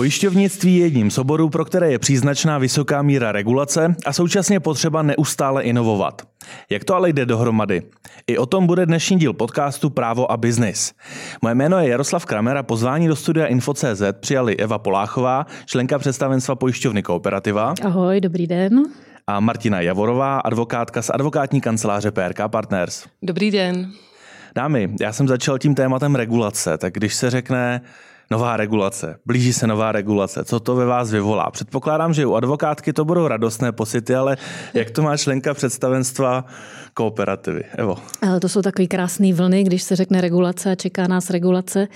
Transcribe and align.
Pojišťovnictví 0.00 0.76
je 0.76 0.84
jedním 0.84 1.10
z 1.10 1.18
oborů, 1.18 1.48
pro 1.48 1.64
které 1.64 1.90
je 1.90 1.98
příznačná 1.98 2.58
vysoká 2.58 3.02
míra 3.02 3.32
regulace 3.32 3.94
a 4.06 4.12
současně 4.12 4.60
potřeba 4.60 5.02
neustále 5.02 5.62
inovovat. 5.62 6.22
Jak 6.70 6.84
to 6.84 6.94
ale 6.94 7.08
jde 7.08 7.26
dohromady? 7.26 7.82
I 8.26 8.38
o 8.38 8.46
tom 8.46 8.66
bude 8.66 8.86
dnešní 8.86 9.18
díl 9.18 9.32
podcastu 9.32 9.90
Právo 9.90 10.32
a 10.32 10.36
biznis. 10.36 10.92
Moje 11.42 11.54
jméno 11.54 11.78
je 11.78 11.88
Jaroslav 11.88 12.24
Kramer 12.24 12.56
a 12.56 12.62
pozvání 12.62 13.08
do 13.08 13.16
studia 13.16 13.46
Info.cz 13.46 14.02
přijali 14.20 14.56
Eva 14.56 14.78
Poláchová, 14.78 15.46
členka 15.66 15.98
představenstva 15.98 16.54
pojišťovny 16.54 17.02
Kooperativa. 17.02 17.74
Ahoj, 17.84 18.20
dobrý 18.20 18.46
den. 18.46 18.82
A 19.26 19.40
Martina 19.40 19.80
Javorová, 19.80 20.38
advokátka 20.38 21.02
z 21.02 21.10
advokátní 21.10 21.60
kanceláře 21.60 22.10
PRK 22.10 22.40
Partners. 22.46 23.04
Dobrý 23.22 23.50
den. 23.50 23.92
Dámy, 24.54 24.90
já 25.00 25.12
jsem 25.12 25.28
začal 25.28 25.58
tím 25.58 25.74
tématem 25.74 26.14
regulace, 26.14 26.78
tak 26.78 26.92
když 26.92 27.14
se 27.14 27.30
řekne 27.30 27.80
nová 28.30 28.56
regulace, 28.56 29.18
blíží 29.26 29.52
se 29.52 29.66
nová 29.66 29.92
regulace, 29.92 30.44
co 30.44 30.60
to 30.60 30.74
ve 30.74 30.84
vás 30.84 31.10
vyvolá? 31.10 31.50
Předpokládám, 31.50 32.14
že 32.14 32.26
u 32.26 32.34
advokátky 32.34 32.92
to 32.92 33.04
budou 33.04 33.28
radostné 33.28 33.72
pocity, 33.72 34.14
ale 34.14 34.36
jak 34.74 34.90
to 34.90 35.02
má 35.02 35.16
členka 35.16 35.54
představenstva 35.54 36.44
kooperativy? 36.94 37.64
Evo. 37.76 37.96
To 38.40 38.48
jsou 38.48 38.62
takové 38.62 38.86
krásné 38.86 39.34
vlny, 39.34 39.64
když 39.64 39.82
se 39.82 39.96
řekne 39.96 40.20
regulace 40.20 40.70
a 40.70 40.74
čeká 40.74 41.06
nás 41.06 41.30
regulace. 41.30 41.88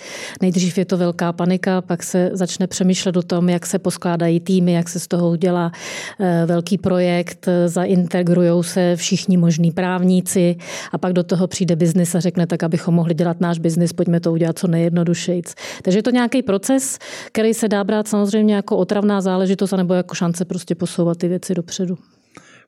Nejdřív 0.43 0.79
je 0.79 0.85
to 0.85 0.97
velká 0.97 1.33
panika, 1.33 1.81
pak 1.81 2.03
se 2.03 2.31
začne 2.33 2.67
přemýšlet 2.67 3.17
o 3.17 3.23
tom, 3.23 3.49
jak 3.49 3.67
se 3.67 3.79
poskládají 3.79 4.41
týmy, 4.41 4.73
jak 4.73 4.89
se 4.89 5.01
z 5.01 5.07
toho 5.07 5.31
udělá 5.31 5.73
eh, 6.21 6.43
velký 6.47 6.79
projekt, 6.79 7.49
zaintegrují 7.67 8.65
se 8.65 8.97
všichni 8.97 9.37
možní 9.37 9.73
právníci 9.73 10.57
a 10.93 10.99
pak 10.99 11.13
do 11.13 11.23
toho 11.23 11.47
přijde 11.47 11.77
biznis 11.77 12.15
a 12.15 12.21
řekne, 12.21 12.47
tak 12.47 12.63
abychom 12.63 12.95
mohli 12.95 13.15
dělat 13.15 13.41
náš 13.41 13.59
biznis, 13.59 13.93
pojďme 13.93 14.21
to 14.21 14.33
udělat 14.33 14.59
co 14.59 14.69
nejjednodušejc. 14.69 15.55
Takže 15.83 15.99
je 15.99 16.03
to 16.03 16.11
nějaký 16.11 16.43
proces, 16.43 16.99
který 17.33 17.55
se 17.55 17.69
dá 17.69 17.85
brát 17.85 18.09
samozřejmě 18.09 18.55
jako 18.55 18.77
otravná 18.77 19.21
záležitost, 19.21 19.73
anebo 19.73 19.95
jako 19.95 20.15
šance 20.15 20.45
prostě 20.45 20.75
posouvat 20.75 21.19
ty 21.19 21.29
věci 21.29 21.55
dopředu. 21.55 21.99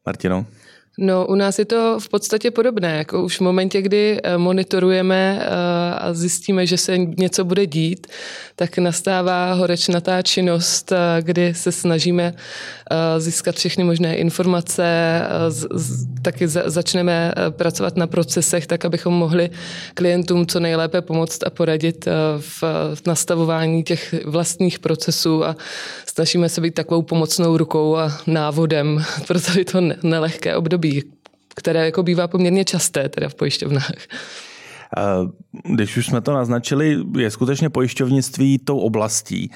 Martino? 0.07 0.47
No, 0.99 1.27
u 1.27 1.35
nás 1.35 1.59
je 1.59 1.65
to 1.65 2.01
v 2.01 2.09
podstatě 2.09 2.51
podobné. 2.51 2.97
Jako 2.97 3.23
už 3.23 3.37
v 3.37 3.41
momentě, 3.41 3.83
kdy 3.83 4.21
eh, 4.23 4.39
monitorujeme 4.39 5.41
eh, 5.41 5.49
a 5.95 6.15
zjistíme, 6.15 6.67
že 6.67 6.79
se 6.79 6.99
něco 6.99 7.45
bude 7.45 7.67
dít, 7.67 8.07
tak 8.57 8.79
nastává 8.79 9.53
horečnatá 9.53 10.23
činnost, 10.23 10.93
eh, 10.93 11.23
kdy 11.23 11.55
se 11.55 11.73
snažíme 11.73 12.35
získat 13.19 13.55
všechny 13.55 13.85
možné 13.85 14.17
informace, 14.17 15.21
taky 16.23 16.49
začneme 16.49 17.33
pracovat 17.51 17.97
na 17.97 18.07
procesech, 18.07 18.67
tak 18.67 18.85
abychom 18.85 19.15
mohli 19.15 19.51
klientům 19.95 20.47
co 20.47 20.61
nejlépe 20.61 21.01
pomoct 21.01 21.45
a 21.47 21.51
poradit 21.51 22.09
v 22.39 23.07
nastavování 23.07 23.83
těch 23.83 24.15
vlastních 24.25 24.79
procesů 24.79 25.45
a 25.45 25.57
snažíme 26.07 26.49
se 26.49 26.61
být 26.61 26.75
takovou 26.75 27.03
pomocnou 27.03 27.57
rukou 27.57 27.97
a 27.97 28.13
návodem 28.27 29.05
pro 29.27 29.41
tady 29.41 29.65
to 29.65 29.81
nelehké 30.03 30.57
období 30.57 30.86
období, 30.87 31.13
které 31.57 31.85
jako 31.85 32.03
bývá 32.03 32.29
poměrně 32.29 32.65
časté 32.65 33.09
teda 33.09 33.29
v 33.29 33.35
pojišťovnách. 33.35 33.93
Když 35.75 35.97
už 35.97 36.07
jsme 36.07 36.21
to 36.21 36.33
naznačili, 36.33 36.99
je 37.19 37.31
skutečně 37.31 37.71
pojišťovnictví 37.71 38.59
tou 38.59 38.79
oblastí, 38.79 39.51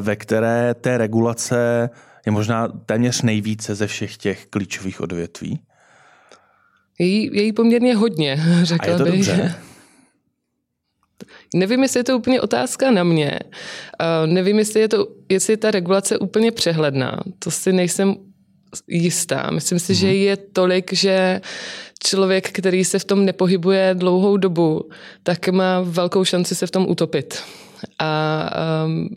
ve 0.00 0.16
které 0.16 0.74
té 0.74 0.98
regulace 0.98 1.90
je 2.26 2.32
možná 2.32 2.68
téměř 2.68 3.22
nejvíce 3.22 3.74
ze 3.74 3.86
všech 3.86 4.16
těch 4.16 4.46
klíčových 4.46 5.00
odvětví? 5.00 5.60
Je 6.98 7.06
jí, 7.06 7.30
je 7.32 7.42
jí 7.42 7.52
poměrně 7.52 7.96
hodně, 7.96 8.42
řekla 8.62 8.88
A 8.88 8.90
je 8.90 8.98
to 8.98 9.04
bych. 9.04 9.12
dobře? 9.12 9.54
Nevím, 11.54 11.82
jestli 11.82 12.00
je 12.00 12.04
to 12.04 12.18
úplně 12.18 12.40
otázka 12.40 12.90
na 12.90 13.04
mě. 13.04 13.38
Nevím, 14.26 14.58
jestli 14.58 14.80
je, 14.80 14.88
to, 14.88 15.06
jestli 15.28 15.52
je 15.52 15.56
ta 15.56 15.70
regulace 15.70 16.18
úplně 16.18 16.52
přehledná. 16.52 17.20
To 17.38 17.50
si 17.50 17.72
nejsem 17.72 18.14
jistá. 18.88 19.50
Myslím 19.50 19.78
si, 19.78 19.94
že 19.94 20.06
mhm. 20.06 20.16
je 20.16 20.36
tolik, 20.36 20.92
že 20.92 21.40
člověk, 22.02 22.50
který 22.52 22.84
se 22.84 22.98
v 22.98 23.04
tom 23.04 23.24
nepohybuje 23.24 23.94
dlouhou 23.94 24.36
dobu, 24.36 24.88
tak 25.22 25.48
má 25.48 25.80
velkou 25.80 26.24
šanci 26.24 26.54
se 26.54 26.66
v 26.66 26.70
tom 26.70 26.86
utopit. 26.88 27.42
A 27.98 28.50
um, 28.84 29.08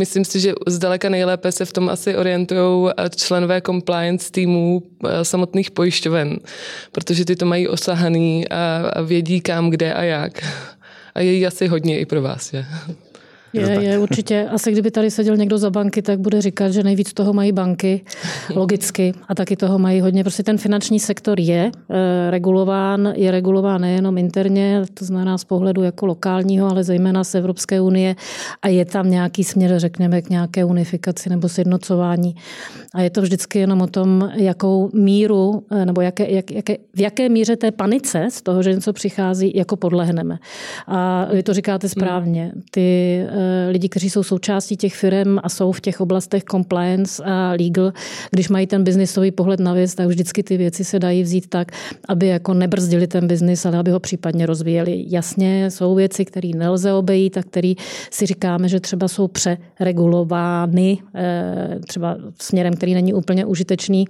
Myslím 0.00 0.24
si, 0.24 0.40
že 0.40 0.52
zdaleka 0.66 1.08
nejlépe 1.08 1.52
se 1.52 1.64
v 1.64 1.72
tom 1.72 1.88
asi 1.88 2.16
orientují 2.16 2.90
členové 3.16 3.60
compliance 3.60 4.32
týmů 4.32 4.82
eh, 4.82 5.24
samotných 5.24 5.70
pojišťoven, 5.70 6.38
protože 6.92 7.24
ty 7.24 7.36
to 7.36 7.46
mají 7.46 7.68
osahaný 7.68 8.48
a 8.48 9.00
vědí 9.02 9.40
kam, 9.40 9.70
kde 9.70 9.94
a 9.94 10.02
jak. 10.02 10.32
A 11.14 11.20
je 11.20 11.46
asi 11.46 11.66
hodně 11.66 12.00
i 12.00 12.06
pro 12.06 12.22
vás. 12.22 12.52
Je. 12.52 12.66
Je, 13.52 13.82
je 13.82 13.98
určitě. 13.98 14.48
Asi 14.50 14.72
kdyby 14.72 14.90
tady 14.90 15.10
seděl 15.10 15.36
někdo 15.36 15.58
za 15.58 15.70
banky, 15.70 16.02
tak 16.02 16.20
bude 16.20 16.40
říkat, 16.42 16.70
že 16.70 16.82
nejvíc 16.82 17.12
toho 17.12 17.32
mají 17.32 17.52
banky, 17.52 18.04
logicky, 18.54 19.14
a 19.28 19.34
taky 19.34 19.56
toho 19.56 19.78
mají 19.78 20.00
hodně. 20.00 20.24
Prostě 20.24 20.42
ten 20.42 20.58
finanční 20.58 21.00
sektor 21.00 21.40
je 21.40 21.70
e, 21.90 22.30
regulován, 22.30 23.12
je 23.16 23.30
regulován 23.30 23.80
nejenom 23.80 24.18
interně, 24.18 24.82
to 24.94 25.04
znamená 25.04 25.38
z 25.38 25.44
pohledu 25.44 25.82
jako 25.82 26.06
lokálního, 26.06 26.70
ale 26.70 26.84
zejména 26.84 27.24
z 27.24 27.34
Evropské 27.34 27.80
unie 27.80 28.16
a 28.62 28.68
je 28.68 28.84
tam 28.84 29.10
nějaký 29.10 29.44
směr, 29.44 29.78
řekněme, 29.78 30.22
k 30.22 30.30
nějaké 30.30 30.64
unifikaci 30.64 31.30
nebo 31.30 31.48
sjednocování. 31.48 32.34
A 32.94 33.00
je 33.00 33.10
to 33.10 33.22
vždycky 33.22 33.58
jenom 33.58 33.80
o 33.80 33.86
tom, 33.86 34.30
jakou 34.34 34.90
míru, 34.94 35.62
e, 35.70 35.86
nebo 35.86 36.00
jaké, 36.00 36.30
jak, 36.30 36.50
jaké, 36.50 36.76
v 36.94 37.00
jaké 37.00 37.28
míře 37.28 37.56
té 37.56 37.70
panice 37.70 38.28
z 38.30 38.42
toho, 38.42 38.62
že 38.62 38.74
něco 38.74 38.92
přichází, 38.92 39.52
jako 39.54 39.76
podlehneme. 39.76 40.38
A 40.86 41.28
vy 41.32 41.42
to 41.42 41.54
říkáte 41.54 41.88
správně. 41.88 42.52
Ty 42.70 43.16
e, 43.30 43.39
Eh, 43.39 43.39
lidi, 43.70 43.88
kteří 43.88 44.10
jsou 44.10 44.22
součástí 44.22 44.76
těch 44.76 44.94
firm 44.94 45.38
a 45.42 45.48
jsou 45.48 45.72
v 45.72 45.80
těch 45.80 46.00
oblastech 46.00 46.44
compliance 46.44 47.22
a 47.24 47.50
legal, 47.50 47.92
když 48.30 48.48
mají 48.48 48.66
ten 48.66 48.84
biznisový 48.84 49.30
pohled 49.30 49.60
na 49.60 49.72
věc, 49.72 49.94
tak 49.94 50.08
vždycky 50.08 50.42
ty 50.42 50.56
věci 50.56 50.84
se 50.84 50.98
dají 50.98 51.22
vzít 51.22 51.46
tak, 51.48 51.72
aby 52.08 52.26
jako 52.26 52.54
nebrzdili 52.54 53.06
ten 53.06 53.26
biznis, 53.26 53.66
ale 53.66 53.78
aby 53.78 53.90
ho 53.90 54.00
případně 54.00 54.46
rozvíjeli. 54.46 55.04
Jasně, 55.08 55.70
jsou 55.70 55.94
věci, 55.94 56.24
které 56.24 56.48
nelze 56.54 56.92
obejít 56.92 57.36
a 57.36 57.42
které 57.42 57.72
si 58.10 58.26
říkáme, 58.26 58.68
že 58.68 58.80
třeba 58.80 59.08
jsou 59.08 59.28
přeregulovány, 59.28 60.98
eh, 61.14 61.78
třeba 61.88 62.16
směrem, 62.40 62.74
který 62.74 62.94
není 62.94 63.14
úplně 63.14 63.44
užitečný. 63.44 64.04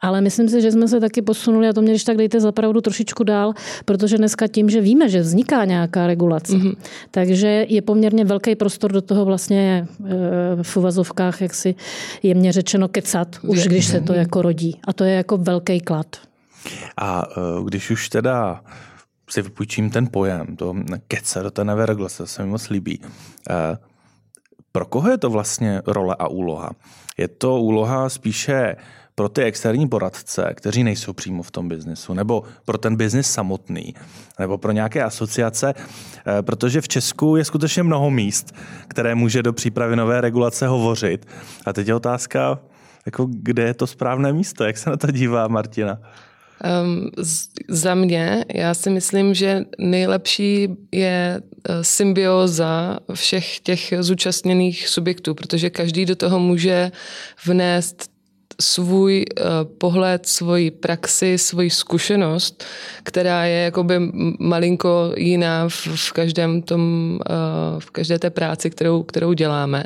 Ale 0.00 0.20
myslím 0.20 0.48
si, 0.48 0.60
že 0.60 0.72
jsme 0.72 0.88
se 0.88 1.00
taky 1.00 1.22
posunuli 1.22 1.68
a 1.68 1.72
to 1.72 1.82
mě 1.82 1.90
když 1.90 2.04
tak 2.04 2.16
dejte 2.16 2.40
zapravdu 2.40 2.80
trošičku 2.80 3.24
dál, 3.24 3.52
protože 3.84 4.18
dneska 4.18 4.46
tím, 4.46 4.70
že 4.70 4.80
víme, 4.80 5.08
že 5.08 5.20
vzniká 5.20 5.64
nějaká 5.64 6.06
regulace, 6.06 6.52
mm-hmm. 6.52 6.74
takže 7.10 7.66
je 7.68 7.82
poměrně 7.82 8.24
velký 8.24 8.54
prostor 8.54 8.69
prostor 8.70 8.92
do 8.92 9.02
toho 9.02 9.24
vlastně 9.24 9.86
eh, 10.06 10.62
v 10.62 10.76
uvazovkách, 10.76 11.40
jak 11.40 11.54
si 11.54 11.74
jemně 12.22 12.52
řečeno, 12.52 12.88
kecat, 12.88 13.38
už 13.42 13.66
když 13.66 13.86
se 13.86 14.00
to 14.00 14.12
jako 14.12 14.42
rodí. 14.42 14.80
A 14.86 14.92
to 14.92 15.04
je 15.04 15.14
jako 15.14 15.36
velký 15.36 15.80
klad. 15.80 16.06
A 16.96 17.22
eh, 17.30 17.64
když 17.64 17.90
už 17.90 18.08
teda 18.08 18.62
si 19.30 19.42
vypůjčím 19.42 19.90
ten 19.90 20.08
pojem, 20.10 20.56
to 20.56 20.74
keca 21.08 21.42
do 21.42 21.50
té 21.50 21.64
nové 21.64 21.86
regulace, 21.86 22.26
se 22.26 22.42
mi 22.42 22.50
moc 22.50 22.68
líbí. 22.68 23.00
Eh, 23.50 23.78
pro 24.72 24.86
koho 24.86 25.10
je 25.10 25.18
to 25.18 25.30
vlastně 25.30 25.82
role 25.86 26.16
a 26.18 26.28
úloha? 26.28 26.70
Je 27.18 27.28
to 27.28 27.60
úloha 27.60 28.08
spíše 28.08 28.76
pro 29.20 29.28
ty 29.28 29.42
externí 29.42 29.88
poradce, 29.88 30.52
kteří 30.54 30.84
nejsou 30.84 31.12
přímo 31.12 31.42
v 31.42 31.50
tom 31.50 31.68
biznesu, 31.68 32.14
nebo 32.14 32.42
pro 32.64 32.78
ten 32.78 32.96
biznis 32.96 33.30
samotný, 33.30 33.94
nebo 34.38 34.58
pro 34.58 34.72
nějaké 34.72 35.02
asociace, 35.02 35.74
eh, 35.76 36.42
protože 36.42 36.80
v 36.80 36.88
Česku 36.88 37.36
je 37.36 37.44
skutečně 37.44 37.82
mnoho 37.82 38.10
míst, 38.10 38.54
které 38.88 39.14
může 39.14 39.42
do 39.42 39.52
přípravy 39.52 39.96
nové 39.96 40.20
regulace 40.20 40.66
hovořit. 40.66 41.26
A 41.66 41.72
teď 41.72 41.88
je 41.88 41.94
otázka, 41.94 42.58
jako 43.06 43.28
kde 43.30 43.62
je 43.62 43.74
to 43.74 43.86
správné 43.86 44.32
místo, 44.32 44.64
jak 44.64 44.78
se 44.78 44.90
na 44.90 44.96
to 44.96 45.10
dívá 45.10 45.48
Martina? 45.48 45.98
Um, 46.82 47.10
za 47.68 47.94
mě, 47.94 48.44
já 48.54 48.74
si 48.74 48.90
myslím, 48.90 49.34
že 49.34 49.64
nejlepší 49.78 50.68
je 50.92 51.40
eh, 51.68 51.84
symbioza 51.84 52.98
všech 53.14 53.60
těch 53.60 53.94
zúčastněných 54.00 54.88
subjektů, 54.88 55.34
protože 55.34 55.70
každý 55.70 56.06
do 56.06 56.16
toho 56.16 56.40
může 56.40 56.92
vnést 57.46 58.19
svůj 58.60 59.24
uh, 59.40 59.46
pohled, 59.78 60.26
svoji 60.26 60.70
praxi, 60.70 61.38
svoji 61.38 61.70
zkušenost, 61.70 62.64
která 63.02 63.44
je 63.44 63.64
jakoby 63.64 63.94
malinko 64.38 65.12
jiná 65.16 65.68
v, 65.68 65.86
v 65.86 66.12
každém 66.12 66.62
tom, 66.62 67.12
uh, 67.30 67.80
v 67.80 67.90
každé 67.90 68.18
té 68.18 68.30
práci, 68.30 68.70
kterou, 68.70 69.02
kterou 69.02 69.32
děláme. 69.32 69.84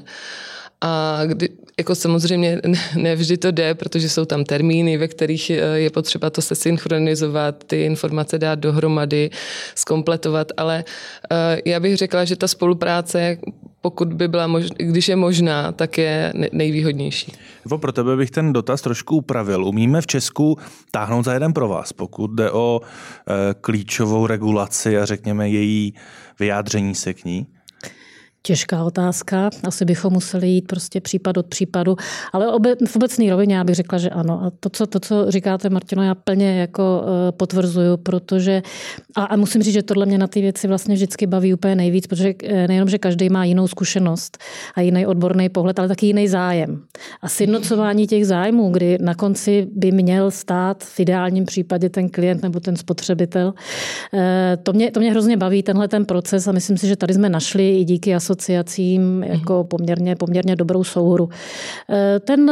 A 0.85 1.21
kdy, 1.25 1.49
jako 1.79 1.95
samozřejmě 1.95 2.61
nevždy 2.97 3.37
to 3.37 3.51
jde, 3.51 3.75
protože 3.75 4.09
jsou 4.09 4.25
tam 4.25 4.45
termíny, 4.45 4.97
ve 4.97 5.09
kterých 5.09 5.51
eh, 5.51 5.55
je 5.57 5.91
potřeba 5.91 6.31
to 6.31 6.43
se 6.43 6.55
synchronizovat, 6.55 7.65
ty 7.65 7.85
informace 7.85 8.39
dát 8.39 8.59
dohromady, 8.59 9.31
skompletovat, 9.75 10.53
ale 10.57 10.85
já 11.65 11.81
bych 11.81 11.97
řekla, 11.97 12.25
že 12.25 12.37
ta 12.37 12.49
spolupráce 12.49 13.39
pokud 13.85 14.13
by 14.13 14.29
byla 14.29 14.47
možná, 14.47 14.77
když 14.79 15.09
je 15.09 15.17
možná, 15.17 15.73
tak 15.73 15.99
je 15.99 16.33
nejvýhodnější. 16.53 17.33
Evo, 17.67 17.79
pro 17.79 17.93
tebe 17.93 18.17
bych 18.17 18.31
ten 18.31 18.53
dotaz 18.53 18.83
trošku 18.83 19.17
upravil. 19.17 19.65
Umíme 19.65 20.01
v 20.01 20.07
Česku 20.07 20.59
táhnout 20.91 21.25
za 21.25 21.35
jeden 21.35 21.53
pro 21.53 21.69
vás, 21.69 21.93
pokud 21.93 22.31
jde 22.31 22.51
o 22.51 22.81
e, 22.81 23.55
klíčovou 23.61 24.27
regulaci 24.27 24.99
a 24.99 25.05
řekněme 25.05 25.49
její 25.49 25.95
vyjádření 26.39 26.95
se 26.95 27.15
k 27.15 27.25
ní? 27.25 27.47
Těžká 28.47 28.85
otázka. 28.85 29.51
Asi 29.65 29.85
bychom 29.85 30.13
museli 30.13 30.49
jít 30.49 30.67
prostě 30.67 31.01
případ 31.01 31.37
od 31.37 31.47
případu. 31.47 31.97
Ale 32.33 32.53
obe, 32.53 32.77
v 32.87 32.97
obecné 32.97 33.31
rovině 33.31 33.55
já 33.57 33.65
bych 33.65 33.75
řekla, 33.75 33.99
že 33.99 34.11
ano. 34.11 34.43
A 34.43 34.53
to, 34.61 34.69
co, 34.69 34.87
to, 34.87 35.01
co 35.01 35.31
říkáte, 35.31 35.71
Martino, 35.71 36.03
já 36.03 36.15
plně 36.15 36.61
jako 36.61 37.03
uh, 37.03 37.09
potvrzuju, 37.37 37.97
protože 37.97 38.63
a, 39.15 39.25
a 39.25 39.37
musím 39.37 39.63
říct, 39.63 39.75
že 39.75 39.83
tohle 39.83 40.07
mě 40.07 40.19
na 40.19 40.27
ty 40.27 40.41
věci 40.41 40.69
vlastně 40.69 40.95
vždycky 40.95 41.27
baví 41.27 41.55
úplně 41.55 41.75
nejvíc, 41.75 42.07
protože 42.07 42.35
eh, 42.45 42.69
nejenom, 42.69 42.89
že 42.89 42.99
každý 42.99 43.29
má 43.29 43.45
jinou 43.45 43.69
zkušenost 43.69 44.39
a 44.75 44.81
jiný 44.81 45.07
odborný 45.07 45.49
pohled, 45.49 45.79
ale 45.79 45.89
taky 45.89 46.07
jiný 46.07 46.29
zájem. 46.29 46.83
A 47.23 47.29
sjednocování 47.29 48.07
těch 48.07 48.27
zájmů, 48.27 48.71
kdy 48.71 48.99
na 49.01 49.15
konci 49.15 49.67
by 49.73 49.93
měl 49.93 50.31
stát 50.31 50.85
v 50.85 51.01
ideálním 51.01 51.45
případě 51.45 51.89
ten 51.89 52.09
klient 52.09 52.43
nebo 52.43 52.61
ten 52.61 52.77
spotřebitel, 52.77 53.55
eh, 54.15 54.59
to 54.63 54.73
mě, 54.73 54.91
to 54.91 55.01
mě 55.01 55.11
hrozně 55.11 55.37
baví, 55.37 55.63
tenhle 55.63 55.89
ten 55.89 56.05
proces 56.05 56.49
a 56.49 56.53
myslím 56.53 56.79
si, 56.79 56.87
že 56.87 56.97
tady 56.97 57.15
jsme 57.15 57.29
našli 57.29 57.77
i 57.77 57.85
díky 57.85 58.11
asociacím 58.35 59.23
jako 59.23 59.65
poměrně, 59.65 60.17
poměrně 60.17 60.57
dobrou 60.57 60.85
souhru. 60.85 61.29
Eh, 61.91 62.21
ten 62.21 62.51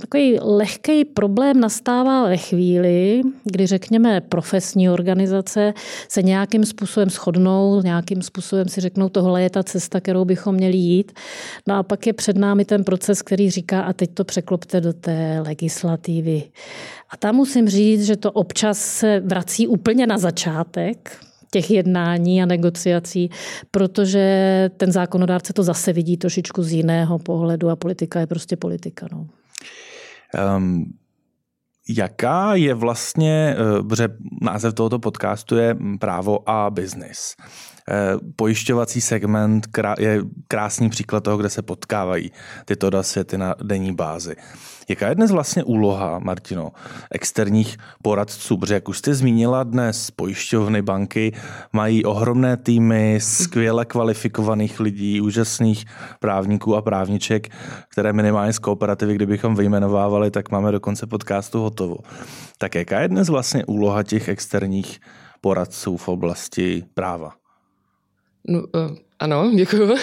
takový 0.00 0.38
lehký 0.42 1.04
problém 1.04 1.60
nastává 1.60 2.28
ve 2.28 2.36
chvíli, 2.36 3.22
kdy 3.44 3.66
řekněme 3.66 4.20
profesní 4.20 4.90
organizace 4.90 5.74
se 6.08 6.22
nějakým 6.22 6.64
způsobem 6.64 7.10
shodnou, 7.10 7.82
nějakým 7.82 8.22
způsobem 8.22 8.68
si 8.68 8.80
řeknou, 8.80 9.08
tohle 9.08 9.42
je 9.42 9.50
ta 9.50 9.62
cesta, 9.62 10.00
kterou 10.00 10.24
bychom 10.24 10.54
měli 10.54 10.76
jít. 10.76 11.12
No 11.68 11.74
a 11.76 11.82
pak 11.82 12.06
je 12.06 12.12
před 12.12 12.36
námi 12.36 12.64
ten 12.64 12.84
proces, 12.84 13.22
který 13.22 13.50
říká, 13.50 13.82
a 13.82 13.92
teď 13.92 14.10
to 14.14 14.24
překlopte 14.24 14.80
do 14.80 14.92
té 14.92 15.40
legislativy. 15.46 16.42
A 17.10 17.16
tam 17.16 17.34
musím 17.34 17.68
říct, 17.68 18.06
že 18.06 18.16
to 18.16 18.32
občas 18.32 18.78
se 18.78 19.20
vrací 19.20 19.68
úplně 19.68 20.06
na 20.06 20.18
začátek, 20.18 21.20
těch 21.50 21.70
jednání 21.70 22.42
a 22.42 22.46
negociací, 22.46 23.30
protože 23.70 24.70
ten 24.76 24.92
zákonodárce 24.92 25.52
to 25.52 25.62
zase 25.62 25.92
vidí 25.92 26.16
trošičku 26.16 26.62
z 26.62 26.72
jiného 26.72 27.18
pohledu 27.18 27.70
a 27.70 27.76
politika 27.76 28.20
je 28.20 28.26
prostě 28.26 28.56
politika. 28.56 29.06
No. 29.12 29.26
Um, 30.56 30.92
jaká 31.88 32.54
je 32.54 32.74
vlastně, 32.74 33.56
eh, 33.58 33.82
protože 33.82 34.08
název 34.42 34.74
tohoto 34.74 34.98
podcastu 34.98 35.56
je 35.56 35.76
právo 36.00 36.50
a 36.50 36.70
biznis. 36.70 37.34
Eh, 37.90 38.16
pojišťovací 38.36 39.00
segment 39.00 39.68
je 39.98 40.22
krásný 40.48 40.90
příklad 40.90 41.24
toho, 41.24 41.36
kde 41.36 41.50
se 41.50 41.62
potkávají 41.62 42.32
tyto 42.64 42.90
dva 42.90 43.02
světy 43.02 43.38
na 43.38 43.54
denní 43.62 43.94
bázi. 43.94 44.36
Jaká 44.88 45.08
je 45.08 45.14
dnes 45.14 45.30
vlastně 45.30 45.64
úloha, 45.64 46.18
Martino, 46.18 46.72
externích 47.10 47.76
poradců? 48.02 48.56
Protože 48.56 48.74
jak 48.74 48.88
už 48.88 48.98
jste 48.98 49.14
zmínila 49.14 49.62
dnes, 49.62 50.10
pojišťovny, 50.10 50.82
banky 50.82 51.32
mají 51.72 52.04
ohromné 52.04 52.56
týmy 52.56 53.18
skvěle 53.22 53.84
kvalifikovaných 53.84 54.80
lidí, 54.80 55.20
úžasných 55.20 55.84
právníků 56.20 56.76
a 56.76 56.82
právniček, 56.82 57.48
které 57.88 58.12
minimálně 58.12 58.52
z 58.52 58.58
kooperativy, 58.58 59.14
kdybychom 59.14 59.54
vyjmenovávali, 59.54 60.30
tak 60.30 60.50
máme 60.50 60.72
do 60.72 60.80
konce 60.80 61.06
podcastu 61.06 61.60
hotovo. 61.60 61.96
Tak 62.58 62.74
jaká 62.74 63.00
je 63.00 63.08
dnes 63.08 63.28
vlastně 63.28 63.64
úloha 63.64 64.02
těch 64.02 64.28
externích 64.28 65.00
poradců 65.40 65.96
v 65.96 66.08
oblasti 66.08 66.84
práva? 66.94 67.39
No, 68.48 68.58
uh, 68.60 68.96
ano, 69.18 69.50
děkuji. 69.54 69.94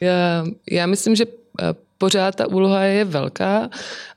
já, 0.00 0.44
já 0.70 0.86
myslím, 0.86 1.16
že 1.16 1.24
eh, 1.24 1.74
pořád 1.98 2.34
ta 2.34 2.46
úloha 2.46 2.82
je 2.82 3.04
velká, 3.04 3.70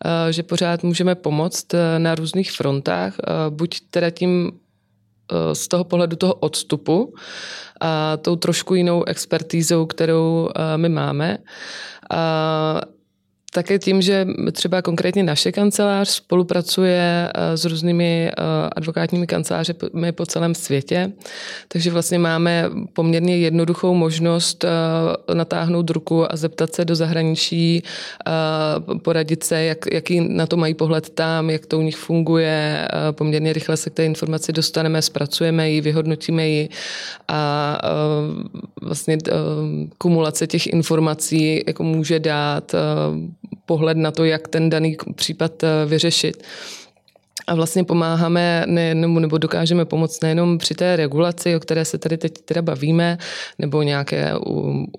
eh, 0.05 0.33
že 0.33 0.43
pořád 0.43 0.83
můžeme 0.83 1.15
pomoct 1.15 1.67
na 1.97 2.15
různých 2.15 2.51
frontách, 2.51 3.13
buď 3.49 3.79
teda 3.89 4.09
tím 4.09 4.51
z 5.53 5.67
toho 5.67 5.83
pohledu 5.83 6.15
toho 6.15 6.33
odstupu 6.33 7.13
a 7.81 8.17
tou 8.17 8.35
trošku 8.35 8.75
jinou 8.75 9.03
expertízou, 9.03 9.85
kterou 9.85 10.49
my 10.75 10.89
máme. 10.89 11.37
Také 13.51 13.79
tím, 13.79 14.01
že 14.01 14.27
třeba 14.51 14.81
konkrétně 14.81 15.23
naše 15.23 15.51
kancelář 15.51 16.09
spolupracuje 16.09 17.31
eh, 17.33 17.57
s 17.57 17.65
různými 17.65 18.31
eh, 18.31 18.33
advokátními 18.75 19.27
kancelářemi 19.27 20.11
po 20.11 20.25
celém 20.25 20.55
světě, 20.55 21.11
takže 21.67 21.91
vlastně 21.91 22.19
máme 22.19 22.69
poměrně 22.93 23.37
jednoduchou 23.37 23.93
možnost 23.93 24.63
eh, 24.63 25.33
natáhnout 25.33 25.89
ruku 25.89 26.33
a 26.33 26.35
zeptat 26.35 26.75
se 26.75 26.85
do 26.85 26.95
zahraničí, 26.95 27.83
poradit 29.03 29.43
se, 29.43 29.63
jak, 29.63 29.77
jaký 29.93 30.21
na 30.21 30.47
to 30.47 30.57
mají 30.57 30.73
pohled 30.73 31.09
tam, 31.09 31.49
jak 31.49 31.65
to 31.65 31.79
u 31.79 31.81
nich 31.81 31.97
funguje. 31.97 32.87
Poměrně 33.11 33.53
rychle 33.53 33.77
se 33.77 33.89
k 33.89 33.93
té 33.93 34.05
informaci 34.05 34.53
dostaneme, 34.53 35.01
zpracujeme 35.01 35.71
ji, 35.71 35.81
vyhodnotíme 35.81 36.47
ji 36.47 36.69
a 37.27 37.77
vlastně 38.81 39.17
kumulace 39.97 40.47
těch 40.47 40.67
informací 40.67 41.63
jako 41.67 41.83
může 41.83 42.19
dát 42.19 42.75
pohled 43.69 43.97
na 43.97 44.11
to, 44.11 44.25
jak 44.25 44.47
ten 44.47 44.69
daný 44.69 44.97
případ 45.15 45.63
eh, 45.63 45.85
vyřešit. 45.85 46.43
A 47.47 47.55
vlastně 47.55 47.83
pomáháme, 47.83 48.63
ne, 48.65 48.95
nebo, 48.95 49.19
nebo 49.19 49.37
dokážeme 49.37 49.85
pomoct 49.85 50.21
nejenom 50.21 50.57
při 50.57 50.73
té 50.73 50.95
regulaci, 50.95 51.55
o 51.55 51.59
které 51.59 51.85
se 51.85 51.97
tady 51.97 52.17
teď 52.17 52.33
teda 52.45 52.61
bavíme, 52.61 53.17
nebo 53.59 53.81
nějaké 53.81 54.33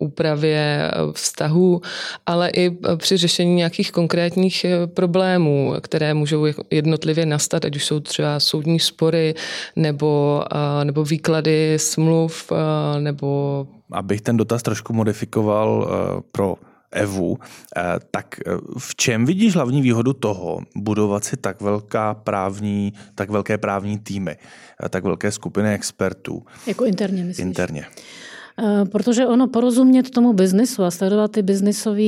úpravě 0.01 0.91
vztahů, 1.13 1.81
ale 2.27 2.51
i 2.51 2.71
při 2.97 3.17
řešení 3.17 3.55
nějakých 3.55 3.93
konkrétních 3.93 4.65
eh, 4.65 4.87
problémů, 4.87 5.75
které 5.81 6.15
můžou 6.15 6.47
jednotlivě 6.71 7.27
nastat, 7.27 7.65
ať 7.65 7.77
už 7.77 7.85
jsou 7.85 8.01
třeba 8.01 8.41
soudní 8.41 8.81
spory, 8.81 9.35
nebo, 9.77 10.43
eh, 10.47 10.85
nebo 10.85 11.05
výklady 11.05 11.75
smluv, 11.79 12.53
nebo 12.99 13.67
Abych 13.93 14.21
ten 14.21 14.37
dotaz 14.37 14.63
trošku 14.63 14.93
modifikoval 14.93 15.91
pro 16.33 16.57
Evu, 16.93 17.39
eh, 17.77 17.83
tak 18.11 18.41
eh, 18.47 18.51
v 18.79 18.97
čem 18.97 19.27
vidíš 19.27 19.55
hlavní 19.55 19.83
výhodu 19.83 20.13
toho 20.13 20.61
budovat 20.77 21.25
si 21.25 21.37
tak 21.37 21.61
velká 21.61 22.15
právní, 22.15 22.93
tak 23.15 23.31
velké 23.31 23.59
právní 23.59 23.99
týmy, 23.99 24.37
eh, 24.85 24.89
tak 24.89 25.05
velké 25.05 25.33
skupiny 25.33 25.75
expertů? 25.75 26.43
Jako 26.67 26.85
interně, 26.85 27.25
myslíš? 27.25 27.47
Interně. 27.47 27.87
Protože 28.93 29.27
ono 29.27 29.47
porozumět 29.47 30.11
tomu 30.11 30.33
biznisu 30.33 30.85
a 30.85 30.91
sledovat 30.91 31.33
ty 31.33 31.43
biznisové 31.43 32.03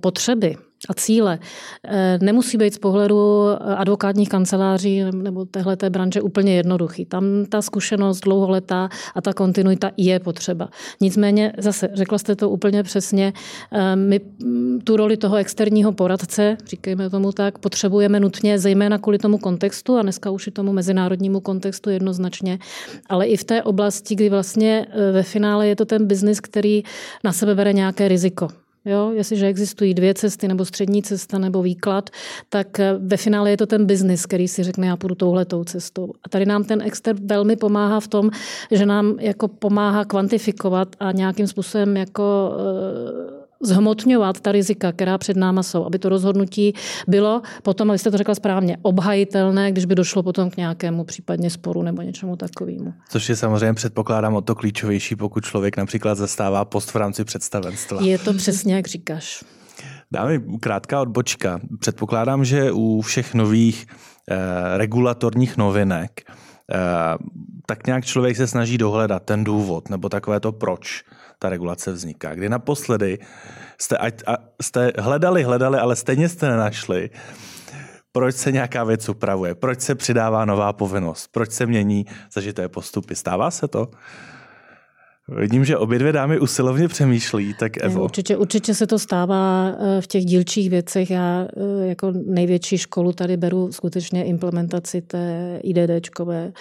potřeby, 0.00 0.56
a 0.88 0.94
cíle 0.94 1.38
eh, 1.84 2.18
nemusí 2.22 2.56
být 2.56 2.74
z 2.74 2.78
pohledu 2.78 3.48
eh, 3.48 3.56
advokátních 3.56 4.28
kanceláří 4.28 5.04
nebo 5.12 5.44
téhle 5.44 5.76
branže 5.88 6.20
úplně 6.22 6.56
jednoduchý. 6.56 7.04
Tam 7.04 7.24
ta 7.48 7.62
zkušenost 7.62 8.20
dlouholetá 8.20 8.88
a 9.14 9.20
ta 9.20 9.32
kontinuita 9.32 9.90
je 9.96 10.20
potřeba. 10.20 10.68
Nicméně, 11.00 11.52
zase 11.58 11.88
řekla 11.94 12.18
jste 12.18 12.36
to 12.36 12.50
úplně 12.50 12.82
přesně, 12.82 13.32
eh, 13.72 13.96
my 13.96 14.20
mm, 14.44 14.80
tu 14.84 14.96
roli 14.96 15.16
toho 15.16 15.36
externího 15.36 15.92
poradce, 15.92 16.56
říkejme 16.66 17.10
tomu 17.10 17.32
tak, 17.32 17.58
potřebujeme 17.58 18.20
nutně, 18.20 18.58
zejména 18.58 18.98
kvůli 18.98 19.18
tomu 19.18 19.38
kontextu 19.38 19.96
a 19.96 20.02
dneska 20.02 20.30
už 20.30 20.46
i 20.46 20.50
tomu 20.50 20.72
mezinárodnímu 20.72 21.40
kontextu 21.40 21.90
jednoznačně, 21.90 22.58
ale 23.08 23.26
i 23.26 23.36
v 23.36 23.44
té 23.44 23.62
oblasti, 23.62 24.14
kdy 24.14 24.28
vlastně 24.28 24.86
ve 25.12 25.22
finále 25.22 25.68
je 25.68 25.76
to 25.76 25.84
ten 25.84 26.06
biznis, 26.06 26.40
který 26.40 26.82
na 27.24 27.32
sebe 27.32 27.54
bere 27.54 27.72
nějaké 27.72 28.08
riziko. 28.08 28.48
Jo, 28.84 29.10
jestliže 29.14 29.46
existují 29.46 29.94
dvě 29.94 30.14
cesty, 30.14 30.48
nebo 30.48 30.64
střední 30.64 31.02
cesta, 31.02 31.38
nebo 31.38 31.62
výklad, 31.62 32.10
tak 32.48 32.80
eh, 32.80 32.94
ve 32.98 33.16
finále 33.16 33.50
je 33.50 33.56
to 33.56 33.66
ten 33.66 33.86
biznis, 33.86 34.26
který 34.26 34.48
si 34.48 34.62
řekne, 34.62 34.86
já 34.86 34.96
půjdu 34.96 35.14
touhletou 35.14 35.64
cestou. 35.64 36.12
A 36.24 36.28
tady 36.28 36.46
nám 36.46 36.64
ten 36.64 36.82
exter 36.82 37.16
velmi 37.20 37.56
pomáhá 37.56 38.00
v 38.00 38.08
tom, 38.08 38.30
že 38.70 38.86
nám 38.86 39.16
jako 39.20 39.48
pomáhá 39.48 40.04
kvantifikovat 40.04 40.88
a 41.00 41.12
nějakým 41.12 41.46
způsobem 41.46 41.96
jako 41.96 42.54
uh, 42.56 43.41
zhmotňovat 43.62 44.40
ta 44.40 44.52
rizika, 44.52 44.92
která 44.92 45.18
před 45.18 45.36
náma 45.36 45.62
jsou, 45.62 45.84
aby 45.84 45.98
to 45.98 46.08
rozhodnutí 46.08 46.74
bylo 47.08 47.42
potom, 47.62 47.90
abyste 47.90 48.10
to 48.10 48.16
řekla 48.16 48.34
správně, 48.34 48.76
obhajitelné, 48.82 49.72
když 49.72 49.84
by 49.84 49.94
došlo 49.94 50.22
potom 50.22 50.50
k 50.50 50.56
nějakému 50.56 51.04
případně 51.04 51.50
sporu 51.50 51.82
nebo 51.82 52.02
něčemu 52.02 52.36
takovému. 52.36 52.92
Což 53.08 53.28
je 53.28 53.36
samozřejmě 53.36 53.74
předpokládám 53.74 54.34
o 54.34 54.40
to 54.40 54.54
klíčovější, 54.54 55.16
pokud 55.16 55.44
člověk 55.44 55.76
například 55.76 56.14
zastává 56.14 56.64
post 56.64 56.90
v 56.90 56.96
rámci 56.96 57.24
představenstva. 57.24 58.02
Je 58.02 58.18
to 58.18 58.32
přesně, 58.32 58.74
jak 58.74 58.86
říkáš. 58.86 59.44
Dáme 60.12 60.38
krátká 60.60 61.00
odbočka. 61.00 61.60
Předpokládám, 61.78 62.44
že 62.44 62.72
u 62.72 63.00
všech 63.00 63.34
nových 63.34 63.86
eh, 64.30 64.78
regulatorních 64.78 65.56
novinek 65.56 66.20
eh, 66.26 66.78
tak 67.66 67.86
nějak 67.86 68.04
člověk 68.04 68.36
se 68.36 68.46
snaží 68.46 68.78
dohledat 68.78 69.22
ten 69.22 69.44
důvod 69.44 69.90
nebo 69.90 70.08
takové 70.08 70.40
to 70.40 70.52
proč 70.52 71.04
ta 71.42 71.48
regulace 71.48 71.92
vzniká. 71.92 72.34
Kdy 72.34 72.48
naposledy 72.48 73.18
jste, 73.78 73.96
ať, 73.96 74.22
a, 74.26 74.36
jste 74.62 74.92
hledali, 74.98 75.42
hledali, 75.42 75.78
ale 75.78 75.96
stejně 75.96 76.28
jste 76.28 76.48
nenašli, 76.48 77.10
proč 78.12 78.36
se 78.36 78.52
nějaká 78.52 78.84
věc 78.84 79.08
upravuje, 79.08 79.54
proč 79.54 79.80
se 79.80 79.94
přidává 79.94 80.44
nová 80.44 80.72
povinnost, 80.72 81.28
proč 81.32 81.50
se 81.50 81.66
mění 81.66 82.06
zažité 82.32 82.68
postupy. 82.68 83.14
Stává 83.14 83.50
se 83.50 83.68
to? 83.68 83.90
Vidím, 85.28 85.64
že 85.64 85.76
obě 85.76 85.98
dvě 85.98 86.12
dámy 86.12 86.38
usilovně 86.38 86.88
přemýšlí, 86.88 87.54
tak 87.54 87.84
Evo. 87.84 88.04
Určitě, 88.04 88.36
určitě 88.36 88.74
se 88.74 88.86
to 88.86 88.98
stává 88.98 89.72
eh, 89.78 90.00
v 90.00 90.06
těch 90.06 90.24
dílčích 90.24 90.70
věcech. 90.70 91.10
Já 91.10 91.48
eh, 91.56 91.86
jako 91.86 92.12
největší 92.26 92.78
školu 92.78 93.12
tady 93.12 93.36
beru 93.36 93.72
skutečně 93.72 94.24
implementaci 94.24 95.02
té 95.02 95.58
IDDčkové, 95.62 96.52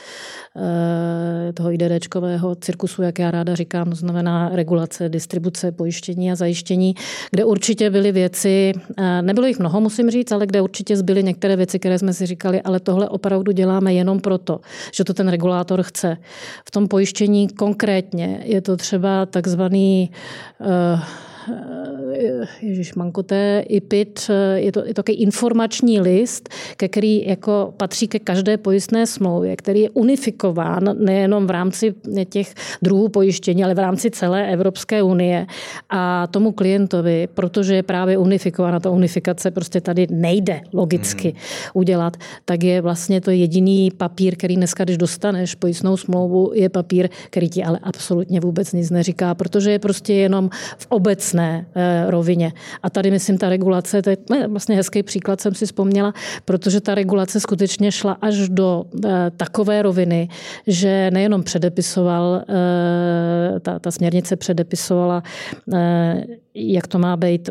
eh, 0.58 1.54
toho 1.54 1.72
IDDčkového 1.72 2.56
cirkusu, 2.56 3.02
jak 3.02 3.20
já 3.20 3.32
ráda 3.32 3.56
říkám, 3.56 3.90
to 3.90 3.96
znamená 3.96 4.50
regulace, 4.54 5.10
distribuce, 5.10 5.72
pojištění 5.72 6.32
a 6.32 6.36
zajištění, 6.36 6.96
kde 7.32 7.46
určitě 7.46 7.90
byly 7.90 8.12
věci, 8.12 8.72
nebylo 9.22 9.48
jich 9.48 9.60
mnoho, 9.60 9.82
musím 9.82 10.12
říct, 10.12 10.32
ale 10.32 10.46
kde 10.46 10.62
určitě 10.62 10.98
zbyly 10.98 11.24
některé 11.24 11.56
věci, 11.56 11.80
které 11.80 12.00
jsme 12.00 12.14
si 12.14 12.26
říkali, 12.26 12.62
ale 12.62 12.80
tohle 12.80 13.10
opravdu 13.10 13.52
děláme 13.52 13.94
jenom 13.94 14.20
proto, 14.20 14.60
že 14.94 15.04
to 15.04 15.14
ten 15.14 15.28
regulátor 15.28 15.84
chce. 15.84 16.18
V 16.66 16.72
tom 16.72 16.88
pojištění 16.88 17.48
konkrétně 17.50 18.44
je 18.52 18.62
to 18.62 18.78
třeba 18.78 19.26
takzvaný 19.26 20.12
Eh, 20.62 21.00
Ježíš 22.62 22.94
Mankoté, 22.94 23.64
IPIT, 23.68 24.30
eh, 24.30 24.60
je 24.60 24.72
to, 24.72 24.80
je 24.86 24.94
to 24.94 24.94
takový 24.94 25.18
informační 25.18 26.02
list, 26.02 26.50
ke 26.78 26.88
který 26.88 27.28
jako 27.28 27.74
patří 27.78 28.08
ke 28.08 28.20
každé 28.20 28.58
pojistné 28.58 29.08
smlouvě, 29.08 29.56
který 29.56 29.80
je 29.80 29.90
unifikován 29.90 30.84
nejenom 31.00 31.48
v 31.48 31.50
rámci 31.50 31.94
těch 32.30 32.54
druhů 32.82 33.10
pojištění, 33.10 33.64
ale 33.64 33.74
v 33.74 33.80
rámci 33.80 34.12
celé 34.12 34.52
Evropské 34.52 35.04
unie. 35.04 35.48
A 35.90 36.28
tomu 36.28 36.52
klientovi, 36.52 37.28
protože 37.34 37.76
je 37.76 37.84
právě 37.84 38.18
unifikována, 38.18 38.80
ta 38.80 38.90
unifikace 38.90 39.52
prostě 39.52 39.82
tady 39.82 40.08
nejde 40.10 40.62
logicky 40.74 41.28
hmm. 41.28 41.38
udělat, 41.74 42.18
tak 42.46 42.64
je 42.64 42.82
vlastně 42.82 43.22
to 43.22 43.32
jediný 43.32 43.92
papír, 43.92 44.36
který 44.36 44.56
dneska, 44.56 44.84
když 44.84 44.98
dostaneš 44.98 45.56
pojistnou 45.56 45.98
smlouvu, 45.98 46.52
je 46.56 46.70
papír, 46.70 47.10
který 47.30 47.50
ti 47.50 47.64
ale 47.64 47.80
absolutně 47.84 48.40
vůbec 48.40 48.74
nic 48.74 48.90
neříká, 48.90 49.36
protože 49.36 49.72
je 49.72 49.80
prostě 49.80 50.14
jenom 50.14 50.50
v 50.78 50.86
obec 50.90 51.31
obecné 51.32 51.66
eh, 51.76 52.12
rovině. 52.12 52.54
A 52.84 52.90
tady, 52.90 53.12
myslím, 53.12 53.38
ta 53.38 53.50
regulace, 53.50 54.02
to 54.02 54.10
je 54.10 54.18
vlastně 54.48 54.76
hezký 54.76 55.04
příklad, 55.04 55.42
jsem 55.42 55.56
si 55.56 55.66
vzpomněla, 55.66 56.14
protože 56.46 56.82
ta 56.82 56.96
regulace 56.96 57.40
skutečně 57.40 57.92
šla 57.92 58.18
až 58.22 58.50
do 58.50 58.86
eh, 59.06 59.32
takové 59.38 59.82
roviny, 59.82 60.30
že 60.68 61.12
nejenom 61.12 61.44
předepisoval, 61.44 62.42
eh, 62.50 63.60
ta, 63.60 63.80
ta 63.80 63.92
směrnice 63.92 64.36
předepisovala, 64.36 65.24
jak 66.54 66.88
to 66.88 67.00
má 67.00 67.18
být 67.18 67.50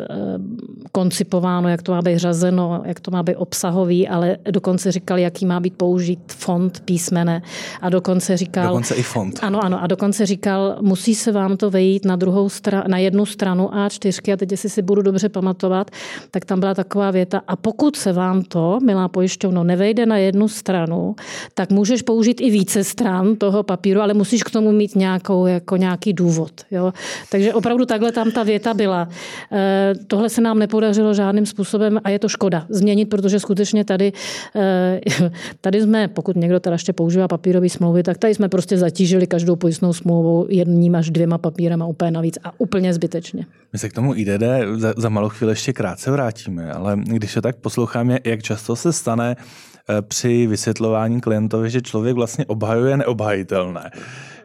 koncipováno, 0.92 1.68
jak 1.68 1.82
to 1.82 1.92
má 1.92 2.02
být 2.02 2.18
řazeno, 2.18 2.82
jak 2.84 3.00
to 3.00 3.10
má 3.10 3.22
být 3.22 3.36
obsahový, 3.36 4.08
ale 4.08 4.36
dokonce 4.50 4.92
říkal, 4.92 5.18
jaký 5.18 5.46
má 5.46 5.60
být 5.60 5.74
použít 5.76 6.20
fond 6.26 6.80
písmene 6.84 7.42
a 7.80 7.88
dokonce 7.88 8.36
říkal... 8.36 8.66
Dokonce 8.66 8.94
i 8.94 9.02
fond. 9.02 9.38
Ano, 9.42 9.64
ano, 9.64 9.82
a 9.82 9.86
dokonce 9.86 10.26
říkal, 10.26 10.76
musí 10.80 11.14
se 11.14 11.32
vám 11.32 11.56
to 11.56 11.70
vejít 11.70 12.04
na 12.04 12.16
druhou 12.16 12.48
stranu, 12.48 12.84
na 12.88 12.98
jednu 12.98 13.26
stranu 13.26 13.69
a4, 13.70 14.32
a 14.32 14.36
teď 14.36 14.50
jestli 14.50 14.68
si 14.68 14.82
budu 14.82 15.02
dobře 15.02 15.28
pamatovat, 15.28 15.90
tak 16.30 16.44
tam 16.44 16.60
byla 16.60 16.74
taková 16.74 17.10
věta, 17.10 17.42
a 17.46 17.56
pokud 17.56 17.96
se 17.96 18.12
vám 18.12 18.42
to, 18.42 18.78
milá 18.82 19.08
pojišťovno, 19.08 19.64
nevejde 19.64 20.06
na 20.06 20.16
jednu 20.16 20.48
stranu, 20.48 21.14
tak 21.54 21.70
můžeš 21.70 22.02
použít 22.02 22.40
i 22.40 22.50
více 22.50 22.84
stran 22.84 23.36
toho 23.36 23.62
papíru, 23.62 24.00
ale 24.00 24.14
musíš 24.14 24.42
k 24.42 24.50
tomu 24.50 24.72
mít 24.72 24.96
nějakou, 24.96 25.46
jako 25.46 25.76
nějaký 25.76 26.12
důvod. 26.12 26.52
Jo? 26.70 26.92
Takže 27.30 27.54
opravdu 27.54 27.86
takhle 27.86 28.12
tam 28.12 28.30
ta 28.30 28.42
věta 28.42 28.74
byla. 28.74 29.08
E, 29.52 29.94
tohle 30.06 30.28
se 30.28 30.40
nám 30.40 30.58
nepodařilo 30.58 31.14
žádným 31.14 31.46
způsobem 31.46 32.00
a 32.04 32.10
je 32.10 32.18
to 32.18 32.28
škoda 32.28 32.66
změnit, 32.68 33.06
protože 33.06 33.40
skutečně 33.40 33.84
tady, 33.84 34.12
e, 34.56 35.00
tady 35.60 35.82
jsme, 35.82 36.08
pokud 36.08 36.36
někdo 36.36 36.60
teda 36.60 36.74
ještě 36.74 36.92
používá 36.92 37.28
papírové 37.28 37.68
smlouvy, 37.68 38.02
tak 38.02 38.18
tady 38.18 38.34
jsme 38.34 38.48
prostě 38.48 38.78
zatížili 38.78 39.26
každou 39.26 39.56
pojistnou 39.56 39.92
smlouvu 39.92 40.46
jedním 40.48 40.94
až 40.94 41.10
dvěma 41.10 41.38
papírama 41.38 41.86
úplně 41.86 42.10
navíc 42.10 42.38
a 42.44 42.52
úplně 42.58 42.94
zbytečně. 42.94 43.46
My 43.72 43.78
se 43.78 43.88
k 43.88 43.92
tomu 43.92 44.14
IDD 44.14 44.42
za, 44.76 44.94
za 44.96 45.08
malou 45.08 45.28
chvíli 45.28 45.52
ještě 45.52 45.72
krátce 45.72 46.10
vrátíme, 46.10 46.72
ale 46.72 46.96
když 47.04 47.32
se 47.32 47.42
tak 47.42 47.56
posloucháme, 47.56 48.18
jak 48.24 48.42
často 48.42 48.76
se 48.76 48.92
stane 48.92 49.36
eh, 49.36 50.02
při 50.02 50.46
vysvětlování 50.46 51.20
klientovi, 51.20 51.70
že 51.70 51.80
člověk 51.80 52.14
vlastně 52.16 52.46
obhajuje 52.46 52.96
neobhajitelné, 52.96 53.90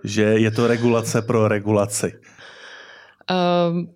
že 0.03 0.23
je 0.23 0.51
to 0.51 0.67
regulace 0.67 1.21
pro 1.21 1.47
regulaci. 1.47 2.13
Um, 3.69 3.87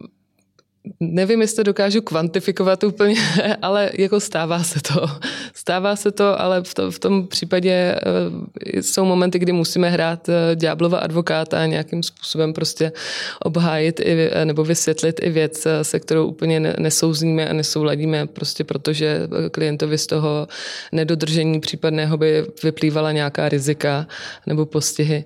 Nevím, 0.99 1.41
jestli 1.41 1.63
dokážu 1.63 2.01
kvantifikovat 2.01 2.83
úplně, 2.83 3.15
ale 3.61 3.91
jako 3.97 4.19
stává 4.19 4.63
se 4.63 4.79
to. 4.93 5.07
Stává 5.53 5.95
se 5.95 6.11
to, 6.11 6.41
ale 6.41 6.63
v, 6.63 6.73
to, 6.73 6.91
v 6.91 6.99
tom 6.99 7.27
případě 7.27 7.95
uh, 7.95 8.81
jsou 8.81 9.05
momenty, 9.05 9.39
kdy 9.39 9.51
musíme 9.51 9.89
hrát 9.89 10.29
ďáblova 10.55 10.97
advokáta 10.97 11.61
a 11.61 11.65
nějakým 11.65 12.03
způsobem 12.03 12.53
prostě 12.53 12.91
obhájit 13.39 13.99
i, 13.99 14.31
nebo 14.43 14.63
vysvětlit 14.63 15.19
i 15.23 15.29
věc, 15.29 15.67
se 15.81 15.99
kterou 15.99 16.27
úplně 16.27 16.59
nesouzníme 16.59 17.49
a 17.49 17.53
nesouladíme, 17.53 18.27
prostě 18.27 18.63
protože 18.63 19.27
klientovi 19.51 19.97
z 19.97 20.07
toho 20.07 20.47
nedodržení 20.91 21.59
případného 21.59 22.17
by 22.17 22.45
vyplývala 22.63 23.11
nějaká 23.11 23.49
rizika 23.49 24.07
nebo 24.47 24.65
postihy. 24.65 25.25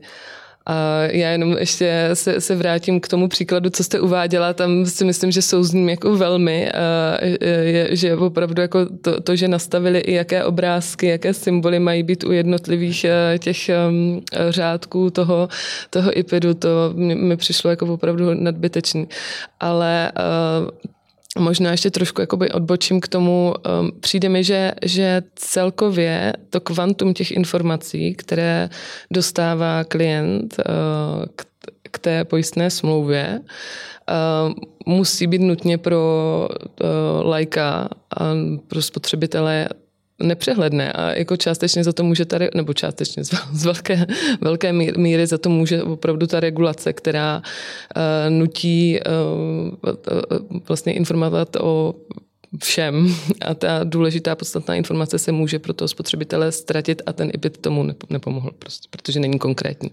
A 0.65 1.01
já 1.01 1.29
jenom 1.29 1.57
ještě 1.57 2.09
se, 2.13 2.41
se 2.41 2.55
vrátím 2.55 2.99
k 2.99 3.07
tomu 3.07 3.27
příkladu, 3.27 3.69
co 3.69 3.83
jste 3.83 3.99
uváděla, 3.99 4.53
tam 4.53 4.85
si 4.85 5.05
myslím, 5.05 5.31
že 5.31 5.41
jsou 5.41 5.63
z 5.63 5.73
ním 5.73 5.89
jako 5.89 6.17
velmi, 6.17 6.71
a 6.71 7.17
je, 7.61 7.95
že 7.95 8.15
opravdu 8.15 8.61
jako 8.61 8.85
to, 9.01 9.21
to, 9.21 9.35
že 9.35 9.47
nastavili 9.47 9.99
i 9.99 10.13
jaké 10.13 10.43
obrázky, 10.43 11.07
jaké 11.07 11.33
symboly 11.33 11.79
mají 11.79 12.03
být 12.03 12.23
u 12.23 12.31
jednotlivých 12.31 13.05
těch 13.39 13.69
řádků 14.49 15.09
toho, 15.09 15.49
toho 15.89 16.19
IPIDu, 16.19 16.53
to 16.53 16.69
mi 16.95 17.37
přišlo 17.37 17.69
jako 17.69 17.93
opravdu 17.93 18.33
nadbytečný. 18.33 19.07
Ale 19.59 20.11
Možná 21.39 21.71
ještě 21.71 21.91
trošku 21.91 22.21
jakoby 22.21 22.51
odbočím 22.51 23.01
k 23.01 23.07
tomu. 23.07 23.53
Um, 23.79 23.91
přijde 23.99 24.29
mi, 24.29 24.43
že, 24.43 24.71
že 24.85 25.23
celkově 25.35 26.33
to 26.49 26.61
kvantum 26.61 27.13
těch 27.13 27.31
informací, 27.31 28.15
které 28.15 28.69
dostává 29.11 29.83
klient 29.83 30.55
uh, 30.59 31.25
k, 31.35 31.45
k 31.91 31.99
té 31.99 32.25
pojistné 32.25 32.69
smlouvě, 32.69 33.39
uh, 33.39 34.53
musí 34.85 35.27
být 35.27 35.41
nutně 35.41 35.77
pro 35.77 35.99
uh, 36.49 37.27
lajka 37.27 37.89
a 38.17 38.33
pro 38.67 38.81
spotřebitele 38.81 39.69
nepřehledné 40.19 40.93
a 40.93 41.11
jako 41.11 41.37
částečně 41.37 41.83
za 41.83 41.93
to 41.93 42.03
může 42.03 42.25
ta, 42.25 42.37
nebo 42.55 42.73
částečně 42.73 43.23
z 43.23 43.65
velké, 43.65 44.05
velké 44.41 44.73
míry 44.73 45.27
za 45.27 45.37
to 45.37 45.49
může 45.49 45.83
opravdu 45.83 46.27
ta 46.27 46.39
regulace, 46.39 46.93
která 46.93 47.41
uh, 47.95 48.03
nutí 48.29 48.99
uh, 48.99 50.59
vlastně 50.67 50.93
informovat 50.93 51.55
o 51.55 51.95
všem 52.63 53.15
a 53.41 53.53
ta 53.53 53.83
důležitá 53.83 54.35
podstatná 54.35 54.75
informace 54.75 55.19
se 55.19 55.31
může 55.31 55.59
pro 55.59 55.73
toho 55.73 55.87
spotřebitele 55.87 56.51
ztratit 56.51 57.01
a 57.05 57.13
ten 57.13 57.31
IPIT 57.33 57.57
tomu 57.57 57.87
nepomohl 58.09 58.51
prostě, 58.59 58.87
protože 58.91 59.19
není 59.19 59.39
konkrétní. 59.39 59.91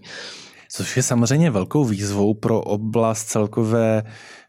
Což 0.71 0.97
je 0.97 1.03
samozřejmě 1.03 1.51
velkou 1.51 1.85
výzvou 1.85 2.33
pro 2.33 2.61
oblast 2.61 3.23
celkové 3.23 4.03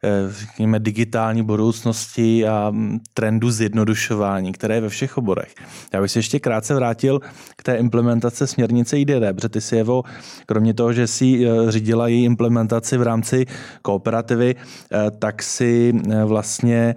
Eh, 0.04 0.32
řekněme, 0.32 0.80
digitální 0.80 1.42
budoucnosti 1.42 2.48
a 2.48 2.70
mm, 2.70 3.00
trendu 3.14 3.50
zjednodušování, 3.50 4.52
které 4.52 4.74
je 4.74 4.80
ve 4.80 4.88
všech 4.88 5.18
oborech. 5.18 5.54
Já 5.92 6.00
bych 6.00 6.10
se 6.10 6.18
ještě 6.18 6.40
krátce 6.40 6.74
vrátil 6.74 7.20
k 7.56 7.62
té 7.62 7.76
implementace 7.76 8.46
směrnice 8.46 8.98
IDD, 8.98 9.32
protože 9.32 9.48
ty 9.48 9.60
si 9.60 9.76
Evo, 9.76 10.02
kromě 10.46 10.74
toho, 10.74 10.92
že 10.92 11.06
si 11.06 11.46
eh, 11.46 11.70
řídila 11.70 12.08
její 12.08 12.24
implementaci 12.24 12.96
v 12.96 13.02
rámci 13.02 13.46
kooperativy, 13.82 14.54
eh, 14.56 15.10
tak 15.10 15.42
si 15.42 15.92
vlastně 16.24 16.94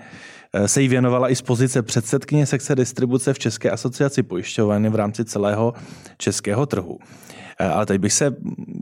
se 0.65 0.81
jí 0.81 0.87
věnovala 0.87 1.29
i 1.29 1.35
z 1.35 1.41
pozice 1.41 1.81
předsedkyně 1.81 2.45
sekce 2.45 2.75
distribuce 2.75 3.33
v 3.33 3.39
České 3.39 3.71
asociaci 3.71 4.23
pojišťoven 4.23 4.89
v 4.89 4.95
rámci 4.95 5.25
celého 5.25 5.73
českého 6.17 6.65
trhu. 6.65 6.99
Ale 7.59 7.85
teď 7.85 8.01
bych 8.01 8.13
se 8.13 8.35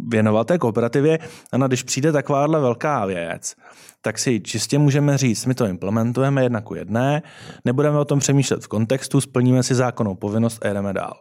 věnoval 0.07 0.45
té 0.45 0.57
kooperativě, 0.57 1.19
a 1.51 1.67
když 1.67 1.83
přijde 1.83 2.11
takováhle 2.11 2.59
velká 2.59 3.05
věc, 3.05 3.55
tak 4.01 4.19
si 4.19 4.39
čistě 4.39 4.79
můžeme 4.79 5.17
říct, 5.17 5.45
my 5.45 5.53
to 5.53 5.65
implementujeme 5.65 6.43
jedna 6.43 6.61
ku 6.61 6.75
jedné, 6.75 7.21
nebudeme 7.65 7.99
o 7.99 8.05
tom 8.05 8.19
přemýšlet 8.19 8.63
v 8.63 8.67
kontextu, 8.67 9.21
splníme 9.21 9.63
si 9.63 9.75
zákonnou 9.75 10.15
povinnost 10.15 10.65
a 10.65 10.67
jedeme 10.67 10.93
dál. 10.93 11.19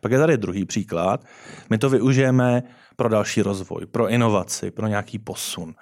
Pak 0.00 0.12
je 0.12 0.18
tady 0.18 0.36
druhý 0.36 0.64
příklad. 0.64 1.24
My 1.70 1.78
to 1.78 1.90
využijeme 1.90 2.62
pro 2.96 3.08
další 3.08 3.42
rozvoj, 3.42 3.86
pro 3.86 4.08
inovaci, 4.08 4.70
pro 4.70 4.86
nějaký 4.86 5.18
posun. 5.18 5.74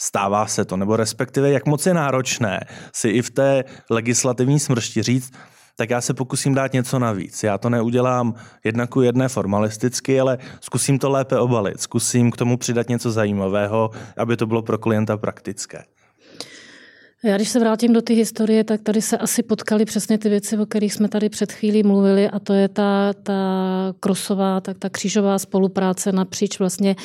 Stává 0.00 0.46
se 0.46 0.64
to, 0.64 0.76
nebo 0.76 0.96
respektive 0.96 1.50
jak 1.50 1.66
moc 1.66 1.86
je 1.86 1.94
náročné 1.94 2.60
si 2.94 3.08
i 3.08 3.22
v 3.22 3.30
té 3.30 3.64
legislativní 3.90 4.60
smršti 4.60 5.02
říct, 5.02 5.32
tak 5.80 5.90
já 5.90 6.00
se 6.00 6.14
pokusím 6.14 6.54
dát 6.54 6.72
něco 6.72 6.98
navíc. 6.98 7.42
Já 7.42 7.58
to 7.58 7.70
neudělám 7.70 8.34
jednak 8.64 8.90
ku 8.90 9.00
jedné 9.00 9.28
formalisticky, 9.28 10.20
ale 10.20 10.38
zkusím 10.60 10.98
to 10.98 11.10
lépe 11.10 11.38
obalit, 11.38 11.80
zkusím 11.80 12.30
k 12.30 12.36
tomu 12.36 12.56
přidat 12.56 12.88
něco 12.88 13.10
zajímavého, 13.10 13.90
aby 14.16 14.36
to 14.36 14.46
bylo 14.46 14.62
pro 14.62 14.78
klienta 14.78 15.16
praktické. 15.16 15.84
Já 17.24 17.36
když 17.36 17.48
se 17.48 17.60
vrátím 17.60 17.92
do 17.92 18.02
té 18.02 18.14
historie, 18.14 18.64
tak 18.64 18.80
tady 18.80 19.02
se 19.02 19.18
asi 19.18 19.42
potkali 19.42 19.84
přesně 19.84 20.18
ty 20.18 20.28
věci, 20.28 20.58
o 20.58 20.66
kterých 20.66 20.94
jsme 20.94 21.08
tady 21.08 21.28
před 21.28 21.52
chvílí 21.52 21.82
mluvili 21.82 22.30
a 22.30 22.38
to 22.38 22.52
je 22.52 22.68
ta, 22.68 23.12
ta 23.22 23.34
krosová, 24.00 24.60
tak 24.60 24.78
ta 24.78 24.88
křížová 24.88 25.38
spolupráce 25.38 26.12
napříč 26.12 26.58
vlastně 26.58 26.96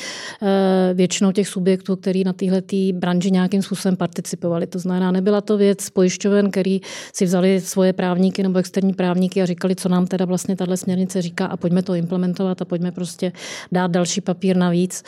eh, 0.42 0.94
většinou 0.94 1.32
těch 1.32 1.48
subjektů, 1.48 1.96
který 1.96 2.24
na 2.24 2.32
téhle 2.32 2.62
branži 2.92 3.30
nějakým 3.30 3.62
způsobem 3.62 3.96
participovali. 3.96 4.66
To 4.66 4.78
znamená, 4.78 5.10
nebyla 5.10 5.40
to 5.40 5.56
věc 5.56 5.90
pojišťoven, 5.90 6.50
který 6.50 6.80
si 7.12 7.24
vzali 7.24 7.60
svoje 7.60 7.92
právníky 7.92 8.42
nebo 8.42 8.58
externí 8.58 8.94
právníky 8.94 9.42
a 9.42 9.46
říkali, 9.46 9.76
co 9.76 9.88
nám 9.88 10.06
teda 10.06 10.24
vlastně 10.24 10.56
tahle 10.56 10.76
směrnice 10.76 11.22
říká 11.22 11.46
a 11.46 11.56
pojďme 11.56 11.82
to 11.82 11.94
implementovat 11.94 12.62
a 12.62 12.64
pojďme 12.64 12.92
prostě 12.92 13.32
dát 13.72 13.90
další 13.90 14.20
papír 14.20 14.56
navíc. 14.56 15.02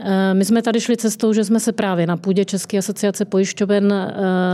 Eh, 0.00 0.34
my 0.34 0.44
jsme 0.44 0.62
tady 0.62 0.80
šli 0.80 0.96
cestou, 0.96 1.32
že 1.32 1.44
jsme 1.44 1.60
se 1.60 1.72
právě 1.72 2.06
na 2.06 2.16
půdě 2.16 2.44
České 2.44 2.78
asociace 2.78 3.24
pojišťoven 3.24 3.92
eh, 3.92 4.45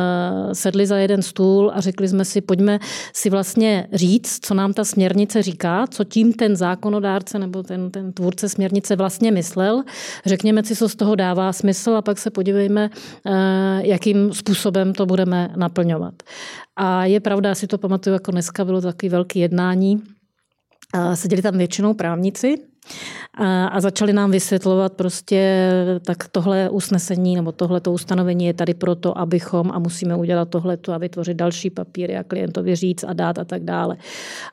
sedli 0.53 0.87
za 0.87 0.97
jeden 0.97 1.23
stůl 1.23 1.73
a 1.75 1.81
řekli 1.81 2.09
jsme 2.09 2.25
si, 2.25 2.41
pojďme 2.41 2.79
si 3.13 3.31
vlastně 3.31 3.89
říct, 3.93 4.47
co 4.47 4.55
nám 4.55 4.73
ta 4.73 4.85
směrnice 4.85 5.43
říká, 5.43 5.87
co 5.87 6.05
tím 6.05 6.33
ten 6.33 6.57
zákonodárce 6.57 7.39
nebo 7.39 7.63
ten, 7.63 7.91
ten 7.91 8.13
tvůrce 8.13 8.49
směrnice 8.49 8.97
vlastně 8.97 9.31
myslel. 9.31 9.83
Řekněme 10.27 10.65
si, 10.65 10.77
co 10.77 10.89
z 10.89 10.97
toho 10.97 11.15
dává 11.15 11.53
smysl 11.53 11.91
a 11.91 12.03
pak 12.03 12.19
se 12.19 12.31
podívejme, 12.31 12.91
eh, 13.27 13.31
jakým 13.87 14.33
způsobem 14.33 14.93
to 14.93 15.07
budeme 15.07 15.51
naplňovat. 15.57 16.15
A 16.77 17.05
je 17.05 17.21
pravda, 17.21 17.49
já 17.49 17.55
si 17.55 17.67
to 17.67 17.79
pamatuju, 17.79 18.15
jako 18.15 18.31
dneska 18.31 18.65
bylo 18.65 18.81
takový 18.81 19.11
velký 19.11 19.39
jednání. 19.39 20.03
Seděli 21.15 21.43
tam 21.43 21.59
většinou 21.59 21.95
právníci, 21.95 22.55
a 23.71 23.81
začali 23.81 24.13
nám 24.13 24.31
vysvětlovat 24.31 24.93
prostě, 24.93 25.71
tak 26.05 26.29
tohle 26.29 26.71
usnesení 26.71 27.37
nebo 27.37 27.53
tohle 27.53 27.81
to 27.81 27.93
ustanovení 27.93 28.47
je 28.47 28.55
tady 28.55 28.75
proto, 28.75 29.19
abychom 29.19 29.71
a 29.71 29.79
musíme 29.79 30.17
udělat 30.17 30.49
tohleto 30.49 30.93
a 30.93 30.99
vytvořit 30.99 31.37
další 31.37 31.71
papíry 31.71 32.17
a 32.17 32.23
klientovi 32.23 32.77
říct 32.77 33.05
a 33.05 33.13
dát 33.13 33.39
a 33.39 33.45
tak 33.45 33.63
dále. 33.63 33.97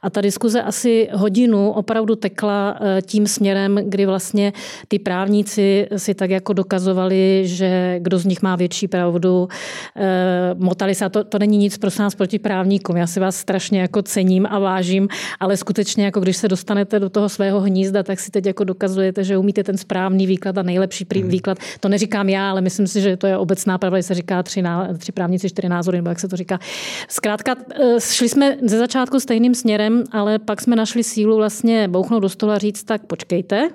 A 0.02 0.10
ta 0.10 0.22
diskuze 0.22 0.62
asi 0.62 1.10
hodinu 1.14 1.72
opravdu 1.72 2.16
tekla 2.16 2.78
eh, 2.82 3.02
tím 3.02 3.28
směrem, 3.28 3.80
kdy 3.84 4.06
vlastně 4.06 4.54
ty 4.88 5.00
právníci 5.00 5.88
si 5.98 6.14
tak 6.14 6.30
jako 6.30 6.54
dokazovali, 6.54 7.42
že 7.46 8.00
kdo 8.00 8.20
z 8.20 8.26
nich 8.26 8.42
má 8.42 8.56
větší 8.56 8.88
pravdu. 8.88 9.48
Eh, 9.96 10.56
motali 10.58 10.96
se, 10.96 11.06
a 11.06 11.10
to, 11.10 11.24
to 11.24 11.40
není 11.40 11.58
nic 11.58 11.78
pro 11.78 11.90
nás 12.00 12.16
proti 12.16 12.40
právníkům. 12.40 12.98
Já 12.98 13.08
si 13.08 13.20
vás 13.20 13.36
strašně 13.36 13.82
jako 13.82 14.02
cením 14.02 14.48
a 14.50 14.60
vážím, 14.60 15.08
ale 15.40 15.58
skutečně 15.58 16.06
jako 16.06 16.20
když 16.20 16.38
se 16.38 16.48
dostanete 16.48 17.00
do 17.00 17.10
toho 17.10 17.30
svého 17.30 17.62
hnízda, 17.62 18.04
tak 18.04 18.19
si 18.20 18.32
teď 18.32 18.46
jako 18.46 18.64
dokazujete, 18.64 19.24
že 19.24 19.38
umíte 19.38 19.64
ten 19.64 19.78
správný 19.78 20.28
výklad 20.28 20.58
a 20.58 20.64
nejlepší 20.64 21.08
hmm. 21.16 21.30
výklad. 21.30 21.58
To 21.80 21.90
neříkám 21.90 22.30
já, 22.30 22.50
ale 22.52 22.62
myslím 22.62 22.88
si, 22.88 23.02
že 23.02 23.18
to 23.18 23.28
je 23.28 23.38
obecná 23.38 23.78
pravda, 23.78 24.02
se 24.02 24.14
říká 24.14 24.44
tři, 24.44 24.62
ná, 24.62 24.94
tři 24.98 25.12
právníci, 25.12 25.50
čtyři 25.50 25.70
názory, 25.70 25.98
nebo 25.98 26.10
jak 26.10 26.20
se 26.20 26.28
to 26.28 26.36
říká. 26.36 26.60
Zkrátka, 27.08 27.56
eh, 27.82 28.00
šli 28.00 28.30
jsme 28.30 28.58
ze 28.62 28.78
začátku 28.78 29.20
stejným 29.20 29.56
směrem, 29.56 30.04
ale 30.12 30.40
pak 30.40 30.62
jsme 30.62 30.76
našli 30.76 31.04
sílu 31.04 31.36
vlastně 31.36 31.88
bouchnout 31.88 32.22
do 32.22 32.30
stola 32.30 32.56
a 32.56 32.58
říct, 32.58 32.84
tak 32.84 33.06
počkejte, 33.06 33.70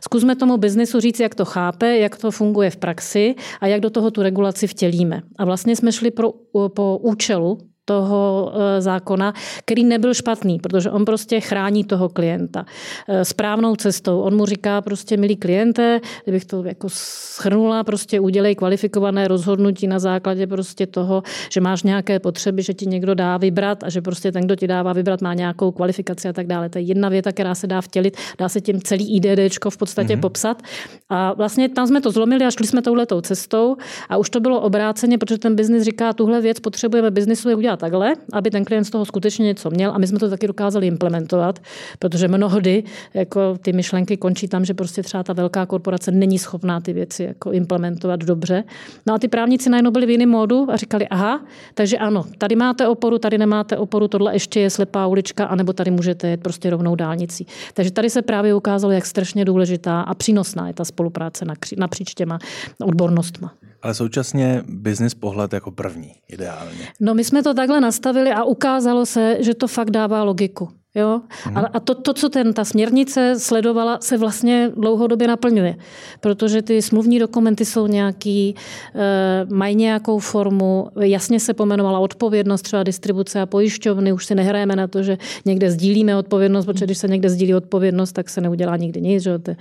zkusme 0.00 0.36
tomu 0.36 0.56
biznesu 0.56 1.00
říct, 1.00 1.20
jak 1.20 1.34
to 1.34 1.44
chápe, 1.44 1.98
jak 1.98 2.16
to 2.16 2.30
funguje 2.30 2.70
v 2.70 2.76
praxi 2.76 3.34
a 3.60 3.66
jak 3.66 3.80
do 3.80 3.90
toho 3.90 4.10
tu 4.10 4.22
regulaci 4.22 4.66
vtělíme. 4.66 5.22
A 5.38 5.44
vlastně 5.44 5.76
jsme 5.76 5.92
šli 5.92 6.10
pro, 6.10 6.32
po 6.68 6.98
účelu 7.02 7.71
toho 7.84 8.52
eh, 8.54 8.80
zákona, 8.80 9.34
který 9.64 9.84
nebyl 9.84 10.14
špatný, 10.14 10.58
protože 10.58 10.90
on 10.90 11.04
prostě 11.04 11.40
chrání 11.40 11.84
toho 11.84 12.08
klienta 12.08 12.64
eh, 13.08 13.24
správnou 13.24 13.76
cestou. 13.76 14.20
On 14.20 14.36
mu 14.36 14.46
říká 14.46 14.80
prostě, 14.80 15.16
milí 15.16 15.36
kliente, 15.36 16.00
kdybych 16.24 16.44
to 16.44 16.64
jako 16.64 16.88
schrnula, 16.90 17.84
prostě 17.84 18.20
udělej 18.20 18.54
kvalifikované 18.54 19.28
rozhodnutí 19.28 19.86
na 19.86 19.98
základě 19.98 20.46
prostě 20.46 20.86
toho, 20.86 21.22
že 21.52 21.60
máš 21.60 21.82
nějaké 21.82 22.18
potřeby, 22.18 22.62
že 22.62 22.74
ti 22.74 22.86
někdo 22.86 23.14
dá 23.14 23.36
vybrat 23.36 23.84
a 23.84 23.90
že 23.90 24.02
prostě 24.02 24.32
ten, 24.32 24.42
kdo 24.44 24.56
ti 24.56 24.66
dává 24.66 24.92
vybrat, 24.92 25.20
má 25.22 25.34
nějakou 25.34 25.70
kvalifikaci 25.70 26.28
a 26.28 26.32
tak 26.32 26.46
dále. 26.46 26.68
To 26.68 26.78
je 26.78 26.84
jedna 26.84 27.08
věta, 27.08 27.32
která 27.32 27.54
se 27.54 27.66
dá 27.66 27.80
vtělit, 27.80 28.16
dá 28.38 28.48
se 28.48 28.60
tím 28.60 28.80
celý 28.82 29.16
IDDčko 29.16 29.70
v 29.70 29.76
podstatě 29.76 30.16
mm-hmm. 30.16 30.20
popsat. 30.20 30.62
A 31.08 31.32
vlastně 31.32 31.68
tam 31.68 31.86
jsme 31.86 32.00
to 32.00 32.10
zlomili 32.10 32.44
a 32.44 32.50
šli 32.50 32.66
jsme 32.66 32.82
touhletou 32.82 33.20
cestou 33.20 33.76
a 34.08 34.16
už 34.16 34.30
to 34.30 34.40
bylo 34.40 34.60
obráceně, 34.60 35.18
protože 35.18 35.38
ten 35.38 35.56
biznis 35.56 35.82
říká, 35.82 36.12
tuhle 36.12 36.40
věc 36.40 36.60
potřebujeme 36.60 37.10
biznisu 37.10 37.48
udělat 37.72 37.80
takhle, 37.80 38.14
aby 38.32 38.50
ten 38.50 38.64
klient 38.64 38.84
z 38.84 38.90
toho 38.90 39.04
skutečně 39.04 39.46
něco 39.46 39.70
měl 39.70 39.90
a 39.90 39.98
my 39.98 40.06
jsme 40.06 40.18
to 40.18 40.30
taky 40.30 40.46
dokázali 40.46 40.86
implementovat, 40.86 41.58
protože 41.98 42.28
mnohdy 42.28 42.84
jako 43.14 43.58
ty 43.62 43.72
myšlenky 43.72 44.16
končí 44.16 44.48
tam, 44.48 44.64
že 44.64 44.74
prostě 44.74 45.02
třeba 45.02 45.22
ta 45.22 45.32
velká 45.32 45.66
korporace 45.66 46.10
není 46.10 46.38
schopná 46.38 46.80
ty 46.80 46.92
věci 46.92 47.24
jako 47.24 47.52
implementovat 47.52 48.20
dobře. 48.20 48.64
No 49.06 49.14
a 49.14 49.18
ty 49.18 49.28
právníci 49.28 49.70
najednou 49.70 49.90
byli 49.90 50.06
v 50.06 50.10
jiném 50.10 50.28
módu 50.28 50.66
a 50.70 50.76
říkali, 50.76 51.08
aha, 51.08 51.40
takže 51.74 51.98
ano, 51.98 52.24
tady 52.38 52.56
máte 52.56 52.88
oporu, 52.88 53.18
tady 53.18 53.38
nemáte 53.38 53.76
oporu, 53.76 54.08
tohle 54.08 54.34
ještě 54.34 54.60
je 54.60 54.70
slepá 54.70 55.06
ulička, 55.06 55.44
anebo 55.46 55.72
tady 55.72 55.90
můžete 55.90 56.28
jet 56.28 56.40
prostě 56.40 56.70
rovnou 56.70 56.94
dálnicí. 56.94 57.46
Takže 57.74 57.90
tady 57.90 58.10
se 58.10 58.22
právě 58.22 58.54
ukázalo, 58.54 58.92
jak 58.92 59.06
strašně 59.06 59.44
důležitá 59.44 60.00
a 60.00 60.14
přínosná 60.14 60.68
je 60.68 60.74
ta 60.74 60.84
spolupráce 60.84 61.44
napříč 61.76 62.14
těma 62.14 62.38
odbornostma. 62.84 63.52
Ale 63.82 63.94
současně 63.94 64.62
business 64.68 65.14
pohled 65.14 65.52
jako 65.52 65.70
první, 65.70 66.14
ideálně. 66.28 66.88
No 67.00 67.14
my 67.14 67.24
jsme 67.24 67.42
to 67.42 67.54
takhle 67.54 67.80
nastavili 67.80 68.32
a 68.32 68.44
ukázalo 68.44 69.06
se, 69.06 69.36
že 69.40 69.54
to 69.54 69.68
fakt 69.68 69.90
dává 69.90 70.22
logiku. 70.22 70.68
Jo? 70.94 71.20
A, 71.54 71.60
a 71.60 71.80
to, 71.80 71.94
to, 71.94 72.12
co 72.12 72.28
ten, 72.28 72.52
ta 72.52 72.64
směrnice 72.64 73.34
sledovala, 73.38 73.98
se 74.00 74.18
vlastně 74.18 74.70
dlouhodobě 74.76 75.28
naplňuje. 75.28 75.76
Protože 76.20 76.62
ty 76.62 76.82
smluvní 76.82 77.18
dokumenty 77.18 77.64
jsou 77.64 77.86
nějaký, 77.86 78.54
e, 78.94 79.54
mají 79.54 79.76
nějakou 79.76 80.18
formu, 80.18 80.88
jasně 81.00 81.40
se 81.40 81.54
pomenovala 81.54 81.98
odpovědnost, 81.98 82.62
třeba 82.62 82.82
distribuce 82.82 83.40
a 83.40 83.46
pojišťovny, 83.46 84.12
už 84.12 84.26
si 84.26 84.34
nehrajeme 84.34 84.76
na 84.76 84.86
to, 84.86 85.02
že 85.02 85.18
někde 85.44 85.70
sdílíme 85.70 86.16
odpovědnost, 86.16 86.66
protože 86.66 86.84
když 86.84 86.98
se 86.98 87.08
někde 87.08 87.30
sdílí 87.30 87.54
odpovědnost, 87.54 88.12
tak 88.12 88.30
se 88.30 88.40
neudělá 88.40 88.76
nikdy 88.76 89.00
nic. 89.00 89.22
Že? 89.22 89.38
Te, 89.38 89.56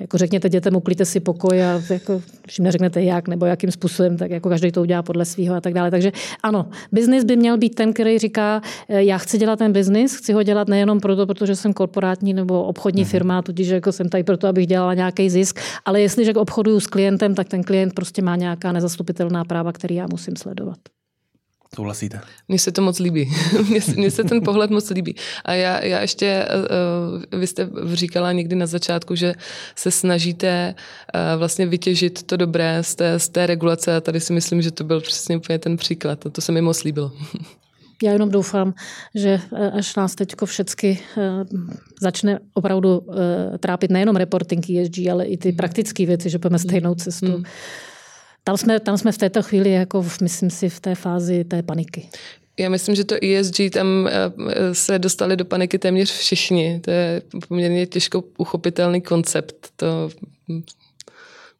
jako 0.00 0.18
řekněte 0.18 0.48
dětem, 0.48 0.76
uklíte 0.76 1.04
si 1.04 1.20
pokoj 1.20 1.64
a 1.64 1.82
jako, 1.90 2.22
když 2.44 2.58
jim 2.58 2.64
neřeknete 2.64 3.02
jak 3.02 3.28
nebo 3.28 3.46
jakým 3.46 3.70
způsobem, 3.70 4.16
tak 4.16 4.30
jako 4.30 4.48
každý 4.48 4.72
to 4.72 4.80
udělá 4.80 5.02
podle 5.02 5.24
svého 5.24 5.54
a 5.54 5.60
tak 5.60 5.74
dále. 5.74 5.90
Takže 5.90 6.12
ano, 6.42 6.66
biznis 6.92 7.24
by 7.24 7.36
měl 7.36 7.58
být 7.58 7.74
ten, 7.74 7.92
který 7.92 8.18
říká, 8.18 8.62
e, 8.88 9.04
já 9.04 9.18
chci 9.18 9.38
dělat 9.38 9.58
ten 9.58 9.72
biznis, 9.72 10.16
chci 10.16 10.32
ho 10.32 10.42
dělat 10.42 10.67
nejenom 10.68 11.00
proto, 11.00 11.26
protože 11.26 11.56
jsem 11.56 11.72
korporátní 11.72 12.34
nebo 12.34 12.64
obchodní 12.64 13.04
mm-hmm. 13.04 13.10
firma, 13.10 13.42
tudíž 13.42 13.68
jako 13.68 13.92
jsem 13.92 14.08
tady 14.08 14.24
proto, 14.24 14.48
abych 14.48 14.66
dělala 14.66 14.94
nějaký 14.94 15.30
zisk, 15.30 15.60
ale 15.84 16.00
jestliže 16.00 16.34
obchoduju 16.34 16.80
s 16.80 16.86
klientem, 16.86 17.34
tak 17.34 17.48
ten 17.48 17.62
klient 17.62 17.94
prostě 17.94 18.22
má 18.22 18.36
nějaká 18.36 18.72
nezastupitelná 18.72 19.44
práva, 19.44 19.72
který 19.72 19.94
já 19.94 20.06
musím 20.10 20.36
sledovat. 20.36 20.78
Souhlasíte? 21.74 22.20
Mně 22.48 22.58
se 22.58 22.72
to 22.72 22.82
moc 22.82 22.98
líbí. 22.98 23.32
Mně 23.68 23.80
se, 23.80 23.92
mně 23.92 24.10
se 24.10 24.24
ten 24.24 24.40
pohled 24.44 24.70
moc 24.70 24.90
líbí. 24.90 25.14
A 25.44 25.54
já, 25.54 25.84
já 25.84 26.00
ještě, 26.00 26.48
uh, 27.32 27.40
vy 27.40 27.46
jste 27.46 27.68
říkala 27.92 28.32
někdy 28.32 28.56
na 28.56 28.66
začátku, 28.66 29.14
že 29.14 29.34
se 29.74 29.90
snažíte 29.90 30.74
uh, 31.14 31.38
vlastně 31.38 31.66
vytěžit 31.66 32.22
to 32.22 32.36
dobré 32.36 32.82
z 32.82 32.94
té, 32.94 33.18
z 33.18 33.28
té 33.28 33.46
regulace 33.46 33.96
a 33.96 34.00
tady 34.00 34.20
si 34.20 34.32
myslím, 34.32 34.62
že 34.62 34.70
to 34.70 34.84
byl 34.84 35.00
přesně 35.00 35.36
úplně 35.36 35.58
ten 35.58 35.76
příklad. 35.76 36.26
A 36.26 36.30
to 36.30 36.40
se 36.40 36.52
mi 36.52 36.60
moc 36.60 36.84
líbilo. 36.84 37.12
Já 38.02 38.12
jenom 38.12 38.30
doufám, 38.30 38.74
že 39.14 39.40
eh, 39.56 39.70
až 39.70 39.96
nás 39.96 40.14
teď 40.14 40.34
všechny 40.44 40.98
eh, 41.18 41.22
začne 42.00 42.38
opravdu 42.54 43.06
eh, 43.10 43.58
trápit 43.58 43.90
nejenom 43.90 44.16
reporting 44.16 44.70
ESG, 44.70 44.98
ale 45.12 45.24
i 45.24 45.36
ty 45.36 45.52
praktické 45.52 46.06
věci, 46.06 46.30
že 46.30 46.38
půjdeme 46.38 46.58
stejnou 46.58 46.94
cestu. 46.94 47.26
Hmm. 47.26 47.44
Tam 48.44 48.56
jsme, 48.56 48.80
tam 48.80 48.98
jsme 48.98 49.12
v 49.12 49.18
této 49.18 49.42
chvíli, 49.42 49.72
jako 49.72 50.02
v, 50.02 50.20
myslím 50.20 50.50
si, 50.50 50.68
v 50.68 50.80
té 50.80 50.94
fázi 50.94 51.44
té 51.44 51.62
paniky. 51.62 52.08
Já 52.58 52.68
myslím, 52.68 52.94
že 52.94 53.04
to 53.04 53.14
ESG 53.24 53.60
tam 53.72 54.08
se 54.72 54.98
dostali 54.98 55.36
do 55.36 55.44
paniky 55.44 55.78
téměř 55.78 56.12
všichni. 56.12 56.80
To 56.80 56.90
je 56.90 57.22
poměrně 57.48 57.86
těžko 57.86 58.24
uchopitelný 58.38 59.00
koncept. 59.00 59.68
To 59.76 60.10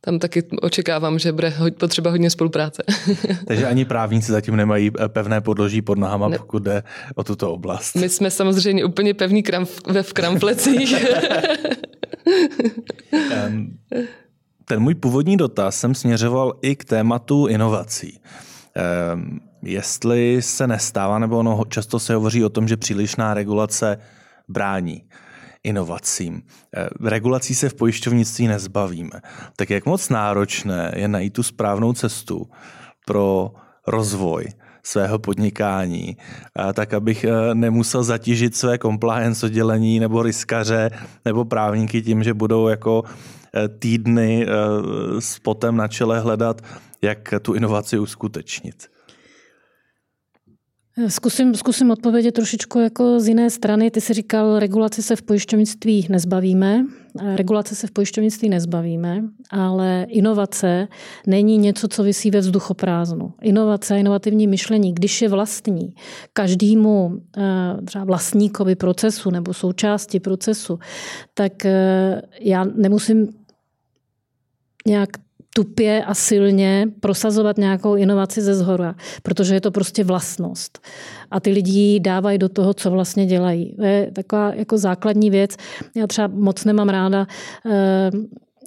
tam 0.01 0.19
taky 0.19 0.43
očekávám, 0.63 1.19
že 1.19 1.33
bude 1.33 1.53
potřeba 1.79 2.11
hodně 2.11 2.31
spolupráce. 2.31 2.83
Takže 3.47 3.67
ani 3.67 3.85
právníci 3.85 4.33
zatím 4.33 4.57
nemají 4.57 4.91
eh, 4.99 5.09
pevné 5.09 5.41
podloží 5.41 5.83
pod 5.83 5.99
nohama, 5.99 6.29
ne. 6.29 6.39
pokud 6.39 6.63
jde 6.63 6.83
o 7.15 7.25
tuto 7.25 7.53
oblast. 7.53 7.95
My 7.95 8.09
jsme 8.09 8.31
samozřejmě 8.31 8.85
úplně 8.85 9.15
pevní 9.15 9.43
kram, 9.43 9.67
ve 9.87 10.03
v 10.03 10.13
kramflecích. 10.13 10.95
Ten 14.65 14.81
můj 14.81 14.95
původní 14.95 15.37
dotaz 15.37 15.77
jsem 15.77 15.95
směřoval 15.95 16.59
i 16.63 16.77
k 16.77 16.85
tématu 16.85 17.47
inovací. 17.47 18.21
Jestli 19.63 20.43
se 20.43 20.67
nestává, 20.67 21.19
nebo 21.19 21.39
ono 21.39 21.65
často 21.69 21.99
se 21.99 22.15
hovoří 22.15 22.45
o 22.45 22.49
tom, 22.49 22.69
že 22.69 22.77
přílišná 22.77 23.35
regulace 23.35 23.99
brání 24.49 25.03
inovacím. 25.65 26.43
Eh, 26.77 26.89
regulací 27.09 27.55
se 27.55 27.69
v 27.69 27.75
pojišťovnictví 27.75 28.49
nezbavíme. 28.49 29.21
Tak 29.57 29.71
jak 29.71 29.87
moc 29.87 30.09
náročné 30.09 30.93
je 30.97 31.09
najít 31.09 31.33
tu 31.33 31.43
správnou 31.43 31.93
cestu 31.93 32.51
pro 33.07 33.53
rozvoj 33.87 34.47
svého 34.83 35.19
podnikání, 35.19 36.17
tak 36.73 36.95
abych 36.95 37.25
eh, 37.25 37.55
nemusel 37.55 38.03
zatížit 38.03 38.57
své 38.57 38.79
compliance 38.79 39.47
oddělení 39.47 40.01
nebo 40.01 40.23
riskaře 40.23 40.91
nebo 41.25 41.45
právníky 41.45 42.03
tím, 42.03 42.23
že 42.23 42.35
budou 42.35 42.69
jako 42.69 43.03
eh, 43.55 43.69
týdny 43.69 44.47
s 45.19 45.39
potem 45.39 45.77
na 45.77 45.89
čele 45.89 46.21
hledat, 46.21 46.63
jak 47.03 47.35
tu 47.43 47.55
inovaci 47.55 47.99
uskutečnit. 47.99 48.98
Zkusím, 51.07 51.55
zkusím 51.55 51.91
odpovědět 51.91 52.33
trošičku 52.33 52.79
jako 52.79 53.21
z 53.21 53.29
jiné 53.29 53.51
strany. 53.51 53.91
Ty 53.91 54.01
jsi 54.01 54.15
říkal, 54.15 54.59
regulace 54.59 55.03
se 55.03 55.17
v 55.17 55.23
pojišťovnictví 55.23 56.07
nezbavíme. 56.11 56.85
Regulace 57.35 57.75
se 57.75 57.87
v 57.87 57.91
pojišťovnictví 57.91 58.49
nezbavíme, 58.49 59.23
ale 59.51 60.07
inovace 60.09 60.89
není 61.27 61.59
něco, 61.59 61.89
co 61.89 62.03
vysí 62.03 62.31
ve 62.31 62.41
vzduchoprázdnu. 62.41 63.33
Inovace 63.43 63.95
a 63.95 63.97
inovativní 63.97 64.47
myšlení, 64.47 64.95
když 64.95 65.23
je 65.23 65.29
vlastní 65.29 65.95
každému 66.33 67.13
eh, 67.37 67.43
třeba 67.85 68.05
vlastníkovi 68.05 68.75
procesu 68.75 69.31
nebo 69.31 69.55
součásti 69.55 70.21
procesu, 70.21 70.79
tak 71.35 71.65
eh, 71.65 72.23
já 72.41 72.65
nemusím 72.65 73.29
nějak 74.87 75.11
tupě 75.59 76.05
a 76.05 76.15
silně 76.15 76.87
prosazovat 77.01 77.59
nějakou 77.59 77.95
inovaci 77.95 78.43
ze 78.43 78.55
zhora, 78.55 78.95
protože 79.23 79.55
je 79.55 79.61
to 79.61 79.71
prostě 79.71 80.05
vlastnost. 80.05 80.79
A 81.31 81.41
ty 81.41 81.51
lidi 81.51 82.01
dávají 82.01 82.39
do 82.39 82.49
toho, 82.49 82.75
co 82.75 82.91
vlastně 82.91 83.27
dělají. 83.27 83.75
To 83.75 83.85
je 83.85 84.11
taková 84.13 84.55
jako 84.55 84.79
základní 84.79 85.31
věc. 85.31 85.57
Já 85.95 86.07
třeba 86.07 86.29
moc 86.29 86.65
nemám 86.65 86.89
ráda 86.89 87.27
eh, 87.67 88.11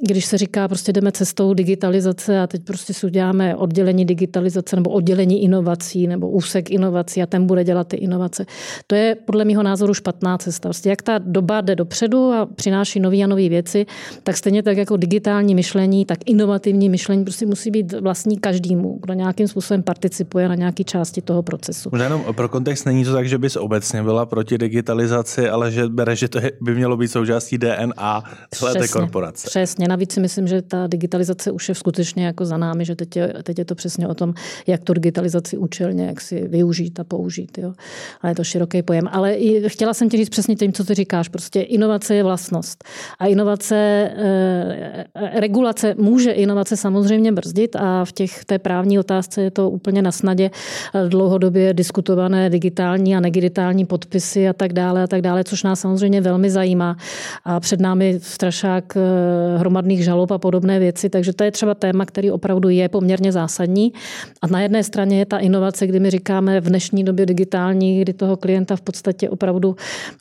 když 0.01 0.25
se 0.25 0.37
říká, 0.37 0.67
prostě 0.67 0.93
jdeme 0.93 1.11
cestou 1.11 1.53
digitalizace 1.53 2.39
a 2.39 2.47
teď 2.47 2.63
prostě 2.63 2.93
si 2.93 3.05
uděláme 3.05 3.55
oddělení 3.55 4.05
digitalizace 4.05 4.75
nebo 4.75 4.89
oddělení 4.89 5.43
inovací 5.43 6.07
nebo 6.07 6.29
úsek 6.29 6.71
inovací 6.71 7.21
a 7.21 7.25
ten 7.25 7.45
bude 7.45 7.63
dělat 7.63 7.87
ty 7.87 7.97
inovace. 7.97 8.45
To 8.87 8.95
je 8.95 9.15
podle 9.25 9.45
mého 9.45 9.63
názoru 9.63 9.93
špatná 9.93 10.37
cesta. 10.37 10.69
Prostě 10.69 10.89
jak 10.89 11.01
ta 11.01 11.17
doba 11.17 11.61
jde 11.61 11.75
dopředu 11.75 12.31
a 12.31 12.45
přináší 12.45 12.99
nové 12.99 13.17
a 13.17 13.27
nové 13.27 13.49
věci, 13.49 13.85
tak 14.23 14.37
stejně 14.37 14.63
tak 14.63 14.77
jako 14.77 14.97
digitální 14.97 15.55
myšlení, 15.55 16.05
tak 16.05 16.19
inovativní 16.25 16.89
myšlení 16.89 17.23
prostě 17.23 17.45
musí 17.45 17.71
být 17.71 17.93
vlastní 17.93 18.37
každému, 18.39 18.99
kdo 19.01 19.13
nějakým 19.13 19.47
způsobem 19.47 19.83
participuje 19.83 20.49
na 20.49 20.55
nějaké 20.55 20.83
části 20.83 21.21
toho 21.21 21.43
procesu. 21.43 21.89
Možná 21.91 22.05
jenom 22.05 22.23
pro 22.35 22.49
kontext 22.49 22.85
není 22.85 23.05
to 23.05 23.13
tak, 23.13 23.29
že 23.29 23.37
bys 23.37 23.55
obecně 23.55 24.03
byla 24.03 24.25
proti 24.25 24.57
digitalizaci, 24.57 25.49
ale 25.49 25.71
že 25.71 25.87
bere, 25.87 26.15
že 26.15 26.27
to 26.27 26.39
by 26.61 26.75
mělo 26.75 26.97
být 26.97 27.07
součástí 27.07 27.57
DNA 27.57 28.23
celé 28.51 28.73
té 28.73 28.87
korporace. 28.87 29.47
Přesně, 29.47 29.87
navíc 29.91 30.13
si 30.13 30.19
myslím, 30.19 30.47
že 30.47 30.61
ta 30.61 30.87
digitalizace 30.87 31.51
už 31.51 31.69
je 31.69 31.75
skutečně 31.75 32.25
jako 32.25 32.45
za 32.45 32.57
námi, 32.57 32.85
že 32.85 32.95
teď 32.95 33.15
je, 33.15 33.33
teď 33.43 33.59
je 33.59 33.65
to 33.65 33.75
přesně 33.75 34.07
o 34.07 34.13
tom, 34.13 34.33
jak 34.67 34.83
tu 34.83 34.93
digitalizaci 34.93 35.57
účelně, 35.57 36.05
jak 36.05 36.21
si 36.21 36.47
využít 36.47 36.99
a 36.99 37.03
použít. 37.03 37.57
Jo. 37.57 37.73
Ale 38.21 38.31
je 38.31 38.35
to 38.35 38.43
široký 38.43 38.81
pojem. 38.81 39.07
Ale 39.11 39.33
i, 39.33 39.69
chtěla 39.69 39.93
jsem 39.93 40.09
ti 40.09 40.17
říct 40.17 40.29
přesně 40.29 40.55
tím, 40.55 40.73
co 40.73 40.83
ty 40.83 40.93
říkáš. 40.93 41.27
Prostě 41.27 41.61
inovace 41.61 42.15
je 42.15 42.23
vlastnost. 42.23 42.83
A 43.19 43.27
inovace, 43.27 43.75
e, 43.75 45.05
regulace 45.39 45.95
může 45.97 46.31
inovace 46.31 46.77
samozřejmě 46.77 47.31
brzdit 47.31 47.75
a 47.75 48.05
v 48.05 48.11
těch 48.11 48.45
té 48.45 48.59
právní 48.59 48.99
otázce 48.99 49.41
je 49.41 49.51
to 49.51 49.69
úplně 49.69 50.01
na 50.01 50.11
snadě 50.11 50.51
eh, 50.51 51.09
dlouhodobě 51.09 51.73
diskutované 51.73 52.49
digitální 52.49 53.15
a 53.15 53.19
negitální 53.19 53.85
podpisy 53.85 54.49
a 54.49 54.53
tak 54.53 54.73
dále 54.73 55.03
a 55.03 55.07
tak 55.07 55.21
dále, 55.21 55.43
což 55.43 55.63
nás 55.63 55.79
samozřejmě 55.79 56.21
velmi 56.21 56.49
zajímá. 56.49 56.97
A 57.45 57.59
před 57.59 57.79
námi 57.79 58.19
strašák 58.21 58.97
hromadný 59.57 59.70
hromadných 59.71 60.03
žalob 60.03 60.31
a 60.31 60.37
podobné 60.37 60.79
věci. 60.79 61.09
Takže 61.09 61.33
to 61.33 61.43
je 61.43 61.51
třeba 61.51 61.73
téma, 61.73 62.05
který 62.05 62.31
opravdu 62.31 62.69
je 62.69 62.89
poměrně 62.89 63.31
zásadní. 63.31 63.93
A 64.41 64.47
na 64.47 64.61
jedné 64.61 64.83
straně 64.83 65.19
je 65.19 65.25
ta 65.25 65.37
inovace, 65.37 65.87
kdy 65.87 65.99
my 65.99 66.09
říkáme 66.09 66.61
v 66.61 66.67
dnešní 66.67 67.03
době 67.03 67.25
digitální, 67.25 68.01
kdy 68.01 68.13
toho 68.13 68.37
klienta 68.37 68.75
v 68.75 68.81
podstatě 68.81 69.29
opravdu 69.29 69.75